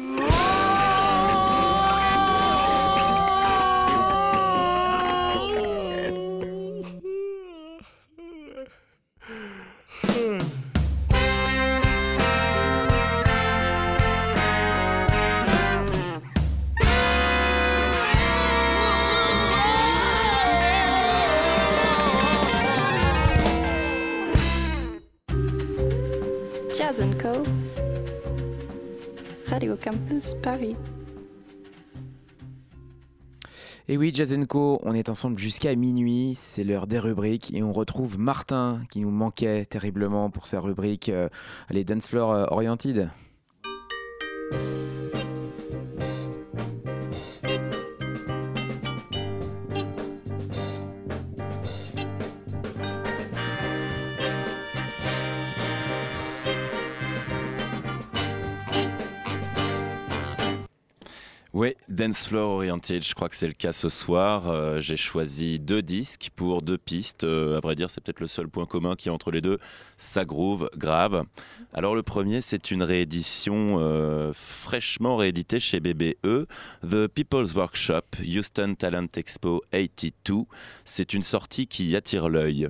Jazz 26.80 27.00
& 27.12 27.22
Co. 27.22 27.69
Radio 29.50 29.76
Campus 29.76 30.36
Paris. 30.44 30.76
Et 33.88 33.98
oui, 33.98 34.12
Jazz 34.14 34.38
Co, 34.48 34.80
on 34.84 34.94
est 34.94 35.10
ensemble 35.10 35.40
jusqu'à 35.40 35.76
minuit, 35.76 36.34
c'est 36.36 36.64
l'heure 36.64 36.86
des 36.86 37.00
rubriques 37.00 37.52
et 37.56 37.64
on 37.64 37.74
retrouve 37.74 38.20
Martin 38.20 38.84
qui 38.92 39.00
nous 39.00 39.10
manquait 39.10 39.66
terriblement 39.66 40.30
pour 40.30 40.46
sa 40.46 40.60
rubrique 40.60 41.10
euh, 41.10 41.30
les 41.72 41.84
Dance 41.84 42.08
Floor 42.08 42.32
euh, 42.32 42.46
Oriented. 42.52 43.10
Dance 62.00 62.28
Floor 62.28 62.52
Oriented, 62.52 63.04
je 63.04 63.14
crois 63.14 63.28
que 63.28 63.36
c'est 63.36 63.46
le 63.46 63.52
cas 63.52 63.74
ce 63.74 63.90
soir. 63.90 64.48
Euh, 64.48 64.80
J'ai 64.80 64.96
choisi 64.96 65.60
deux 65.60 65.82
disques 65.82 66.30
pour 66.34 66.62
deux 66.62 66.78
pistes. 66.78 67.26
Euh, 67.26 67.58
à 67.58 67.60
vrai 67.60 67.76
dire, 67.76 67.90
c'est 67.90 68.02
peut-être 68.02 68.22
le 68.22 68.28
seul 68.28 68.48
point 68.48 68.66
commun 68.66 68.96
qui 68.96 69.10
entre 69.10 69.32
les 69.32 69.42
deux. 69.42 69.58
Ça 69.98 70.24
groove 70.24 70.70
grave. 70.78 71.26
Alors 71.74 71.96
le 71.96 72.02
premier, 72.02 72.40
c'est 72.40 72.72
une 72.72 72.84
réédition 72.84 73.80
euh, 73.82 74.32
fraîchement 74.32 75.18
rééditée 75.18 75.60
chez 75.60 75.82
BBE, 75.82 76.48
The 76.90 77.08
People's 77.08 77.54
Workshop, 77.54 78.06
Houston 78.26 78.76
Talent 78.76 79.08
Expo 79.18 79.62
82. 79.74 80.46
C'est 80.86 81.14
une 81.14 81.24
sortie 81.24 81.68
qui 81.68 81.98
attire 81.98 82.30
l'œil. 82.30 82.70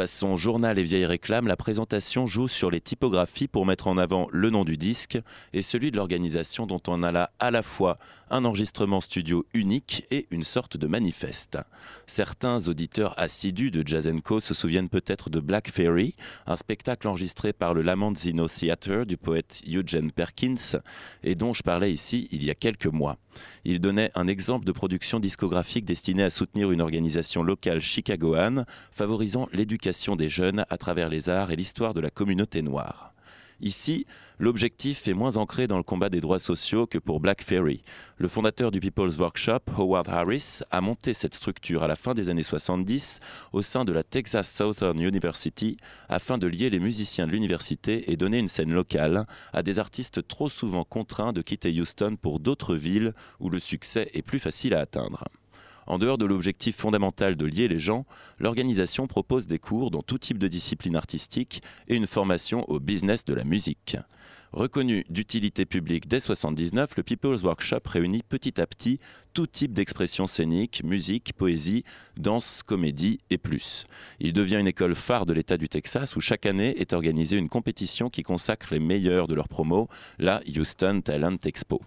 Façon 0.00 0.34
journal 0.34 0.78
et 0.78 0.82
vieille 0.82 1.04
réclame, 1.04 1.46
la 1.46 1.58
présentation 1.58 2.24
joue 2.24 2.48
sur 2.48 2.70
les 2.70 2.80
typographies 2.80 3.48
pour 3.48 3.66
mettre 3.66 3.86
en 3.86 3.98
avant 3.98 4.28
le 4.32 4.48
nom 4.48 4.64
du 4.64 4.78
disque 4.78 5.18
et 5.52 5.60
celui 5.60 5.90
de 5.90 5.98
l'organisation 5.98 6.66
dont 6.66 6.80
on 6.88 7.02
a 7.02 7.12
là 7.12 7.32
à 7.38 7.50
la 7.50 7.62
fois 7.62 7.98
un 8.30 8.46
enregistrement 8.46 9.02
studio 9.02 9.44
unique 9.52 10.06
et 10.10 10.26
une 10.30 10.42
sorte 10.42 10.78
de 10.78 10.86
manifeste. 10.86 11.58
Certains 12.06 12.66
auditeurs 12.68 13.12
assidus 13.18 13.70
de 13.70 13.86
Jazz 13.86 14.10
Co 14.24 14.40
se 14.40 14.54
souviennent 14.54 14.88
peut-être 14.88 15.28
de 15.28 15.38
Black 15.38 15.70
Fairy, 15.70 16.14
un 16.46 16.56
spectacle 16.56 17.06
enregistré 17.06 17.52
par 17.52 17.74
le 17.74 17.82
Lamanzino 17.82 18.48
Theatre 18.48 19.04
du 19.04 19.18
poète 19.18 19.60
Eugene 19.68 20.12
Perkins 20.12 20.80
et 21.22 21.34
dont 21.34 21.52
je 21.52 21.62
parlais 21.62 21.92
ici 21.92 22.26
il 22.32 22.42
y 22.42 22.50
a 22.50 22.54
quelques 22.54 22.86
mois. 22.86 23.18
Il 23.64 23.80
donnait 23.80 24.10
un 24.14 24.26
exemple 24.26 24.64
de 24.64 24.72
production 24.72 25.20
discographique 25.20 25.84
destinée 25.84 26.22
à 26.22 26.30
soutenir 26.30 26.70
une 26.70 26.80
organisation 26.80 27.42
locale 27.42 27.80
chicagoane 27.80 28.66
favorisant 28.90 29.48
l'éducation 29.52 30.16
des 30.16 30.28
jeunes 30.28 30.64
à 30.68 30.76
travers 30.78 31.08
les 31.08 31.28
arts 31.28 31.50
et 31.50 31.56
l'histoire 31.56 31.94
de 31.94 32.00
la 32.00 32.10
communauté 32.10 32.62
noire. 32.62 33.14
Ici, 33.62 34.06
l'objectif 34.38 35.06
est 35.06 35.12
moins 35.12 35.36
ancré 35.36 35.66
dans 35.66 35.76
le 35.76 35.82
combat 35.82 36.08
des 36.08 36.20
droits 36.20 36.38
sociaux 36.38 36.86
que 36.86 36.98
pour 36.98 37.20
Black 37.20 37.42
Ferry. 37.42 37.82
Le 38.16 38.26
fondateur 38.26 38.70
du 38.70 38.80
People's 38.80 39.18
Workshop, 39.18 39.60
Howard 39.76 40.08
Harris, 40.08 40.60
a 40.70 40.80
monté 40.80 41.12
cette 41.12 41.34
structure 41.34 41.82
à 41.82 41.88
la 41.88 41.96
fin 41.96 42.14
des 42.14 42.30
années 42.30 42.42
70 42.42 43.20
au 43.52 43.60
sein 43.60 43.84
de 43.84 43.92
la 43.92 44.02
Texas 44.02 44.50
Southern 44.50 44.98
University 44.98 45.76
afin 46.08 46.38
de 46.38 46.46
lier 46.46 46.70
les 46.70 46.80
musiciens 46.80 47.26
de 47.26 47.32
l'université 47.32 48.10
et 48.10 48.16
donner 48.16 48.38
une 48.38 48.48
scène 48.48 48.72
locale 48.72 49.26
à 49.52 49.62
des 49.62 49.78
artistes 49.78 50.26
trop 50.26 50.48
souvent 50.48 50.84
contraints 50.84 51.34
de 51.34 51.42
quitter 51.42 51.78
Houston 51.78 52.16
pour 52.20 52.40
d'autres 52.40 52.76
villes 52.76 53.12
où 53.40 53.50
le 53.50 53.60
succès 53.60 54.08
est 54.14 54.22
plus 54.22 54.40
facile 54.40 54.74
à 54.74 54.80
atteindre. 54.80 55.24
En 55.90 55.98
dehors 55.98 56.18
de 56.18 56.24
l'objectif 56.24 56.76
fondamental 56.76 57.34
de 57.34 57.44
lier 57.44 57.66
les 57.66 57.80
gens, 57.80 58.06
l'organisation 58.38 59.08
propose 59.08 59.48
des 59.48 59.58
cours 59.58 59.90
dans 59.90 60.02
tout 60.02 60.18
type 60.18 60.38
de 60.38 60.46
discipline 60.46 60.94
artistique 60.94 61.64
et 61.88 61.96
une 61.96 62.06
formation 62.06 62.64
au 62.70 62.78
business 62.78 63.24
de 63.24 63.34
la 63.34 63.42
musique. 63.42 63.96
Reconnu 64.52 65.04
d'utilité 65.10 65.66
publique 65.66 66.06
dès 66.06 66.18
1979, 66.18 66.96
le 66.96 67.02
People's 67.02 67.42
Workshop 67.42 67.80
réunit 67.86 68.22
petit 68.22 68.60
à 68.60 68.68
petit 68.68 69.00
tout 69.34 69.48
type 69.48 69.72
d'expression 69.72 70.28
scénique, 70.28 70.84
musique, 70.84 71.32
poésie, 71.32 71.82
danse, 72.16 72.62
comédie 72.62 73.18
et 73.30 73.38
plus. 73.38 73.84
Il 74.20 74.32
devient 74.32 74.60
une 74.60 74.68
école 74.68 74.94
phare 74.94 75.26
de 75.26 75.32
l'État 75.32 75.56
du 75.56 75.68
Texas 75.68 76.14
où 76.14 76.20
chaque 76.20 76.46
année 76.46 76.80
est 76.80 76.92
organisée 76.92 77.36
une 77.36 77.48
compétition 77.48 78.10
qui 78.10 78.22
consacre 78.22 78.68
les 78.70 78.78
meilleurs 78.78 79.26
de 79.26 79.34
leurs 79.34 79.48
promos, 79.48 79.88
la 80.20 80.40
Houston 80.56 81.00
Talent 81.00 81.38
Expo. 81.44 81.80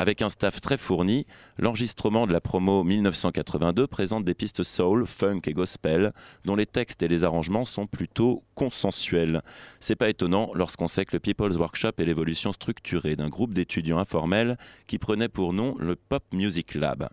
Avec 0.00 0.22
un 0.22 0.30
staff 0.30 0.62
très 0.62 0.78
fourni, 0.78 1.26
l'enregistrement 1.58 2.26
de 2.26 2.32
la 2.32 2.40
promo 2.40 2.84
1982 2.84 3.86
présente 3.86 4.24
des 4.24 4.32
pistes 4.32 4.62
soul, 4.62 5.06
funk 5.06 5.40
et 5.44 5.52
gospel, 5.52 6.14
dont 6.46 6.56
les 6.56 6.64
textes 6.64 7.02
et 7.02 7.08
les 7.08 7.22
arrangements 7.22 7.66
sont 7.66 7.86
plutôt 7.86 8.42
consensuels. 8.54 9.42
C'est 9.78 9.96
pas 9.96 10.08
étonnant 10.08 10.52
lorsqu'on 10.54 10.86
sait 10.86 11.04
que 11.04 11.14
le 11.14 11.20
People's 11.20 11.58
Workshop 11.58 11.92
est 11.98 12.06
l'évolution 12.06 12.50
structurée 12.52 13.14
d'un 13.14 13.28
groupe 13.28 13.52
d'étudiants 13.52 13.98
informels 13.98 14.56
qui 14.86 14.96
prenait 14.96 15.28
pour 15.28 15.52
nom 15.52 15.76
le 15.78 15.96
Pop 15.96 16.24
Music 16.32 16.76
Lab. 16.76 17.10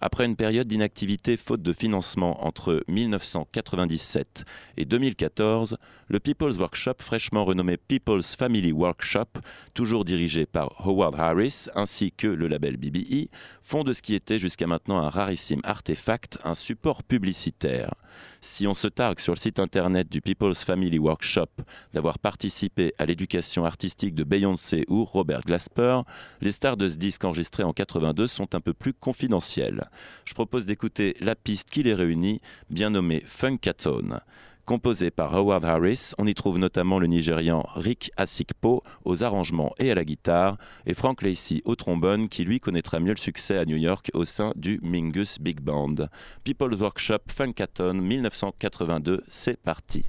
Après 0.00 0.26
une 0.26 0.36
période 0.36 0.66
d'inactivité 0.66 1.36
faute 1.36 1.62
de 1.62 1.72
financement 1.72 2.44
entre 2.44 2.84
1997 2.88 4.44
et 4.76 4.84
2014, 4.84 5.76
le 6.08 6.20
People's 6.20 6.58
Workshop, 6.58 6.94
fraîchement 6.98 7.44
renommé 7.44 7.76
People's 7.76 8.36
Family 8.36 8.72
Workshop, 8.72 9.40
toujours 9.72 10.04
dirigé 10.04 10.46
par 10.46 10.86
Howard 10.86 11.18
Harris, 11.18 11.66
ainsi 11.74 12.12
que 12.12 12.26
le 12.26 12.48
label 12.48 12.76
BBE, 12.76 13.28
font 13.62 13.84
de 13.84 13.92
ce 13.92 14.02
qui 14.02 14.14
était 14.14 14.38
jusqu'à 14.38 14.66
maintenant 14.66 14.98
un 14.98 15.08
rarissime 15.08 15.60
artefact 15.64 16.38
un 16.44 16.54
support 16.54 17.02
publicitaire. 17.02 17.94
Si 18.40 18.66
on 18.66 18.74
se 18.74 18.88
targue 18.88 19.20
sur 19.20 19.32
le 19.32 19.38
site 19.38 19.58
internet 19.58 20.08
du 20.10 20.20
People's 20.20 20.62
Family 20.62 20.98
Workshop 20.98 21.48
d'avoir 21.92 22.18
participé 22.18 22.92
à 22.98 23.06
l'éducation 23.06 23.64
artistique 23.64 24.14
de 24.14 24.24
Beyoncé 24.24 24.84
ou 24.88 25.04
Robert 25.04 25.40
Glasper, 25.42 26.00
les 26.40 26.52
stars 26.52 26.76
de 26.76 26.88
ce 26.88 26.96
disque 26.96 27.24
enregistré 27.24 27.62
en 27.62 27.72
82 27.72 28.26
sont 28.26 28.54
un 28.54 28.60
peu 28.60 28.74
plus 28.74 28.92
confidentielles. 28.92 29.88
Je 30.24 30.34
propose 30.34 30.66
d'écouter 30.66 31.16
la 31.20 31.34
piste 31.34 31.70
qui 31.70 31.82
les 31.82 31.94
réunit, 31.94 32.40
bien 32.70 32.90
nommée 32.90 33.22
Funkatone. 33.26 34.20
Composé 34.64 35.10
par 35.10 35.34
Howard 35.34 35.62
Harris, 35.66 36.12
on 36.16 36.26
y 36.26 36.32
trouve 36.32 36.58
notamment 36.58 36.98
le 36.98 37.06
Nigérian 37.06 37.66
Rick 37.74 38.10
Asikpo 38.16 38.82
aux 39.04 39.22
arrangements 39.22 39.74
et 39.78 39.90
à 39.90 39.94
la 39.94 40.06
guitare, 40.06 40.56
et 40.86 40.94
Frank 40.94 41.20
Lacey 41.20 41.60
au 41.66 41.76
trombone, 41.76 42.28
qui 42.28 42.44
lui 42.44 42.60
connaîtra 42.60 42.98
mieux 42.98 43.12
le 43.12 43.18
succès 43.18 43.58
à 43.58 43.66
New 43.66 43.76
York 43.76 44.10
au 44.14 44.24
sein 44.24 44.52
du 44.56 44.80
Mingus 44.82 45.38
Big 45.38 45.60
Band. 45.60 46.08
People's 46.44 46.80
Workshop 46.80 47.18
Funkathon 47.28 48.00
1982, 48.00 49.22
c'est 49.28 49.60
parti. 49.60 50.04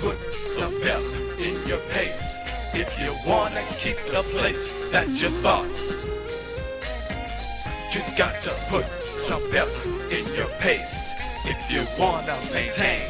Put 0.00 0.16
some 0.32 0.72
pep 0.80 1.00
in 1.38 1.68
your 1.68 1.80
pace 1.88 2.44
if 2.74 2.88
you 3.00 3.12
keep 3.80 3.96
the 4.12 4.22
place 4.38 4.90
that 4.92 5.08
you 5.08 5.28
to 8.42 8.50
put 8.68 8.84
some 9.02 9.42
pep 9.50 9.68
in 10.10 10.24
your 10.34 10.48
pace 10.60 10.97
if 11.48 11.58
you 11.70 11.82
wanna 11.98 12.36
maintain 12.52 13.08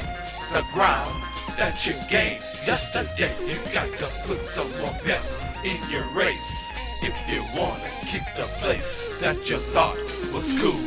the 0.52 0.64
ground 0.72 1.22
that 1.56 1.84
you 1.84 1.92
gained 2.08 2.40
yesterday. 2.64 3.34
You 3.44 3.58
got 3.74 3.90
to 3.98 4.06
put 4.26 4.40
some 4.46 4.70
more 4.78 4.94
pep 5.04 5.22
in 5.64 5.78
your 5.90 6.06
race 6.14 6.70
if 7.02 7.14
you 7.28 7.42
wanna 7.58 7.90
keep 8.06 8.22
the 8.36 8.46
place 8.60 9.18
that 9.20 9.50
you 9.50 9.56
thought 9.74 9.98
was 10.32 10.56
cool. 10.62 10.78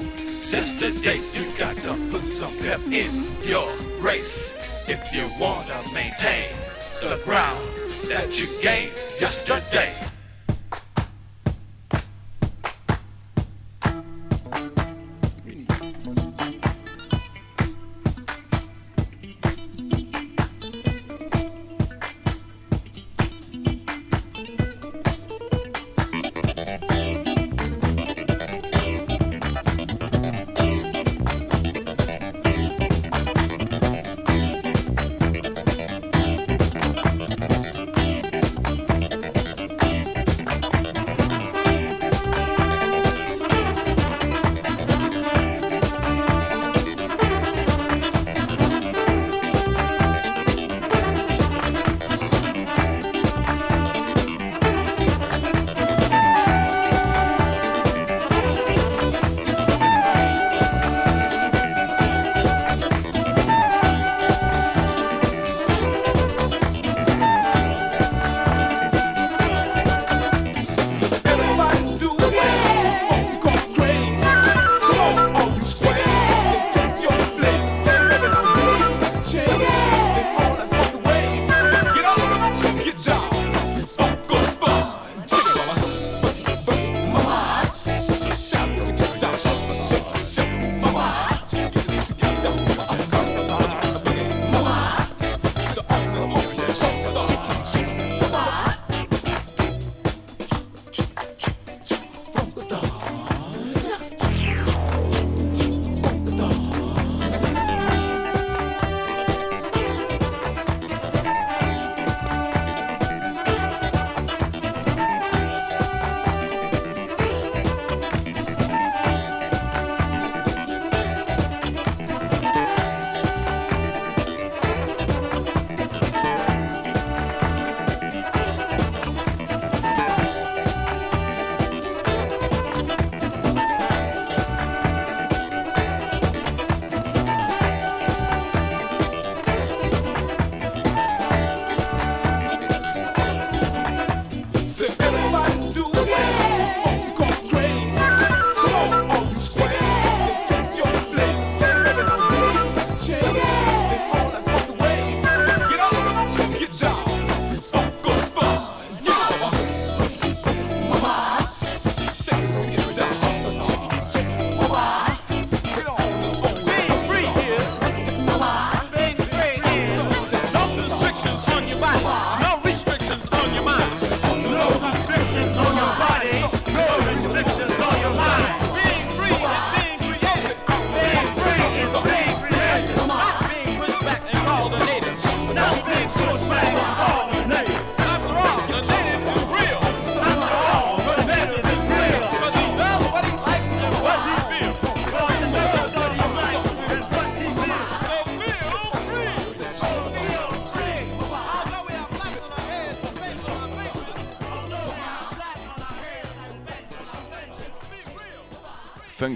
Yesterday, 0.49 1.19
you 1.33 1.45
got 1.57 1.75
to 1.77 1.93
put 2.09 2.23
some 2.23 2.55
pep 2.59 2.79
in 2.87 3.11
your 3.43 3.69
race 3.99 4.57
if 4.87 5.01
you 5.11 5.27
wanna 5.37 5.79
maintain 5.93 6.47
the 7.01 7.21
ground 7.25 7.67
that 8.07 8.39
you 8.39 8.47
gained 8.61 8.95
yesterday. 9.19 9.91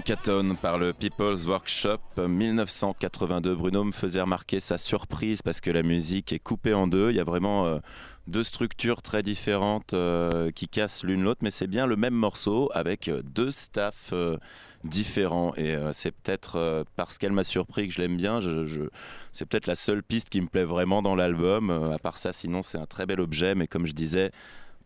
Funkathon 0.06 0.54
par 0.54 0.78
le 0.78 0.92
People's 0.92 1.46
Workshop 1.48 1.98
1982. 2.16 3.56
Bruno 3.56 3.82
me 3.82 3.90
faisait 3.90 4.20
remarquer 4.20 4.60
sa 4.60 4.78
surprise 4.78 5.42
parce 5.42 5.60
que 5.60 5.68
la 5.68 5.82
musique 5.82 6.32
est 6.32 6.38
coupée 6.38 6.74
en 6.74 6.86
deux. 6.86 7.10
Il 7.10 7.16
y 7.16 7.20
a 7.20 7.24
vraiment 7.24 7.66
euh, 7.66 7.78
deux 8.28 8.44
structures 8.44 9.02
très 9.02 9.24
différentes 9.24 9.94
euh, 9.94 10.52
qui 10.52 10.68
cassent 10.68 11.02
l'une 11.02 11.24
l'autre, 11.24 11.40
mais 11.42 11.50
c'est 11.50 11.66
bien 11.66 11.88
le 11.88 11.96
même 11.96 12.14
morceau 12.14 12.70
avec 12.72 13.08
euh, 13.08 13.20
deux 13.24 13.50
staffs 13.50 14.14
différents. 14.84 15.54
Et 15.56 15.76
c'est 15.90 16.12
peut-être 16.12 16.84
parce 16.94 17.18
qu'elle 17.18 17.32
m'a 17.32 17.42
surpris 17.42 17.88
que 17.88 17.94
je 17.94 18.00
l'aime 18.00 18.16
bien. 18.16 18.38
C'est 19.32 19.44
peut-être 19.44 19.66
la 19.66 19.74
seule 19.74 20.04
piste 20.04 20.30
qui 20.30 20.40
me 20.40 20.46
plaît 20.46 20.62
vraiment 20.62 21.02
dans 21.02 21.16
l'album. 21.16 21.70
À 21.92 21.98
part 21.98 22.18
ça, 22.18 22.32
sinon, 22.32 22.62
c'est 22.62 22.78
un 22.78 22.86
très 22.86 23.06
bel 23.06 23.20
objet, 23.20 23.56
mais 23.56 23.66
comme 23.66 23.86
je 23.86 23.92
disais, 23.92 24.30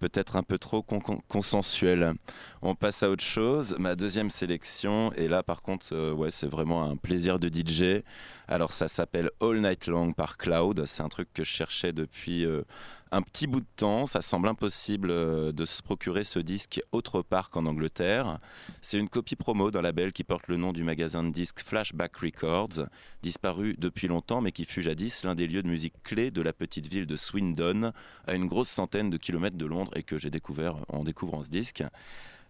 peut-être 0.01 0.35
un 0.37 0.43
peu 0.43 0.59
trop 0.59 0.83
con- 0.83 0.99
con- 0.99 1.21
consensuel. 1.29 2.15
On 2.63 2.75
passe 2.75 3.05
à 3.05 3.11
autre 3.11 3.23
chose. 3.23 3.77
Ma 3.79 3.95
deuxième 3.95 4.31
sélection, 4.31 5.13
et 5.13 5.29
là 5.29 5.45
par 5.45 5.63
contre, 5.63 5.89
euh, 5.93 6.13
ouais, 6.13 6.31
c'est 6.33 6.49
vraiment 6.49 6.83
un 6.83 6.97
plaisir 6.97 7.39
de 7.39 7.49
DJ. 7.49 8.03
Alors 8.49 8.73
ça 8.73 8.89
s'appelle 8.89 9.31
All 9.41 9.61
Night 9.61 9.87
Long 9.87 10.13
par 10.13 10.37
Cloud. 10.37 10.85
C'est 10.87 11.03
un 11.03 11.09
truc 11.09 11.29
que 11.33 11.45
je 11.45 11.51
cherchais 11.51 11.93
depuis 11.93 12.45
euh, 12.45 12.63
un 13.13 13.23
petit 13.23 13.47
bout 13.47 13.61
de 13.61 13.67
temps, 13.77 14.07
ça 14.07 14.21
semble 14.21 14.49
impossible 14.49 15.11
euh, 15.11 15.53
de 15.53 15.65
se 15.65 15.83
procurer 15.83 16.25
ce 16.25 16.39
disque 16.39 16.81
autre 16.93 17.23
part 17.23 17.51
qu'en 17.51 17.67
Angleterre. 17.67 18.39
C'est 18.81 18.99
une 18.99 19.09
copie 19.09 19.37
promo 19.37 19.71
d'un 19.71 19.83
label 19.83 20.13
qui 20.13 20.23
porte 20.23 20.47
le 20.49 20.57
nom 20.57 20.73
du 20.73 20.85
magasin 20.85 21.25
de 21.25 21.31
disques 21.31 21.61
Flashback 21.61 22.17
Records, 22.17 22.87
disparu 23.23 23.75
depuis 23.79 24.07
longtemps 24.07 24.41
mais 24.41 24.53
qui 24.53 24.65
fut 24.65 24.83
jadis 24.83 25.25
l'un 25.25 25.35
des 25.35 25.49
lieux 25.49 25.63
de 25.63 25.69
musique 25.69 25.95
clés 26.05 26.31
de 26.31 26.41
la 26.41 26.53
petite 26.53 26.87
ville 26.87 27.07
de 27.07 27.17
Swindon, 27.17 27.93
à 28.27 28.35
une 28.35 28.47
grosse 28.47 28.71
centaine 28.71 29.11
de 29.11 29.17
kilomètres 29.17 29.59
de 29.59 29.67
Londres 29.67 29.93
et 29.97 30.03
que 30.03 30.17
j'ai 30.17 30.31
découvert 30.31 30.77
en 30.89 31.03
découvrant 31.03 31.43
ce 31.43 31.51
disque. 31.51 31.83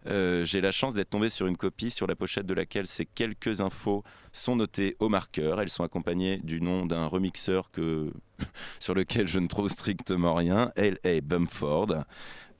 Euh, 0.07 0.45
j'ai 0.45 0.61
la 0.61 0.73
chance 0.73 0.95
d'être 0.95 1.11
tombé 1.11 1.29
sur 1.29 1.47
une 1.47 1.57
copie 1.57 1.91
sur 1.91 2.07
la 2.07 2.17
pochette 2.17 2.47
de 2.47 2.55
laquelle 2.55 2.87
ces 2.87 3.05
quelques 3.05 3.61
infos 3.61 4.03
sont 4.33 4.57
notées 4.57 4.97
au 4.99 5.09
marqueur. 5.09 5.61
Elles 5.61 5.71
sont 5.71 5.85
accompagnées 5.85 6.39
du 6.39 6.61
nom 6.61 6.87
d'un 6.87 7.07
remixeur 7.07 7.71
sur 8.81 8.95
lequel 8.95 9.27
je 9.27 9.39
ne 9.39 9.47
trouve 9.47 9.69
strictement 9.69 10.35
rien, 10.35 10.73
L.A. 10.77 11.21
Bumford. 11.21 12.05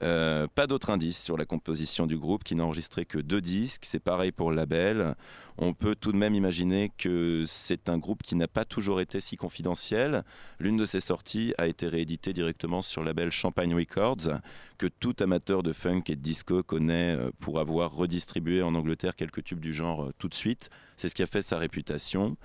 Euh, 0.03 0.47
pas 0.47 0.65
d'autres 0.65 0.89
indices 0.89 1.21
sur 1.21 1.37
la 1.37 1.45
composition 1.45 2.07
du 2.07 2.17
groupe 2.17 2.43
qui 2.43 2.55
n'a 2.55 2.65
enregistré 2.65 3.05
que 3.05 3.19
deux 3.19 3.41
disques. 3.41 3.83
C'est 3.85 3.99
pareil 3.99 4.31
pour 4.31 4.49
le 4.49 4.55
label. 4.55 5.15
On 5.57 5.73
peut 5.73 5.95
tout 5.95 6.11
de 6.11 6.17
même 6.17 6.33
imaginer 6.33 6.91
que 6.97 7.43
c'est 7.45 7.87
un 7.87 7.99
groupe 7.99 8.23
qui 8.23 8.35
n'a 8.35 8.47
pas 8.47 8.65
toujours 8.65 8.99
été 8.99 9.19
si 9.19 9.37
confidentiel. 9.37 10.23
L'une 10.59 10.77
de 10.77 10.85
ses 10.85 11.01
sorties 11.01 11.53
a 11.59 11.67
été 11.67 11.87
rééditée 11.87 12.33
directement 12.33 12.81
sur 12.81 13.01
le 13.01 13.07
label 13.07 13.29
Champagne 13.29 13.75
Records, 13.75 14.39
que 14.79 14.87
tout 14.87 15.15
amateur 15.19 15.61
de 15.61 15.71
funk 15.71 16.03
et 16.07 16.15
de 16.15 16.21
disco 16.21 16.63
connaît 16.63 17.15
euh, 17.15 17.29
pour 17.39 17.59
avoir 17.59 17.91
redistribué 17.91 18.63
en 18.63 18.73
Angleterre 18.73 19.15
quelques 19.15 19.43
tubes 19.43 19.59
du 19.59 19.73
genre 19.73 20.05
euh, 20.05 20.13
tout 20.17 20.29
de 20.29 20.33
suite. 20.33 20.71
C'est 20.97 21.09
ce 21.09 21.15
qui 21.15 21.23
a 21.23 21.27
fait 21.27 21.43
sa 21.43 21.59
réputation. 21.59 22.37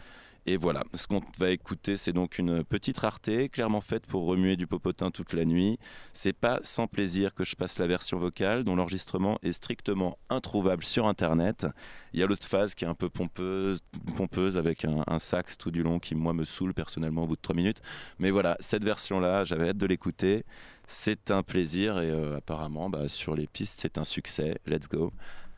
Et 0.48 0.56
voilà, 0.56 0.85
ce 0.94 1.09
qu'on 1.09 1.20
va 1.39 1.51
écouter, 1.51 1.97
c'est 1.97 2.12
donc 2.12 2.39
une 2.39 2.62
petite 2.62 2.98
rareté, 2.98 3.48
clairement 3.48 3.81
faite 3.81 4.06
pour 4.06 4.27
remuer 4.27 4.56
du 4.56 4.68
popotin 4.68 5.10
toute 5.10 5.32
la 5.32 5.44
nuit. 5.44 5.77
C'est 6.12 6.32
pas 6.32 6.60
sans 6.62 6.86
plaisir 6.86 7.35
que 7.35 7.43
je 7.43 7.56
passe 7.56 7.81
la 7.81 7.89
version 7.89 8.16
vocale, 8.20 8.62
dont 8.62 8.77
l'enregistrement 8.77 9.40
est 9.43 9.51
strictement 9.51 10.18
introuvable 10.31 10.85
sur 10.85 11.09
Internet. 11.09 11.66
Il 12.12 12.20
y 12.20 12.23
a 12.23 12.27
l'autre 12.27 12.47
phase 12.47 12.77
qui 12.77 12.85
est 12.85 12.89
un 12.89 12.94
peu 12.94 13.09
pompeuse, 13.09 13.81
pompeuse 14.16 14.56
avec 14.56 14.85
un, 14.85 15.18
sax 15.18 15.59
tout 15.59 15.73
du 15.73 15.82
long 15.82 15.98
qui, 15.98 16.14
moi, 16.14 16.32
me 16.32 16.44
saoule 16.44 16.74
personnellement 16.74 17.24
au 17.24 17.27
bout 17.27 17.36
de 17.36 17.43
trois 17.43 17.56
minutes. 17.56 17.82
Mais 18.20 18.31
voilà, 18.31 18.56
cette 18.60 18.85
version-là, 18.85 19.43
j'avais 19.43 19.70
hâte 19.70 19.78
de 19.78 19.86
l'écouter. 19.86 20.44
C'est 20.86 21.32
un 21.32 21.43
plaisir 21.43 21.98
et 21.98 22.10
euh, 22.10 22.36
apparemment, 22.36 22.89
bah, 22.89 23.09
sur 23.09 23.35
les 23.35 23.48
pistes, 23.48 23.81
c'est 23.81 23.98
un 23.98 24.05
succès. 24.05 24.60
Let's 24.64 24.89
go. 24.89 25.12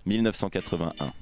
1981. 0.07 1.13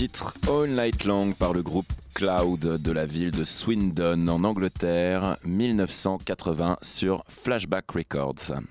Titre 0.00 0.32
All 0.48 0.70
Night 0.70 1.04
Long 1.04 1.32
par 1.32 1.52
le 1.52 1.62
groupe 1.62 1.92
Cloud 2.14 2.58
de 2.58 2.90
la 2.90 3.04
ville 3.04 3.32
de 3.32 3.44
Swindon 3.44 4.28
en 4.28 4.44
Angleterre, 4.44 5.36
1980 5.44 6.78
sur 6.80 7.22
Flashback 7.28 7.90
Records. 7.90 8.62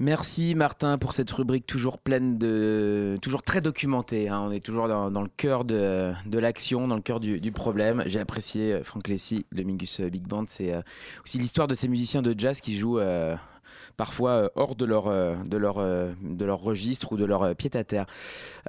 Merci 0.00 0.56
Martin 0.56 0.98
pour 0.98 1.12
cette 1.12 1.30
rubrique 1.30 1.64
toujours 1.64 1.98
pleine 1.98 2.38
de, 2.38 3.16
toujours 3.22 3.44
très 3.44 3.60
documentée. 3.60 4.28
hein. 4.28 4.46
On 4.48 4.50
est 4.50 4.58
toujours 4.58 4.88
dans, 4.88 5.22
le 5.22 5.30
cœur 5.36 5.64
de, 5.64 6.12
de 6.26 6.38
l'action, 6.40 6.88
dans 6.88 6.96
le 6.96 7.02
cœur 7.02 7.20
du, 7.20 7.40
du 7.40 7.52
problème. 7.52 8.02
J'ai 8.06 8.18
apprécié 8.18 8.72
euh, 8.72 8.82
Frank 8.82 9.06
Lessie, 9.06 9.46
le 9.50 9.62
Mingus 9.62 10.00
euh, 10.00 10.08
Big 10.08 10.22
Band. 10.22 10.44
C'est 10.48 10.72
euh, 10.72 10.82
aussi 11.24 11.38
l'histoire 11.38 11.68
de 11.68 11.74
ces 11.74 11.86
musiciens 11.86 12.22
de 12.22 12.34
jazz 12.36 12.60
qui 12.60 12.76
jouent 12.76 13.00
parfois 13.96 14.50
hors 14.54 14.76
de 14.76 14.84
leur, 14.84 15.06
de 15.44 15.56
leur, 15.56 15.76
de 15.78 16.44
leur 16.44 16.60
registre 16.60 17.12
ou 17.12 17.16
de 17.16 17.24
leur 17.24 17.56
pied 17.56 17.70
à 17.74 17.82
terre. 17.82 18.06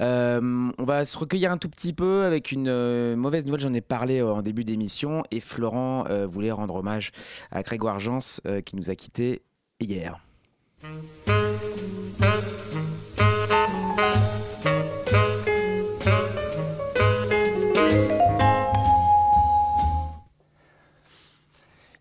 Euh, 0.01 0.71
on 0.77 0.83
va 0.83 1.05
se 1.05 1.17
recueillir 1.17 1.51
un 1.51 1.57
tout 1.57 1.69
petit 1.69 1.93
peu 1.93 2.23
avec 2.23 2.51
une 2.51 2.67
euh, 2.67 3.15
mauvaise 3.15 3.45
nouvelle. 3.45 3.61
J'en 3.61 3.73
ai 3.73 3.81
parlé 3.81 4.19
euh, 4.19 4.33
en 4.33 4.41
début 4.41 4.63
d'émission 4.63 5.23
et 5.31 5.39
Florent 5.39 6.05
voulait 6.27 6.51
rendre 6.51 6.75
hommage 6.75 7.11
à 7.51 7.61
Grégoire 7.63 7.99
Jans 7.99 8.19
qui 8.65 8.75
nous 8.75 8.89
a 8.89 8.95
quittés 8.95 9.41
hier. 9.79 10.19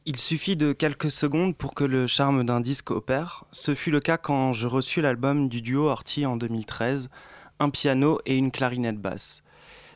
Il 0.07 0.16
suffit 0.16 0.57
de 0.57 0.73
quelques 0.73 1.11
secondes 1.11 1.55
pour 1.55 1.75
que 1.75 1.85
le 1.85 2.07
charme 2.07 2.43
d'un 2.45 2.61
disque 2.61 2.91
opère. 2.91 3.45
Ce 3.53 3.75
fut 3.75 3.91
le 3.91 4.01
cas 4.01 4.16
quand 4.16 4.55
je 4.55 4.66
reçus 4.66 5.03
l'album 5.03 5.51
du 5.51 5.61
duo 5.61 5.89
Horty 5.89 6.25
en 6.25 6.39
2013, 6.39 7.11
un 7.60 7.70
piano 7.70 8.20
et 8.26 8.36
une 8.36 8.51
clarinette 8.51 9.01
basse. 9.01 9.43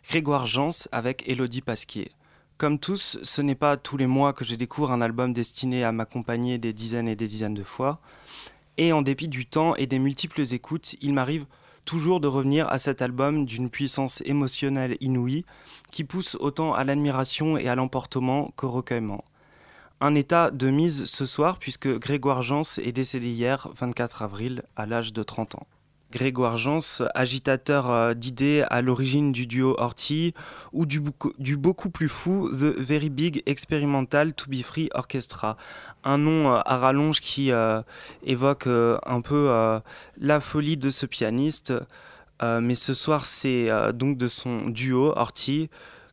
Grégoire 0.08 0.46
Jans 0.46 0.88
avec 0.90 1.22
Élodie 1.28 1.60
Pasquier. 1.60 2.10
Comme 2.58 2.78
tous, 2.78 3.18
ce 3.22 3.42
n'est 3.42 3.54
pas 3.54 3.76
tous 3.76 3.96
les 3.96 4.06
mois 4.06 4.32
que 4.32 4.44
je 4.44 4.54
découvre 4.54 4.92
un 4.92 5.00
album 5.00 5.32
destiné 5.32 5.84
à 5.84 5.92
m'accompagner 5.92 6.58
des 6.58 6.72
dizaines 6.72 7.08
et 7.08 7.16
des 7.16 7.26
dizaines 7.26 7.54
de 7.54 7.62
fois. 7.62 8.00
Et 8.78 8.92
en 8.92 9.02
dépit 9.02 9.28
du 9.28 9.46
temps 9.46 9.74
et 9.76 9.86
des 9.86 9.98
multiples 9.98 10.42
écoutes, 10.52 10.96
il 11.00 11.12
m'arrive 11.12 11.46
toujours 11.84 12.20
de 12.20 12.28
revenir 12.28 12.68
à 12.68 12.78
cet 12.78 13.02
album 13.02 13.44
d'une 13.46 13.70
puissance 13.70 14.22
émotionnelle 14.24 14.96
inouïe 15.00 15.44
qui 15.90 16.04
pousse 16.04 16.36
autant 16.40 16.74
à 16.74 16.84
l'admiration 16.84 17.56
et 17.56 17.68
à 17.68 17.74
l'emportement 17.74 18.52
qu'au 18.56 18.70
recueillement. 18.70 19.24
Un 20.00 20.14
état 20.14 20.50
de 20.50 20.68
mise 20.68 21.04
ce 21.04 21.26
soir 21.26 21.58
puisque 21.58 21.88
Grégoire 21.98 22.42
Jans 22.42 22.62
est 22.82 22.92
décédé 22.92 23.28
hier, 23.28 23.68
24 23.76 24.22
avril, 24.22 24.62
à 24.74 24.86
l'âge 24.86 25.12
de 25.12 25.22
30 25.22 25.56
ans. 25.56 25.66
Grégoire 26.12 26.58
Jans, 26.58 26.78
agitateur 27.14 27.90
euh, 27.90 28.12
d'idées 28.12 28.64
à 28.68 28.82
l'origine 28.82 29.32
du 29.32 29.46
duo 29.46 29.74
Horty 29.78 30.34
ou 30.74 30.84
du, 30.84 31.00
beaucoup- 31.00 31.90
plus 31.90 32.08
fou 32.08 32.50
The 32.50 32.78
Very 32.78 33.08
Big 33.08 33.42
Experimental 33.46 34.34
To 34.34 34.44
Be 34.50 34.62
Free 34.62 34.90
Orchestra. 34.94 35.56
Un 36.04 36.18
nom 36.18 36.52
euh, 36.52 36.60
à 36.66 36.76
rallonge 36.76 37.20
qui 37.20 37.50
euh, 37.50 37.80
évoque 38.22 38.66
un 38.66 39.20
peu 39.22 39.80
la 40.18 40.40
folie 40.40 40.76
de 40.76 40.90
ce 40.90 41.06
pianiste. 41.06 41.72
Mais 42.42 42.74
ce 42.74 42.92
soir, 42.92 43.24
c'est 43.24 43.70
donc 43.94 44.18
de 44.18 44.26
son 44.28 44.68
duo 44.68 45.12
Horty 45.16 45.70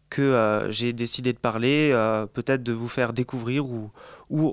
que 0.09 0.67
j'ai 0.69 0.93
décidé 0.93 1.34
de 1.34 1.39
parler, 1.39 1.91
peut-être 2.34 2.61
de 2.63 2.71
vous 2.73 2.88
faire 2.88 3.13
découvrir 3.13 3.65
ou, 3.65 3.89
ou 4.30 4.51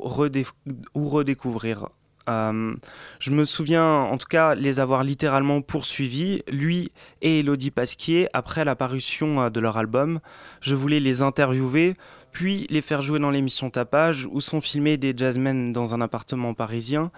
redécouvrir. 0.95 1.89
Euh, 2.29 2.75
je 3.21 3.31
me 3.31 3.45
souviens 3.45 3.87
en 3.87 4.19
tout 4.19 4.27
cas 4.27 4.55
les 4.55 4.81
avoir 4.81 5.05
littéralement 5.05 5.63
poursuivis, 5.63 6.43
lui 6.51 6.91
et 7.23 7.41
Elodie 7.41 7.71
Pasquier, 7.71 8.29
après 8.33 8.65
la 8.65 8.75
parution 8.77 9.43
euh, 9.43 9.51
de 9.51 9.61
leur 9.61 9.77
album. 9.77 10.21
Je 10.61 10.75
voulais 10.75 11.01
les 11.01 11.23
interviewer, 11.23 11.97
puis 12.33 12.67
les 12.71 12.83
faire 12.83 13.03
jouer 13.03 13.19
dans 13.19 13.31
l'émission 13.31 13.71
Tapage, 13.71 14.27
où 14.31 14.41
sont 14.41 14.61
filmés 14.61 14.97
des 14.97 15.15
jazzmen 15.17 15.73
dans 15.73 15.95
un 15.95 16.01
appartement 16.01 16.55
parisien. 16.55 17.11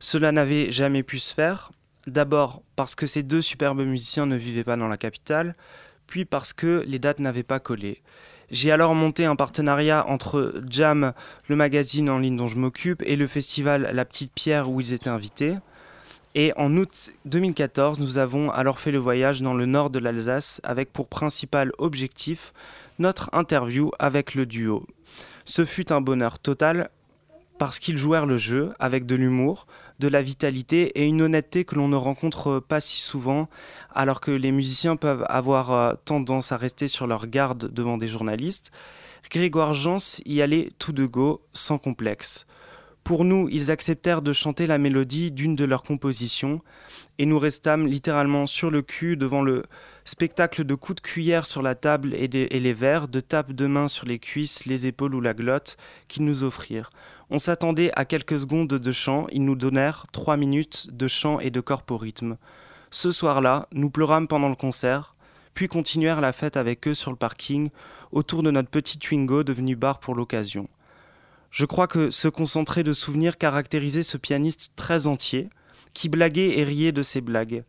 Cela 0.00 0.32
n'avait 0.32 0.70
jamais 0.70 1.02
pu 1.02 1.18
se 1.18 1.32
faire. 1.32 1.70
D'abord 2.06 2.62
parce 2.76 2.94
que 2.94 3.06
ces 3.06 3.22
deux 3.22 3.40
superbes 3.40 3.80
musiciens 3.80 4.26
ne 4.26 4.36
vivaient 4.36 4.64
pas 4.64 4.76
dans 4.76 4.88
la 4.88 4.96
capitale, 4.96 5.56
puis 6.06 6.24
parce 6.24 6.52
que 6.52 6.84
les 6.86 6.98
dates 6.98 7.18
n'avaient 7.18 7.42
pas 7.42 7.58
collé. 7.58 8.02
J'ai 8.50 8.70
alors 8.70 8.94
monté 8.94 9.24
un 9.24 9.34
partenariat 9.34 10.06
entre 10.08 10.54
Jam, 10.68 11.12
le 11.48 11.56
magazine 11.56 12.08
en 12.08 12.18
ligne 12.18 12.36
dont 12.36 12.46
je 12.46 12.56
m'occupe, 12.56 13.02
et 13.04 13.16
le 13.16 13.26
festival 13.26 13.90
La 13.92 14.04
Petite 14.04 14.32
Pierre 14.32 14.70
où 14.70 14.80
ils 14.80 14.92
étaient 14.92 15.08
invités. 15.08 15.56
Et 16.36 16.52
en 16.56 16.76
août 16.76 17.10
2014, 17.24 17.98
nous 17.98 18.18
avons 18.18 18.50
alors 18.50 18.78
fait 18.78 18.92
le 18.92 18.98
voyage 18.98 19.40
dans 19.40 19.54
le 19.54 19.66
nord 19.66 19.90
de 19.90 19.98
l'Alsace 19.98 20.60
avec 20.64 20.92
pour 20.92 21.08
principal 21.08 21.72
objectif 21.78 22.52
notre 22.98 23.30
interview 23.32 23.90
avec 23.98 24.34
le 24.34 24.46
duo. 24.46 24.86
Ce 25.44 25.64
fut 25.64 25.92
un 25.92 26.00
bonheur 26.00 26.38
total 26.38 26.90
parce 27.58 27.78
qu'ils 27.78 27.96
jouèrent 27.96 28.26
le 28.26 28.36
jeu 28.36 28.72
avec 28.78 29.06
de 29.06 29.14
l'humour, 29.14 29.66
de 29.98 30.08
la 30.08 30.22
vitalité 30.22 31.00
et 31.00 31.04
une 31.04 31.22
honnêteté 31.22 31.64
que 31.64 31.74
l'on 31.74 31.88
ne 31.88 31.96
rencontre 31.96 32.60
pas 32.60 32.80
si 32.80 33.00
souvent, 33.00 33.48
alors 33.94 34.20
que 34.20 34.30
les 34.30 34.52
musiciens 34.52 34.96
peuvent 34.96 35.24
avoir 35.28 35.72
euh, 35.72 35.94
tendance 36.04 36.52
à 36.52 36.56
rester 36.56 36.88
sur 36.88 37.06
leur 37.06 37.26
garde 37.26 37.72
devant 37.72 37.96
des 37.96 38.08
journalistes. 38.08 38.70
Grégoire 39.30 39.74
Jans 39.74 40.20
y 40.24 40.40
allait 40.42 40.70
tout 40.78 40.92
de 40.92 41.06
go, 41.06 41.42
sans 41.52 41.78
complexe. 41.78 42.46
Pour 43.02 43.24
nous, 43.24 43.48
ils 43.50 43.70
acceptèrent 43.70 44.20
de 44.20 44.32
chanter 44.32 44.66
la 44.66 44.78
mélodie 44.78 45.30
d'une 45.30 45.54
de 45.54 45.64
leurs 45.64 45.84
compositions, 45.84 46.60
et 47.18 47.26
nous 47.26 47.38
restâmes 47.38 47.86
littéralement 47.86 48.46
sur 48.46 48.68
le 48.68 48.82
cul 48.82 49.16
devant 49.16 49.42
le 49.42 49.62
spectacle 50.04 50.64
de 50.64 50.74
coups 50.74 50.96
de 50.96 51.08
cuillère 51.08 51.46
sur 51.46 51.62
la 51.62 51.76
table 51.76 52.14
et, 52.14 52.24
et 52.24 52.60
les 52.60 52.72
verres, 52.72 53.06
de 53.06 53.20
tapes 53.20 53.52
de 53.52 53.66
main 53.66 53.86
sur 53.86 54.06
les 54.06 54.18
cuisses, 54.18 54.66
les 54.66 54.88
épaules 54.88 55.14
ou 55.14 55.20
la 55.20 55.34
glotte 55.34 55.76
qu'ils 56.08 56.24
nous 56.24 56.42
offrirent. 56.42 56.90
On 57.28 57.38
s'attendait 57.40 57.90
à 57.96 58.04
quelques 58.04 58.38
secondes 58.38 58.68
de 58.68 58.92
chant, 58.92 59.26
ils 59.32 59.44
nous 59.44 59.56
donnèrent 59.56 60.06
trois 60.12 60.36
minutes 60.36 60.86
de 60.92 61.08
chant 61.08 61.40
et 61.40 61.50
de 61.50 61.60
corporhythme. 61.60 62.36
Ce 62.92 63.10
soir-là, 63.10 63.66
nous 63.72 63.90
pleurâmes 63.90 64.28
pendant 64.28 64.48
le 64.48 64.54
concert, 64.54 65.16
puis 65.52 65.66
continuèrent 65.66 66.20
la 66.20 66.32
fête 66.32 66.56
avec 66.56 66.86
eux 66.86 66.94
sur 66.94 67.10
le 67.10 67.16
parking, 67.16 67.70
autour 68.12 68.44
de 68.44 68.52
notre 68.52 68.70
petit 68.70 68.98
Twingo 68.98 69.42
devenu 69.42 69.74
bar 69.74 69.98
pour 69.98 70.14
l'occasion. 70.14 70.68
Je 71.50 71.66
crois 71.66 71.88
que 71.88 72.10
ce 72.10 72.28
concentré 72.28 72.84
de 72.84 72.92
souvenirs 72.92 73.38
caractérisait 73.38 74.04
ce 74.04 74.18
pianiste 74.18 74.72
très 74.76 75.08
entier, 75.08 75.48
qui 75.94 76.08
blaguait 76.08 76.58
et 76.58 76.64
riait 76.64 76.92
de 76.92 77.02
ses 77.02 77.22
blagues. 77.22 77.64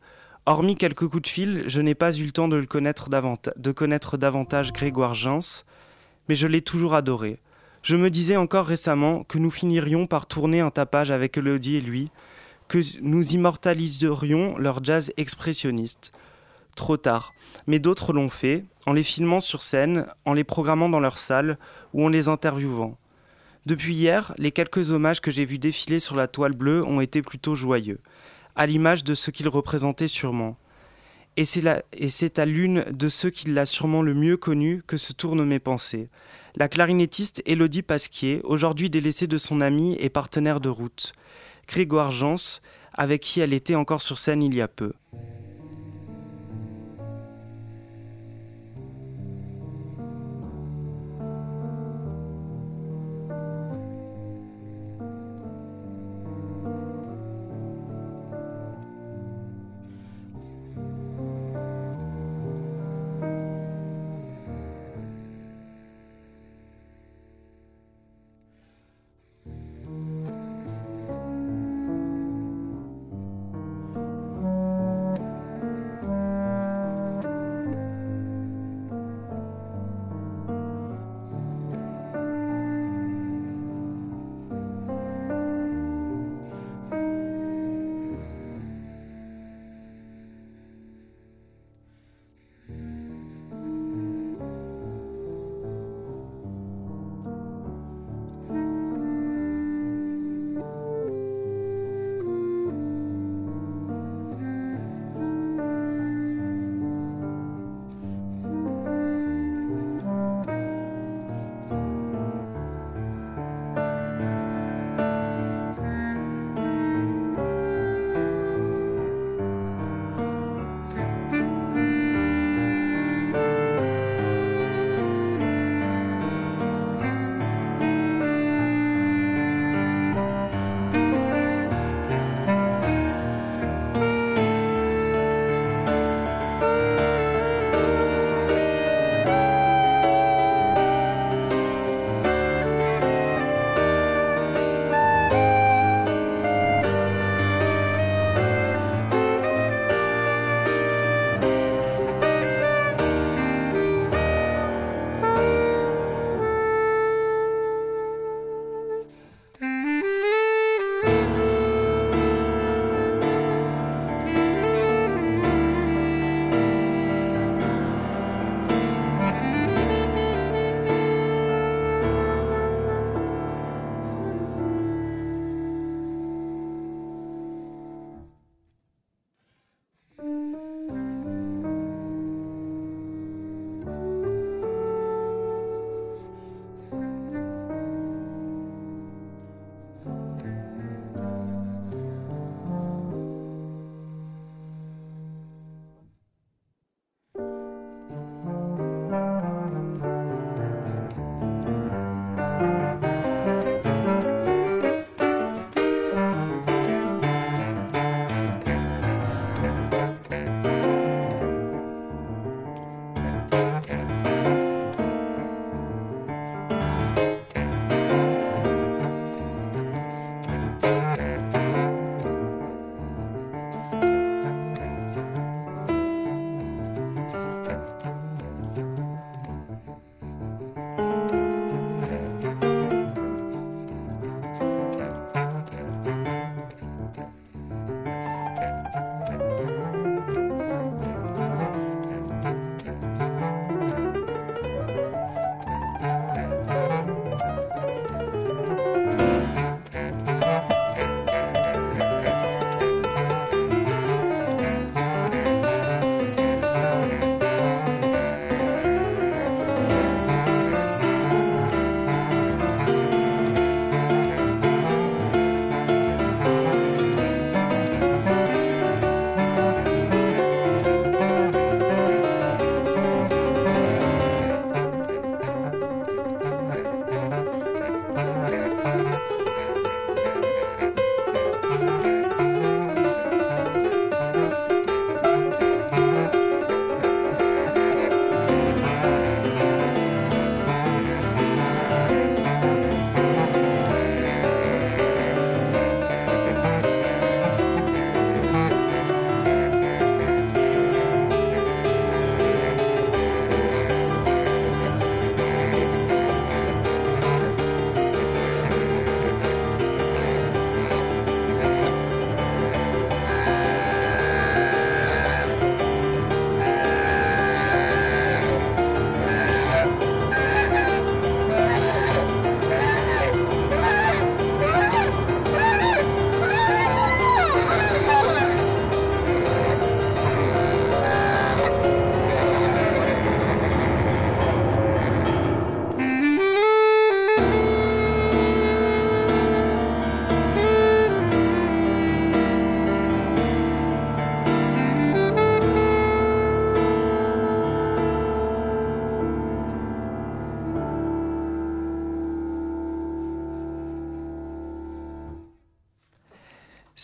Hormis 0.45 0.75
quelques 0.75 1.07
coups 1.07 1.23
de 1.23 1.27
fil, 1.27 1.63
je 1.65 1.81
n'ai 1.81 1.95
pas 1.95 2.15
eu 2.15 2.25
le 2.25 2.31
temps 2.31 2.47
de, 2.47 2.57
le 2.57 2.67
connaître, 2.67 3.09
de 3.09 3.71
connaître 3.71 4.17
davantage 4.17 4.71
Grégoire 4.71 5.15
Jans, 5.15 5.63
mais 6.29 6.35
je 6.35 6.45
l'ai 6.45 6.61
toujours 6.61 6.93
adoré. 6.93 7.39
Je 7.87 7.95
me 7.95 8.09
disais 8.09 8.35
encore 8.35 8.65
récemment 8.65 9.23
que 9.23 9.37
nous 9.37 9.49
finirions 9.49 10.07
par 10.07 10.25
tourner 10.25 10.59
un 10.59 10.71
tapage 10.71 11.09
avec 11.09 11.37
Elodie 11.37 11.77
et 11.77 11.81
lui, 11.81 12.11
que 12.67 12.79
nous 12.99 13.31
immortaliserions 13.31 14.57
leur 14.57 14.83
jazz 14.83 15.13
expressionniste. 15.15 16.11
Trop 16.75 16.97
tard, 16.97 17.33
mais 17.65 17.79
d'autres 17.79 18.11
l'ont 18.11 18.27
fait, 18.27 18.65
en 18.87 18.91
les 18.91 19.03
filmant 19.03 19.39
sur 19.39 19.61
scène, 19.61 20.05
en 20.25 20.33
les 20.33 20.43
programmant 20.43 20.89
dans 20.89 20.99
leur 20.99 21.17
salle 21.17 21.57
ou 21.93 22.03
en 22.03 22.09
les 22.09 22.27
interviewant. 22.27 22.97
Depuis 23.65 23.95
hier, 23.95 24.33
les 24.37 24.51
quelques 24.51 24.91
hommages 24.91 25.21
que 25.21 25.31
j'ai 25.31 25.45
vus 25.45 25.57
défiler 25.57 25.99
sur 25.99 26.17
la 26.17 26.27
toile 26.27 26.57
bleue 26.57 26.85
ont 26.85 26.99
été 26.99 27.21
plutôt 27.21 27.55
joyeux, 27.55 28.01
à 28.57 28.65
l'image 28.65 29.05
de 29.05 29.15
ce 29.15 29.31
qu'ils 29.31 29.47
représentaient 29.47 30.09
sûrement. 30.09 30.57
Et 31.37 31.45
c'est 31.45 32.37
à 32.37 32.45
l'une 32.45 32.83
de 32.91 33.07
ceux 33.07 33.29
qui 33.29 33.49
l'a 33.49 33.65
sûrement 33.65 34.01
le 34.01 34.13
mieux 34.13 34.35
connu 34.35 34.83
que 34.85 34.97
se 34.97 35.13
tournent 35.13 35.45
mes 35.45 35.59
pensées. 35.59 36.09
La 36.59 36.67
clarinettiste 36.67 37.43
Élodie 37.45 37.83
Pasquier, 37.83 38.41
aujourd'hui 38.43 38.89
délaissée 38.89 39.27
de 39.27 39.37
son 39.37 39.61
ami 39.61 39.95
et 39.99 40.09
partenaire 40.09 40.59
de 40.59 40.69
route. 40.69 41.13
Grégoire 41.67 42.09
Jans, 42.09 42.61
avec 42.95 43.21
qui 43.21 43.41
elle 43.41 43.53
était 43.53 43.75
encore 43.75 44.01
sur 44.01 44.17
scène 44.17 44.41
il 44.41 44.55
y 44.55 44.61
a 44.61 44.67
peu. 44.67 44.93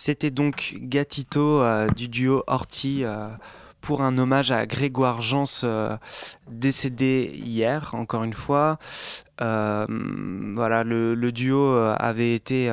C'était 0.06 0.30
donc 0.30 0.76
Gatito 0.82 1.62
euh, 1.62 1.88
du 1.88 2.08
duo 2.08 2.44
Horty 2.46 3.04
euh, 3.04 3.30
pour 3.80 4.02
un 4.02 4.18
hommage 4.18 4.50
à 4.52 4.66
Grégoire 4.66 5.22
Jans, 5.22 5.46
euh, 5.64 5.96
décédé 6.46 7.32
hier, 7.42 7.94
encore 7.94 8.22
une 8.22 8.34
fois. 8.34 8.78
Euh, 9.40 9.86
voilà, 10.54 10.84
le, 10.84 11.32
duo 11.32 11.74
avait 11.74 12.34
été 12.34 12.70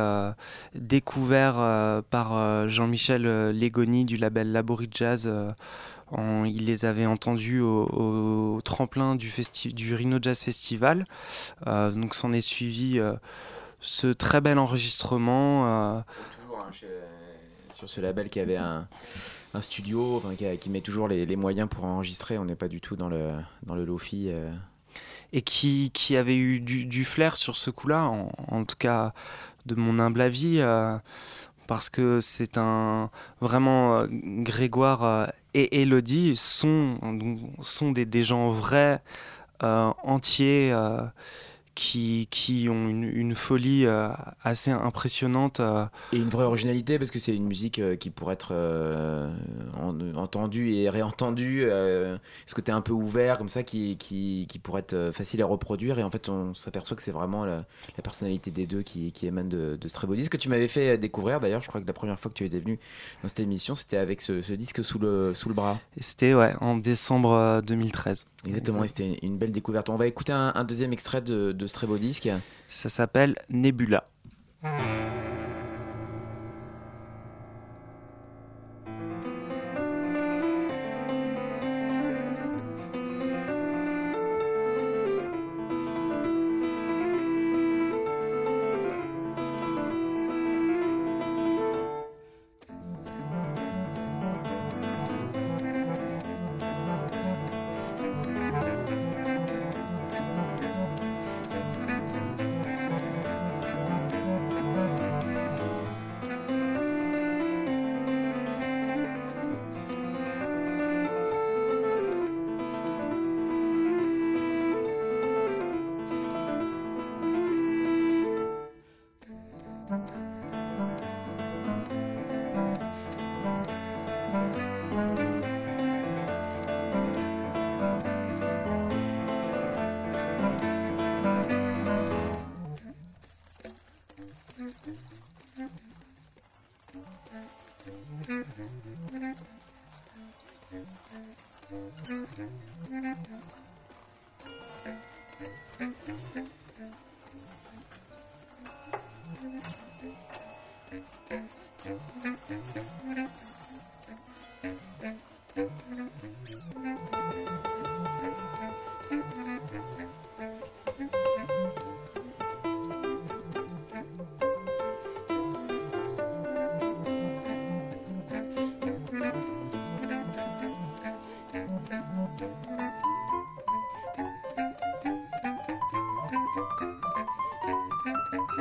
découvert 0.76 2.04
par 2.10 2.68
Jean-Michel 2.68 3.52
Légoni 3.52 4.04
du 4.04 4.18
label 4.18 4.52
Laborie 4.52 4.90
Jazz. 4.94 5.32
il 6.18 6.66
les 6.66 6.84
avait 6.84 7.06
entendus 7.06 7.62
au, 7.62 8.60
tremplin 8.66 9.16
du, 9.16 9.32
du 9.74 9.96
Rhino 9.96 10.18
Jazz 10.22 10.44
Festival. 10.44 11.06
Donc 11.66 12.14
s'en 12.14 12.34
est 12.34 12.42
suivi 12.42 13.00
ce 13.80 14.08
très 14.08 14.42
bel 14.42 14.60
enregistrement. 14.60 16.04
hein, 16.72 17.11
sur 17.82 17.90
ce 17.90 18.00
label 18.00 18.30
qui 18.30 18.40
avait 18.40 18.58
un, 18.58 18.88
studio, 19.60 20.22
qui, 20.60 20.70
met 20.70 20.82
toujours 20.82 21.08
les, 21.08 21.36
moyens 21.36 21.68
pour 21.68 21.84
enregistrer. 21.84 22.38
On 22.38 22.46
n'est 22.46 22.56
pas 22.56 22.68
du 22.68 22.80
tout 22.80 22.96
dans 22.96 23.10
le, 23.10 23.32
dans 23.64 23.74
le 23.74 23.86
lofi. 23.86 24.28
euh. 24.30 24.52
et 25.34 25.42
qui, 25.42 25.90
qui 25.92 26.16
avait 26.16 26.36
eu 26.36 26.60
du, 26.60 27.04
flair 27.06 27.38
sur 27.38 27.58
ce 27.58 27.72
coup-là, 27.72 28.04
en, 28.04 28.66
tout 28.66 28.76
cas 28.78 29.14
de 29.66 29.74
mon 29.74 29.98
humble 29.98 30.22
avis, 30.22 30.60
euh, 30.60 30.96
parce 31.66 31.90
que 31.90 32.20
c'est 32.22 32.60
un 32.60 33.10
vraiment 33.40 34.02
euh, 34.02 34.08
Grégoire 34.12 35.32
et 35.56 35.82
Elodie 35.82 36.36
sont, 36.36 37.00
sont 37.62 37.92
des, 37.92 38.24
gens 38.24 38.52
vrais, 38.52 39.02
entiers, 39.60 40.72
qui, 41.76 42.28
qui 42.32 42.68
ont 42.70 42.86
une, 42.88 43.04
une 43.04 43.36
folie 43.36 43.86
euh, 43.86 44.10
assez 44.44 44.72
impressionnante. 44.72 45.60
euh, 45.60 45.86
Et 46.14 46.18
une 46.18 46.30
vraie 46.30 46.44
originalité 46.46 46.98
parce 47.00 47.12
que 47.12 47.20
c'est 47.20 47.36
une 47.36 47.46
musique 47.46 47.80
euh, 47.80 47.96
qui 47.96 48.10
pourrait 48.10 48.34
être 48.34 48.50
euh, 48.52 49.34
en- 49.80 50.16
entendue 50.16 50.74
et 50.74 50.90
réentendue. 50.90 51.62
ce 51.64 52.54
côté 52.56 52.72
un 52.72 52.82
peu 52.82 52.94
ouvert 52.94 53.38
comme 53.38 53.50
ça 53.50 53.64
qui, 53.64 53.98
qui, 53.98 54.46
qui 54.50 54.60
pourrait 54.60 54.82
être 54.82 55.12
facile 55.14 55.42
à 55.42 55.46
reproduire. 55.46 56.00
Et 56.00 56.04
en 56.04 56.10
fait, 56.10 56.30
on 56.30 56.54
s'aperçoit 56.54 56.96
que 56.98 57.04
c'est 57.04 57.12
vraiment 57.12 57.46
la, 57.46 57.58
la 57.58 58.04
personnalité 58.04 58.52
des 58.52 58.68
deux 58.68 58.82
qui, 58.82 59.12
qui 59.12 59.28
émane 59.28 59.50
de, 59.50 59.78
de 59.80 59.88
ce 59.88 59.94
très 59.94 60.08
beau 60.08 60.16
disque 60.16 60.32
que 60.34 60.38
tu 60.38 60.50
m'avais 60.50 60.68
fait 60.68 60.98
découvrir. 60.98 61.40
D'ailleurs, 61.40 61.62
je 61.62 61.68
crois 61.68 61.82
que 61.82 61.88
la 61.88 61.94
première 61.94 62.20
fois 62.20 62.30
que 62.30 62.36
tu 62.36 62.46
étais 62.46 62.60
venu 62.60 62.80
dans 63.24 63.30
cette 63.30 63.40
émission, 63.40 63.76
c'était 63.76 63.98
avec 63.98 64.22
ce, 64.22 64.42
ce 64.42 64.54
disque 64.54 64.84
sous 64.84 65.00
le, 65.00 65.34
sous 65.34 65.50
le 65.50 65.56
bras. 65.56 65.80
C'était 66.00 66.34
ouais, 66.34 66.54
en 66.62 66.76
décembre 66.78 67.32
euh, 67.32 67.62
2013. 67.62 68.26
Exactement, 68.46 68.84
et 68.84 68.88
c'était 68.88 69.20
une, 69.22 69.38
belle 69.38 69.52
découverte. 69.52 69.90
On 69.90 69.96
va 69.96 70.08
écouter 70.08 70.34
un, 70.34 70.52
un 70.56 70.64
deuxième 70.64 70.94
extrait 70.94 71.22
de, 71.22 71.52
de 71.52 71.68
ce 71.68 71.74
très 71.74 71.88
beau 71.88 71.98
disque. 71.98 72.30
Ça 72.70 72.90
s'appelle 72.90 73.36
Nebula. 73.50 74.06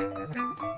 Thank 0.01 0.35
you. 0.35 0.70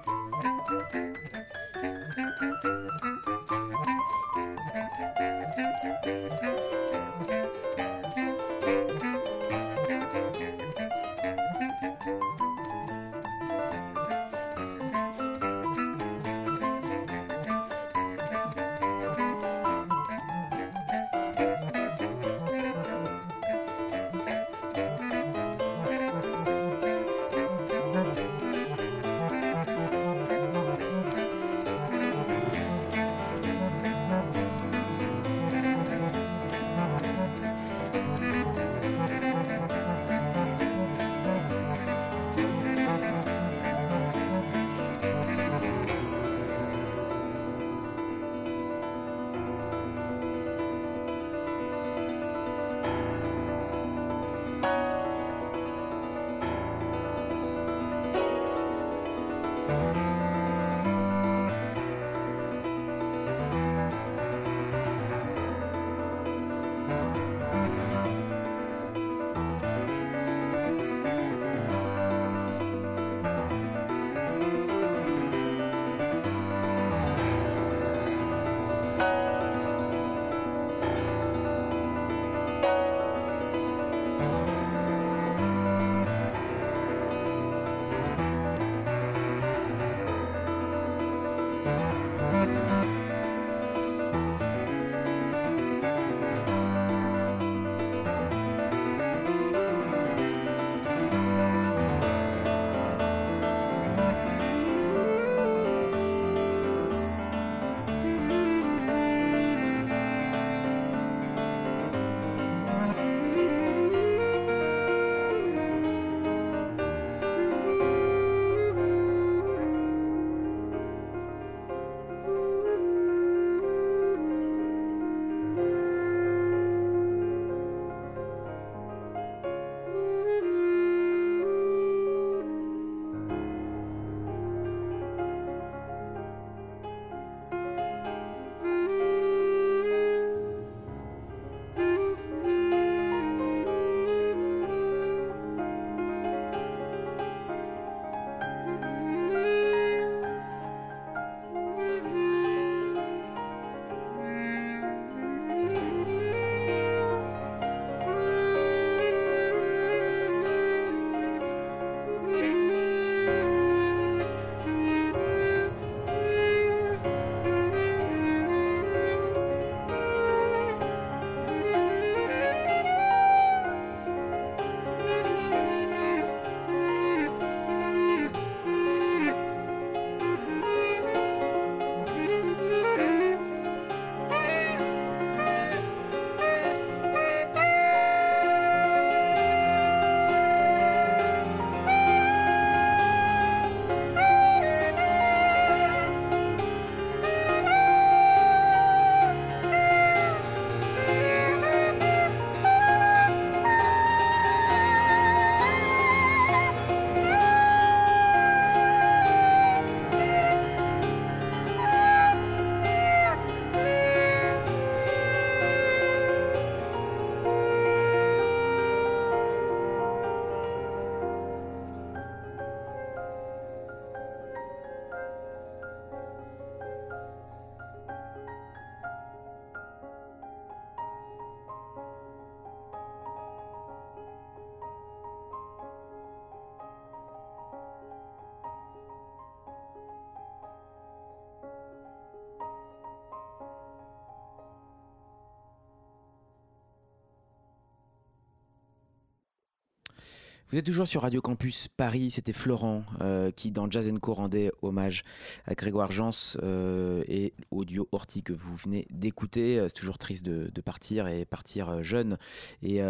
Vous 250.74 250.80
êtes 250.80 250.88
toujours 250.88 251.06
sur 251.06 251.22
Radio 251.22 251.40
Campus 251.40 251.88
Paris. 251.88 252.32
C'était 252.32 252.52
Florent 252.52 253.04
euh, 253.22 253.52
qui, 253.52 253.70
dans 253.70 253.88
Jazz 253.91 254.12
Co, 254.20 254.34
rendait 254.34 254.72
hommage 254.82 255.24
à 255.68 255.76
Grégoire 255.76 256.12
Jans 256.12 256.32
euh, 256.64 257.24
et 257.28 257.54
au 257.70 257.86
duo 257.86 258.08
Horty 258.12 258.41
que 258.41 258.54
vous 258.54 258.76
venez 258.76 259.06
d'écouter. 259.12 259.78
Euh, 259.78 259.88
C'est 259.88 260.00
toujours 260.00 260.18
triste 260.18 260.44
de, 260.44 260.82
partir 260.82 261.28
et 261.28 261.45
partir 261.45 261.90
euh, 261.90 262.02
jeune 262.02 262.40
et, 262.82 263.04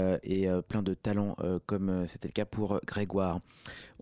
plein 0.67 0.83
de 0.83 0.93
talents 0.93 1.37
comme 1.65 2.05
c'était 2.05 2.27
le 2.27 2.33
cas 2.33 2.43
pour 2.43 2.81
Grégoire. 2.85 3.39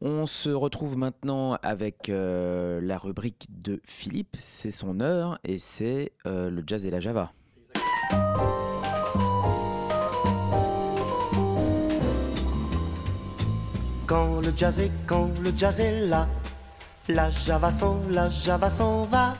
On 0.02 0.26
se 0.26 0.50
retrouve 0.50 0.98
maintenant 0.98 1.60
avec 1.62 2.08
la 2.08 2.98
rubrique 2.98 3.46
de 3.62 3.80
Philippe. 3.84 4.38
C'est 4.40 4.72
son 4.72 5.02
heure 5.02 5.38
et 5.44 5.60
c'est 5.60 6.14
le 6.26 6.64
jazz 6.66 6.88
et 6.88 6.90
la 6.90 7.00
java. 7.00 7.32
Quand 14.12 14.42
le 14.42 14.52
jazz 14.58 14.78
est, 14.82 14.92
quand 15.08 15.32
le 15.42 15.54
jazz 15.56 15.80
est 15.80 16.06
là, 16.08 16.28
la 17.08 17.32
java 17.32 17.72
s'en, 17.72 18.04
la 18.10 18.30
java 18.30 18.70
s'en 18.70 19.06
va. 19.06 19.38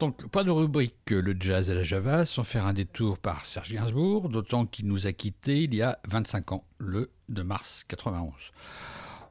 Donc, 0.00 0.26
pas 0.28 0.42
de 0.42 0.50
rubrique 0.50 0.94
que 1.04 1.14
le 1.14 1.36
jazz 1.38 1.68
et 1.68 1.74
la 1.74 1.84
java, 1.84 2.24
sans 2.24 2.42
faire 2.42 2.64
un 2.64 2.72
détour 2.72 3.18
par 3.18 3.44
Serge 3.44 3.74
Gainsbourg, 3.74 4.30
d'autant 4.30 4.64
qu'il 4.64 4.86
nous 4.86 5.06
a 5.06 5.12
quittés 5.12 5.64
il 5.64 5.74
y 5.74 5.82
a 5.82 5.98
25 6.08 6.52
ans, 6.52 6.64
le 6.78 7.10
2 7.28 7.44
mars 7.44 7.84
91. 7.86 8.32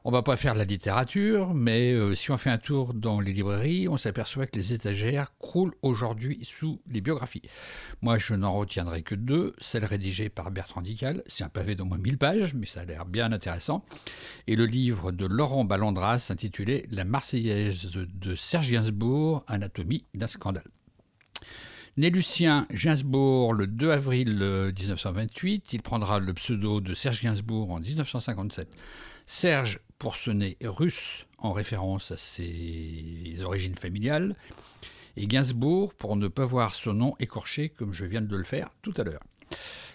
On 0.04 0.10
va 0.10 0.22
pas 0.22 0.36
faire 0.36 0.54
de 0.54 0.58
la 0.58 0.64
littérature, 0.64 1.54
mais 1.54 1.92
euh, 1.92 2.16
si 2.16 2.32
on 2.32 2.36
fait 2.36 2.50
un 2.50 2.58
tour 2.58 2.92
dans 2.92 3.20
les 3.20 3.32
librairies, 3.32 3.86
on 3.86 3.96
s'aperçoit 3.96 4.48
que 4.48 4.56
les 4.56 4.72
étagères 4.72 5.38
croulent 5.38 5.76
aujourd'hui 5.82 6.40
sous 6.42 6.80
les 6.90 7.00
biographies. 7.00 7.42
Moi, 8.00 8.18
je 8.18 8.34
n'en 8.34 8.52
retiendrai 8.52 9.02
que 9.02 9.14
deux. 9.14 9.54
Celle 9.58 9.84
rédigée 9.84 10.28
par 10.28 10.50
Bertrand 10.50 10.82
Dical, 10.82 11.22
c'est 11.28 11.44
un 11.44 11.48
pavé 11.48 11.76
d'au 11.76 11.84
moins 11.84 11.98
1000 11.98 12.18
pages, 12.18 12.52
mais 12.54 12.66
ça 12.66 12.80
a 12.80 12.84
l'air 12.84 13.06
bien 13.06 13.30
intéressant. 13.30 13.84
Et 14.48 14.56
le 14.56 14.66
livre 14.66 15.12
de 15.12 15.24
Laurent 15.24 15.64
Ballandras 15.64 16.26
intitulé 16.30 16.84
La 16.90 17.04
Marseillaise 17.04 17.88
de 17.92 18.34
Serge 18.34 18.72
Gainsbourg, 18.72 19.44
Anatomie 19.46 20.04
d'un 20.14 20.26
scandale. 20.26 20.66
Né 21.96 22.10
Lucien 22.10 22.66
Gainsbourg 22.72 23.52
le 23.52 23.66
2 23.66 23.90
avril 23.90 24.38
euh, 24.40 24.72
1928, 24.72 25.74
il 25.74 25.82
prendra 25.82 26.18
le 26.18 26.32
pseudo 26.32 26.80
de 26.80 26.94
Serge 26.94 27.22
Gainsbourg 27.22 27.70
en 27.70 27.80
1957. 27.80 28.74
Serge 29.34 29.80
pour 29.98 30.16
ce 30.16 30.30
nez 30.30 30.58
russe, 30.62 31.26
en 31.38 31.52
référence 31.52 32.10
à 32.10 32.18
ses 32.18 33.38
origines 33.42 33.74
familiales, 33.76 34.36
et 35.16 35.26
Gainsbourg 35.26 35.94
pour 35.94 36.16
ne 36.16 36.28
pas 36.28 36.44
voir 36.44 36.74
son 36.74 36.92
nom 36.92 37.16
écorché 37.18 37.70
comme 37.70 37.94
je 37.94 38.04
viens 38.04 38.20
de 38.20 38.36
le 38.36 38.44
faire 38.44 38.68
tout 38.82 38.92
à 38.98 39.04
l'heure. 39.04 39.22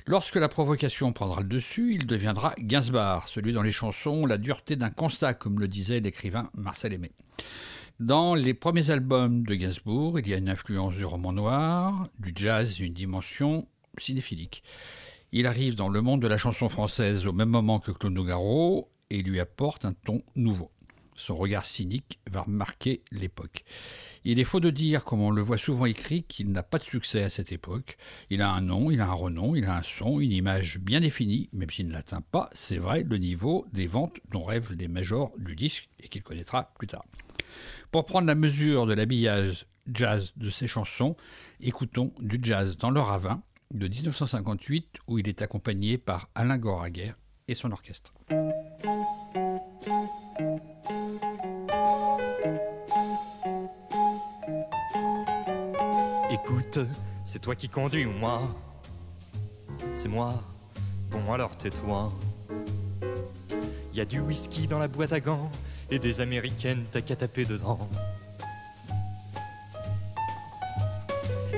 Lorsque 0.08 0.36
la 0.38 0.50
provocation 0.50 1.14
prendra 1.14 1.42
le 1.42 1.48
dessus, 1.48 1.94
il 1.94 2.08
deviendra 2.08 2.56
Gainsbar, 2.58 3.30
celui 3.30 3.54
dans 3.54 3.62
les 3.62 3.72
chansons 3.72 4.26
La 4.26 4.40
dureté 4.40 4.76
d'un 4.76 4.90
constat, 4.90 5.36
comme 5.36 5.60
le 5.60 5.68
disait 5.68 6.00
l'écrivain 6.00 6.50
Marcel 6.56 6.94
Aimé. 6.94 7.12
Dans 8.00 8.34
les 8.34 8.56
premiers 8.56 8.90
albums 8.90 9.44
de 9.44 9.54
Gainsbourg, 9.54 10.20
il 10.20 10.28
y 10.28 10.34
a 10.34 10.38
une 10.38 10.50
influence 10.50 10.96
du 10.96 11.06
roman 11.06 11.32
noir, 11.32 12.10
du 12.20 12.34
jazz, 12.36 12.80
une 12.80 12.94
dimension 12.94 13.68
cinéphilique. 14.00 14.64
Il 15.32 15.46
arrive 15.46 15.76
dans 15.76 15.90
le 15.90 16.02
monde 16.02 16.24
de 16.24 16.28
la 16.28 16.40
chanson 16.40 16.70
française 16.70 17.28
au 17.28 17.34
même 17.34 17.50
moment 17.50 17.80
que 17.80 17.92
Claude 17.92 18.14
Nougaro 18.14 18.90
et 19.10 19.22
lui 19.22 19.40
apporte 19.40 19.86
un 19.86 19.94
ton 19.94 20.24
nouveau. 20.36 20.72
Son 21.18 21.36
regard 21.36 21.66
cynique 21.66 22.20
va 22.30 22.46
marquer 22.48 23.02
l'époque. 23.12 23.64
Il 24.24 24.40
est 24.40 24.44
faux 24.44 24.60
de 24.60 24.70
dire, 24.70 25.04
comme 25.04 25.22
on 25.22 25.32
le 25.32 25.42
voit 25.42 25.58
souvent 25.58 25.86
écrit, 25.86 26.24
qu'il 26.24 26.52
n'a 26.52 26.62
pas 26.62 26.78
de 26.78 26.84
succès 26.84 27.24
à 27.24 27.32
cette 27.32 27.52
époque. 27.52 27.98
Il 28.30 28.44
a 28.44 28.52
un 28.52 28.62
nom, 28.62 28.92
il 28.92 29.02
a 29.02 29.08
un 29.08 29.14
renom, 29.14 29.56
il 29.56 29.66
a 29.66 29.78
un 29.78 29.82
son, 29.82 30.20
une 30.20 30.32
image 30.32 30.78
bien 30.78 31.00
définie, 31.00 31.50
même 31.54 31.72
s'il 31.72 31.88
n'atteint 31.88 32.22
pas, 32.22 32.52
c'est 32.54 32.78
vrai, 32.78 33.04
le 33.04 33.18
niveau 33.18 33.66
des 33.74 33.88
ventes 33.88 34.20
dont 34.32 34.44
rêvent 34.44 34.74
les 34.78 34.88
majors 34.88 35.32
du 35.40 35.56
disque 35.56 35.90
et 36.00 36.08
qu'il 36.08 36.22
connaîtra 36.22 36.72
plus 36.78 36.88
tard. 36.88 37.06
Pour 37.92 38.06
prendre 38.06 38.28
la 38.28 38.36
mesure 38.36 38.86
de 38.86 38.94
l'habillage 38.94 39.66
jazz 39.92 40.34
de 40.36 40.52
ses 40.52 40.68
chansons, 40.68 41.16
écoutons 41.60 42.14
du 42.20 42.38
jazz 42.42 42.78
dans 42.78 42.92
le 42.92 43.00
ravin 43.00 43.42
de 43.72 43.88
1958 43.88 45.00
où 45.08 45.18
il 45.18 45.28
est 45.28 45.42
accompagné 45.42 45.98
par 45.98 46.30
Alain 46.36 46.58
Goraguer 46.58 47.14
et 47.48 47.56
son 47.56 47.72
orchestre. 47.72 48.14
Écoute, 56.30 56.80
c'est 57.24 57.40
toi 57.40 57.56
qui 57.56 57.70
conduis 57.70 58.06
moi 58.06 58.42
C'est 59.94 60.10
moi. 60.10 60.34
Bon 61.10 61.32
alors 61.32 61.58
tais-toi. 61.58 62.12
Y 63.94 64.02
a 64.02 64.06
du 64.06 64.20
whisky 64.20 64.68
dans 64.68 64.80
la 64.80 64.88
boîte 64.88 65.14
à 65.14 65.20
gants 65.20 65.50
et 65.90 66.00
des 66.00 66.22
américaines 66.22 66.86
t'as 66.92 67.02
qu'à 67.02 67.16
taper 67.16 67.46
dedans. 67.46 67.90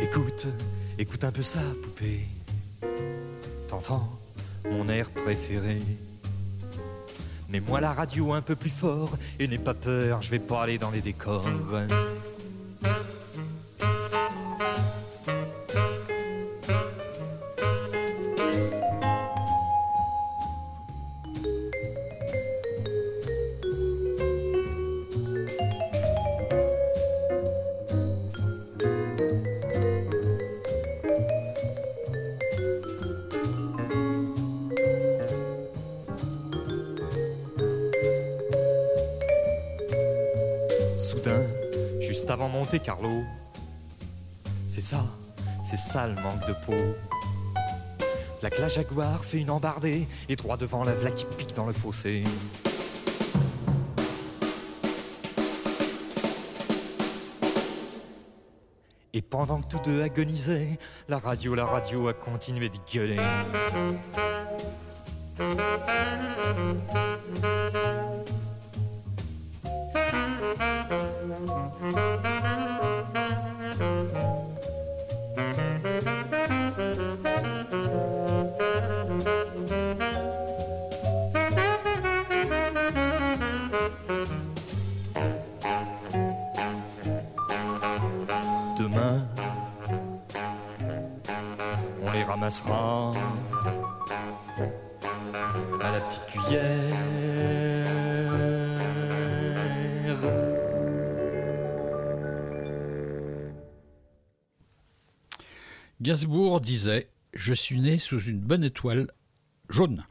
Écoute, 0.02 0.48
écoute 0.98 1.24
un 1.24 1.32
peu 1.32 1.44
ça, 1.44 1.60
poupée. 1.84 2.28
T'entends? 3.68 4.19
Mon 4.72 4.90
air 4.90 5.10
préféré. 5.10 5.82
Mets-moi 7.50 7.82
la 7.82 7.94
radio 7.94 8.34
un 8.34 8.42
peu 8.42 8.56
plus 8.56 8.70
fort 8.70 9.18
et 9.40 9.48
n'aie 9.48 9.58
pas 9.58 9.74
peur, 9.74 10.22
je 10.22 10.30
vais 10.30 10.40
pas 10.40 10.64
aller 10.64 10.78
dans 10.78 10.92
les 10.92 11.02
décors. 11.02 11.46
Avant 42.40 42.48
Monte 42.48 42.82
Carlo, 42.82 43.26
c'est 44.70 44.80
ça, 44.80 45.04
c'est 45.62 45.78
ça 45.78 46.08
le 46.08 46.16
manque 46.22 46.48
de 46.48 46.54
peau. 46.54 46.96
La 48.42 48.50
la 48.58 48.70
Jaguar 48.70 49.26
fait 49.26 49.40
une 49.40 49.50
embardée 49.50 50.08
et 50.30 50.38
droit 50.38 50.56
devant 50.56 50.86
la 50.86 50.94
vla 50.94 51.12
qui 51.12 51.26
pique 51.26 51.54
dans 51.54 51.66
le 51.66 51.74
fossé. 51.74 52.24
Et 59.12 59.22
pendant 59.22 59.60
que 59.62 59.68
tous 59.68 59.82
deux 59.84 60.02
agonisaient, 60.02 60.80
la 61.10 61.18
radio, 61.18 61.56
la 61.56 61.66
radio 61.66 62.08
a 62.08 62.14
continué 62.14 62.70
de 62.70 62.78
gueuler. 62.90 63.20
Gainsbourg 106.20 106.60
disait 106.60 107.08
Je 107.34 107.54
suis 107.54 107.80
né 107.80 107.98
sous 107.98 108.20
une 108.20 108.42
bonne 108.42 108.66
étoile 108.66 109.08
jaune. 109.70 110.06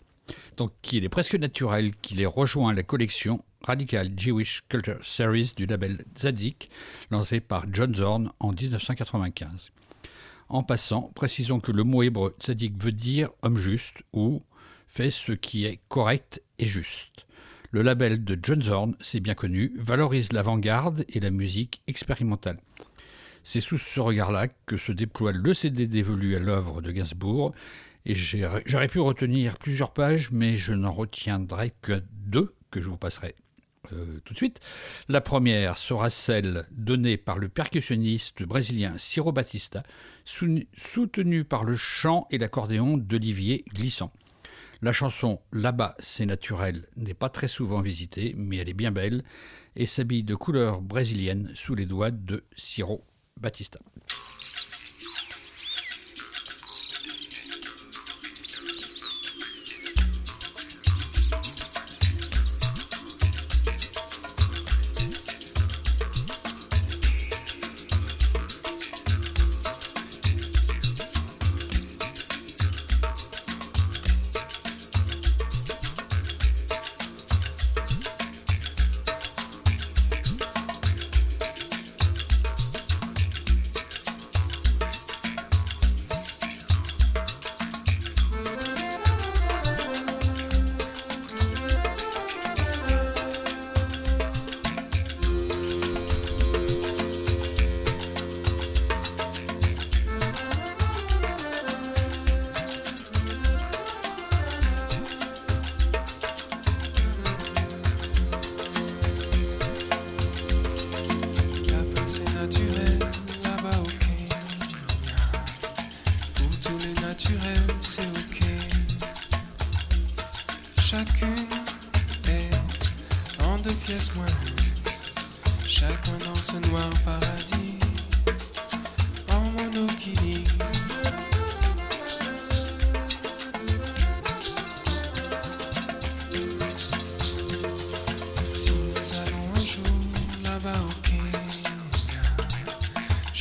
Donc, 0.56 0.72
il 0.90 1.04
est 1.04 1.10
presque 1.10 1.34
naturel 1.34 1.94
qu'il 1.96 2.22
ait 2.22 2.26
rejoint 2.26 2.72
la 2.72 2.82
collection 2.82 3.44
Radical 3.60 4.10
Jewish 4.16 4.62
Culture 4.70 5.04
Series 5.04 5.52
du 5.54 5.66
label 5.66 6.06
Zadig, 6.18 6.70
lancé 7.10 7.40
par 7.40 7.66
John 7.70 7.94
Zorn 7.94 8.32
en 8.40 8.52
1995. 8.52 9.70
En 10.48 10.62
passant, 10.62 11.12
précisons 11.14 11.60
que 11.60 11.72
le 11.72 11.84
mot 11.84 12.02
hébreu 12.02 12.34
Zadig 12.42 12.82
veut 12.82 12.92
dire 12.92 13.28
homme 13.42 13.58
juste 13.58 13.98
ou 14.14 14.42
fait 14.86 15.10
ce 15.10 15.32
qui 15.32 15.66
est 15.66 15.80
correct 15.90 16.42
et 16.58 16.64
juste. 16.64 17.26
Le 17.70 17.82
label 17.82 18.24
de 18.24 18.38
John 18.42 18.62
Zorn, 18.62 18.96
c'est 19.00 19.20
bien 19.20 19.34
connu, 19.34 19.74
valorise 19.76 20.32
l'avant-garde 20.32 21.04
et 21.10 21.20
la 21.20 21.30
musique 21.30 21.82
expérimentale. 21.86 22.60
C'est 23.50 23.62
sous 23.62 23.78
ce 23.78 23.98
regard-là 23.98 24.48
que 24.66 24.76
se 24.76 24.92
déploie 24.92 25.32
le 25.32 25.54
CD 25.54 25.86
dévolu 25.86 26.36
à 26.36 26.38
l'œuvre 26.38 26.82
de 26.82 26.92
Gainsbourg 26.92 27.54
Et 28.04 28.14
j'aurais 28.14 28.88
pu 28.88 28.98
retenir 29.00 29.56
plusieurs 29.56 29.94
pages, 29.94 30.30
mais 30.30 30.58
je 30.58 30.74
n'en 30.74 30.92
retiendrai 30.92 31.72
que 31.80 32.02
deux 32.26 32.54
que 32.70 32.82
je 32.82 32.90
vous 32.90 32.98
passerai 32.98 33.34
euh, 33.94 34.20
tout 34.26 34.34
de 34.34 34.36
suite. 34.36 34.60
La 35.08 35.22
première 35.22 35.78
sera 35.78 36.10
celle 36.10 36.66
donnée 36.72 37.16
par 37.16 37.38
le 37.38 37.48
percussionniste 37.48 38.42
brésilien 38.42 38.98
Ciro 38.98 39.32
Batista, 39.32 39.82
sou- 40.26 40.64
soutenu 40.76 41.44
par 41.44 41.64
le 41.64 41.74
chant 41.74 42.26
et 42.30 42.36
l'accordéon 42.36 42.98
d'Olivier 42.98 43.64
Glissant. 43.72 44.12
La 44.82 44.92
chanson 44.92 45.40
Là-bas, 45.52 45.96
c'est 46.00 46.26
naturel 46.26 46.86
n'est 46.98 47.14
pas 47.14 47.30
très 47.30 47.48
souvent 47.48 47.80
visitée, 47.80 48.34
mais 48.36 48.58
elle 48.58 48.68
est 48.68 48.74
bien 48.74 48.92
belle 48.92 49.24
et 49.74 49.86
s'habille 49.86 50.22
de 50.22 50.34
couleur 50.34 50.82
brésilienne 50.82 51.50
sous 51.54 51.74
les 51.74 51.86
doigts 51.86 52.10
de 52.10 52.44
Ciro 52.54 53.06
Batista. 53.40 53.78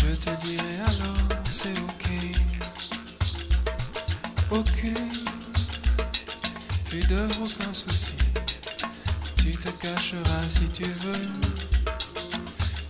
Je 0.10 0.16
te 0.16 0.30
dirai 0.46 0.76
alors 0.86 1.18
c'est 1.50 1.78
ok. 1.80 2.08
Aucune 4.52 5.12
pudeur, 6.90 7.30
aucun 7.42 7.74
souci. 7.74 8.16
Tu 9.36 9.52
te 9.54 9.70
cacheras 9.70 10.48
si 10.48 10.66
tu 10.70 10.84
veux 10.84 11.28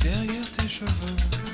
derrière 0.01 0.51
tes 0.57 0.67
cheveux. 0.67 1.46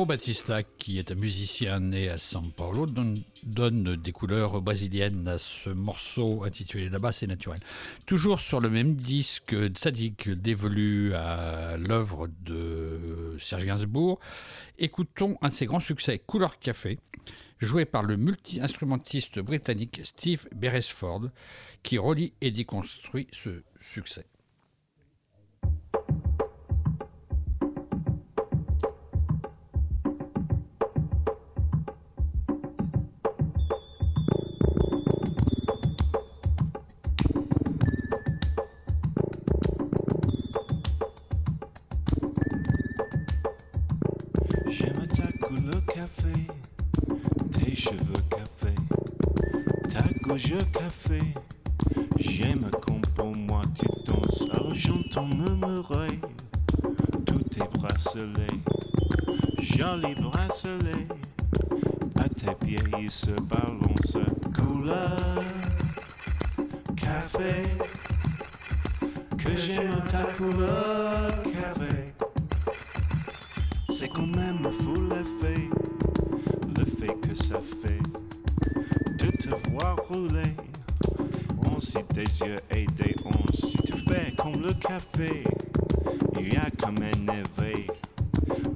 Ciro 0.00 0.06
Batista, 0.06 0.62
qui 0.62 0.98
est 0.98 1.12
un 1.12 1.14
musicien 1.14 1.78
né 1.78 2.08
à 2.08 2.16
São 2.16 2.50
Paulo, 2.50 2.86
donne, 2.86 3.20
donne 3.42 3.96
des 3.96 4.12
couleurs 4.12 4.62
brésiliennes 4.62 5.28
à 5.28 5.36
ce 5.36 5.68
morceau 5.68 6.42
intitulé 6.42 6.88
Là-bas, 6.88 7.12
c'est 7.12 7.26
naturel. 7.26 7.60
Toujours 8.06 8.40
sur 8.40 8.60
le 8.60 8.70
même 8.70 8.94
disque, 8.94 9.54
Tzadik 9.54 10.30
dévolu 10.30 11.12
à 11.12 11.76
l'œuvre 11.76 12.30
de 12.40 13.36
Serge 13.40 13.66
Gainsbourg. 13.66 14.20
Écoutons 14.78 15.36
un 15.42 15.50
de 15.50 15.54
ses 15.54 15.66
grands 15.66 15.80
succès, 15.80 16.18
Couleur 16.18 16.58
Café, 16.58 16.98
joué 17.58 17.84
par 17.84 18.02
le 18.02 18.16
multi-instrumentiste 18.16 19.38
britannique 19.38 20.00
Steve 20.04 20.48
Beresford, 20.54 21.28
qui 21.82 21.98
relie 21.98 22.32
et 22.40 22.50
déconstruit 22.50 23.26
ce 23.32 23.62
succès. 23.80 24.24
J'aime 52.18 52.70
comme 52.82 53.00
pour 53.16 53.36
moi 53.36 53.62
tu 53.74 53.86
danses, 54.06 54.44
alors 54.52 54.72
j'entends 54.74 55.28
murmurer 55.36 56.20
tous 57.26 57.42
tes 57.50 57.66
bracelets, 57.74 58.46
jolis 59.60 60.14
bracelets. 60.14 61.08
À 62.16 62.28
tes 62.28 62.54
pieds 62.64 62.78
ils 63.00 63.10
se 63.10 63.32
balancent, 63.42 64.18
couleur 64.54 65.16
café. 66.96 67.62
Que 69.36 69.56
j'aime 69.56 70.04
ta 70.04 70.24
couleur 70.36 71.42
café. 71.42 72.14
C'est 73.90 74.08
quand 74.08 74.36
même 74.36 74.62
fou 74.62 74.94
l'effet, 75.08 75.68
l'effet 76.76 77.16
que 77.20 77.34
ça 77.34 77.60
fait 77.82 78.02
de 79.18 79.30
te 79.36 79.70
voir 79.70 79.96
rouler. 80.08 80.69
Onsi 81.80 81.94
des 82.14 82.46
yeux 82.46 82.56
et 82.76 82.84
des 83.02 83.14
onces, 83.24 83.70
si 83.70 83.76
tu 83.78 83.92
fais 84.06 84.34
comme 84.36 84.52
le 84.60 84.74
café, 84.74 85.44
rien 86.36 86.68
qu'à 86.76 86.90
m'énerver, 86.90 87.86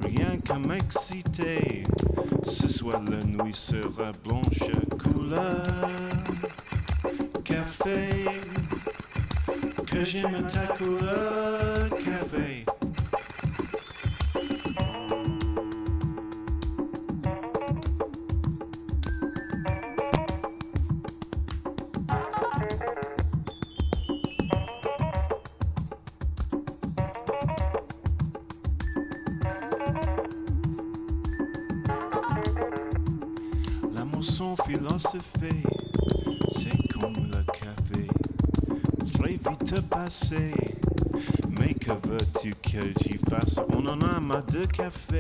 rien 0.02 0.38
qu'à 0.38 0.58
m'exciter. 0.58 1.82
Ce 2.48 2.66
soir 2.66 3.02
la 3.10 3.18
nuit 3.26 3.52
sera 3.52 4.10
blanche, 4.26 4.70
couleur 5.02 5.66
café. 7.44 8.24
Que 9.84 10.02
j'aime 10.02 10.46
ta 10.46 10.66
couleur 10.68 11.90
café. 11.90 12.53
De 44.54 44.66
café, 44.66 45.13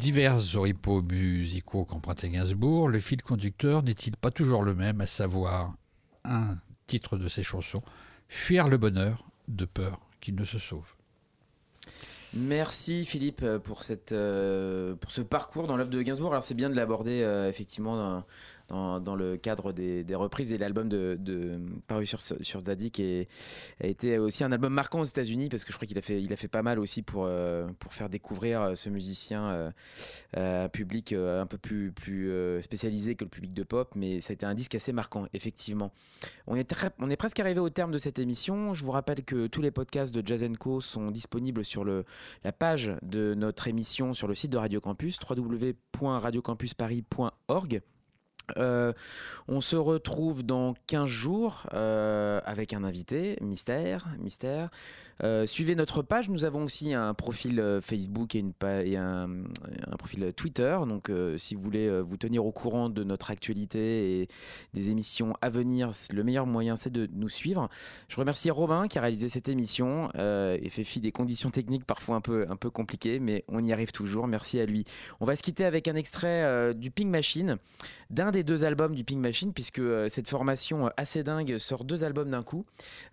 divers 0.00 0.56
oripeaux 0.56 1.02
musicaux 1.02 1.84
qu'empruntait 1.84 2.30
Gainsbourg, 2.30 2.88
le 2.88 3.00
fil 3.00 3.22
conducteur 3.22 3.82
n'est-il 3.82 4.16
pas 4.16 4.30
toujours 4.30 4.62
le 4.62 4.74
même, 4.74 5.02
à 5.02 5.06
savoir 5.06 5.74
un 6.24 6.56
titre 6.86 7.18
de 7.18 7.28
ses 7.28 7.42
chansons, 7.42 7.82
Fuir 8.28 8.68
le 8.68 8.78
bonheur 8.78 9.26
de 9.48 9.66
peur 9.66 10.00
qu'il 10.20 10.36
ne 10.36 10.44
se 10.44 10.58
sauve 10.58 10.94
Merci 12.32 13.04
Philippe 13.04 13.44
pour, 13.64 13.82
euh, 14.12 14.94
ce 15.08 15.20
parcours 15.20 15.66
dans 15.66 15.76
l'œuvre 15.76 15.90
de 15.90 16.00
Gainsbourg. 16.00 16.30
Alors 16.30 16.44
c'est 16.44 16.54
bien 16.54 16.70
de 16.70 16.76
l'aborder 16.76 17.22
euh, 17.22 17.48
effectivement 17.48 18.24
dans, 18.70 19.14
le 19.14 19.36
cadre 19.36 19.72
des, 19.72 20.04
des 20.04 20.14
reprises 20.14 20.52
et 20.52 20.58
l'album 20.58 20.88
de, 20.88 21.18
paru 21.86 22.06
sur, 22.06 22.20
sur 22.20 22.60
Zadig 22.60 23.00
et, 23.00 23.28
a 23.82 23.86
été 23.86 24.18
aussi 24.18 24.44
un 24.44 24.52
album 24.52 24.72
marquant 24.72 25.00
aux 25.00 25.04
États-Unis 25.04 25.48
parce 25.48 25.64
que 25.64 25.72
je 25.72 25.76
crois 25.76 25.86
qu'il 25.86 25.98
a 25.98 26.02
fait, 26.02 26.48
pas 26.48 26.62
mal 26.62 26.78
aussi 26.78 27.02
pour, 27.02 27.24
euh, 27.26 27.66
faire 27.90 28.08
découvrir 28.08 28.62
euh, 28.62 28.74
ce 28.74 28.88
musicien 28.88 29.50
euh, 29.50 29.70
à 30.36 30.64
un 30.64 30.68
public 30.68 31.12
un 31.12 31.46
peu 31.46 31.58
plus, 31.58 31.92
spécialisé 32.62 33.16
que 33.16 33.24
le 33.24 33.30
public 33.30 33.52
de 33.52 33.62
pop, 33.62 33.92
mais 33.96 34.20
ça 34.20 34.32
a 34.32 34.34
été 34.34 34.46
un 34.46 34.54
disque 34.54 34.74
assez 34.74 34.92
marquant, 34.92 35.26
effectivement. 35.32 35.92
On 36.46 36.56
est, 36.56 37.16
presque 37.16 37.40
arrivé 37.40 37.60
au 37.60 37.70
terme 37.70 37.90
de 37.90 37.98
cette 37.98 38.18
émission. 38.18 38.74
Je 38.74 38.84
vous 38.84 38.90
rappelle 38.90 39.24
que 39.24 39.46
tous 39.46 39.62
les 39.62 39.70
podcasts 39.70 40.14
de 40.14 40.26
Jazz 40.26 40.46
Co 40.58 40.80
sont 40.80 41.10
disponibles 41.10 41.64
sur 41.64 41.84
la 41.84 42.52
page 42.52 42.92
de 43.02 43.34
notre 43.34 43.68
émission 43.68 44.14
sur 44.14 44.28
le 44.28 44.34
site 44.34 44.52
de 44.52 44.58
Radio 44.58 44.80
Campus, 44.80 45.18
www.radiocampusparis.org. 45.28 47.82
Euh, 48.58 48.92
on 49.48 49.60
se 49.60 49.76
retrouve 49.76 50.44
dans 50.44 50.74
15 50.86 51.06
jours 51.06 51.66
euh, 51.74 52.40
avec 52.44 52.72
un 52.72 52.84
invité, 52.84 53.36
mystère, 53.40 54.08
mystère. 54.18 54.70
Euh, 55.22 55.44
suivez 55.44 55.74
notre 55.74 56.00
page, 56.00 56.30
nous 56.30 56.46
avons 56.46 56.64
aussi 56.64 56.94
un 56.94 57.12
profil 57.12 57.62
Facebook 57.82 58.34
et, 58.34 58.44
un, 58.96 59.28
un 59.28 59.96
profil 59.98 60.32
Twitter. 60.34 60.78
Donc 60.88 61.10
si 61.36 61.54
vous 61.54 61.60
voulez 61.60 62.00
vous 62.00 62.16
tenir 62.16 62.46
au 62.46 62.52
courant 62.52 62.88
de 62.88 63.04
notre 63.04 63.30
actualité 63.30 64.20
et 64.20 64.28
des 64.72 64.88
émissions 64.88 65.34
à 65.42 65.50
venir, 65.50 65.90
le 66.10 66.24
meilleur 66.24 66.46
moyen 66.46 66.76
c'est 66.76 66.92
de 66.92 67.08
nous 67.12 67.28
suivre. 67.28 67.68
Je 68.08 68.16
remercie 68.16 68.50
Robin 68.50 68.88
qui 68.88 68.98
a 68.98 69.02
réalisé 69.02 69.28
cette 69.28 69.48
émission 69.48 70.08
et 70.14 70.68
fait 70.70 70.84
fi 70.84 71.00
des 71.00 71.12
conditions 71.12 71.50
techniques 71.50 71.84
parfois 71.84 72.16
un 72.16 72.22
peu, 72.22 72.46
un 72.48 72.56
peu 72.56 72.70
compliquées, 72.70 73.18
mais 73.18 73.44
on 73.48 73.62
y 73.62 73.72
arrive 73.72 73.92
toujours. 73.92 74.26
Merci 74.26 74.58
à 74.58 74.64
lui. 74.64 74.86
On 75.20 75.26
va 75.26 75.36
se 75.36 75.42
quitter 75.42 75.64
avec 75.64 75.86
un 75.86 75.96
extrait 75.96 76.74
du 76.74 76.90
Pink 76.90 77.08
Machine, 77.08 77.58
d'un 78.08 78.30
des 78.30 78.39
deux 78.42 78.64
albums 78.64 78.94
du 78.94 79.04
Pink 79.04 79.18
Machine, 79.20 79.52
puisque 79.52 79.78
euh, 79.78 80.08
cette 80.08 80.28
formation 80.28 80.86
euh, 80.86 80.90
assez 80.96 81.22
dingue 81.22 81.58
sort 81.58 81.84
deux 81.84 82.04
albums 82.04 82.30
d'un 82.30 82.42
coup. 82.42 82.64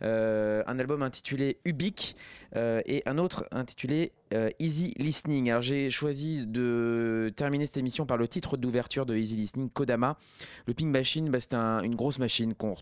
Euh, 0.01 0.63
un 0.67 0.79
album 0.79 1.01
intitulé 1.03 1.59
Ubik 1.65 2.15
euh, 2.55 2.81
et 2.85 3.03
un 3.05 3.17
autre 3.17 3.45
intitulé 3.51 4.11
Easy 4.59 4.93
Listening. 4.97 5.49
Alors 5.51 5.61
j'ai 5.61 5.89
choisi 5.89 6.45
de 6.45 7.31
terminer 7.37 7.65
cette 7.65 7.77
émission 7.77 8.05
par 8.05 8.17
le 8.17 8.27
titre 8.27 8.57
d'ouverture 8.57 9.05
de 9.05 9.15
Easy 9.15 9.37
Listening, 9.37 9.69
Kodama. 9.69 10.17
Le 10.65 10.73
Pink 10.73 10.89
Machine, 10.89 11.29
bah, 11.29 11.39
c'est 11.39 11.53
un- 11.53 11.81
une 11.81 11.95
grosse 11.95 12.19
machine 12.19 12.53
qu'on 12.53 12.75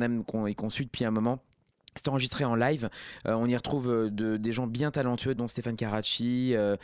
aime 0.00 0.22
et 0.46 0.54
qu'on 0.54 0.70
suit 0.70 0.84
depuis 0.84 1.04
un 1.04 1.10
moment. 1.10 1.40
C'est 1.94 2.08
enregistré 2.08 2.44
en 2.44 2.54
live. 2.54 2.88
Euh, 3.26 3.34
on 3.34 3.46
y 3.46 3.54
retrouve 3.56 3.90
euh, 3.90 4.10
de- 4.10 4.36
des 4.38 4.52
gens 4.52 4.66
bien 4.66 4.90
talentueux, 4.90 5.34
dont 5.34 5.46
Stéphane 5.46 5.76
Caracci, 5.76 6.54
euh, 6.54 6.76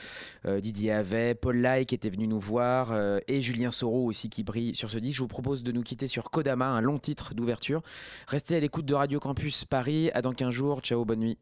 Didier 0.61 0.93
Havet, 0.93 1.35
Paul 1.35 1.57
Lai 1.59 1.87
qui 1.87 1.95
était 1.95 2.11
venu 2.11 2.27
nous 2.27 2.41
voir, 2.41 2.95
et 3.27 3.41
Julien 3.41 3.71
Soro 3.71 4.05
aussi 4.07 4.29
qui 4.29 4.43
brille 4.45 4.75
sur 4.75 4.91
ce 4.91 4.99
disque. 4.99 5.17
Je 5.17 5.23
vous 5.23 5.29
propose 5.29 5.63
de 5.63 5.73
nous 5.73 5.83
quitter 5.83 6.09
sur 6.09 6.31
Kodama, 6.31 6.67
un 6.67 6.81
long 6.81 6.99
titre 6.99 7.35
d'ouverture. 7.35 7.83
Restez 8.27 8.57
à 8.57 8.61
l'écoute 8.61 8.85
de 8.87 8.95
Radio 8.95 9.19
Campus 9.21 9.65
Paris. 9.65 10.11
À 10.15 10.23
dans 10.23 10.33
15 10.33 10.51
jours. 10.51 10.81
Ciao, 10.81 11.05
bonne 11.05 11.21
nuit. 11.21 11.39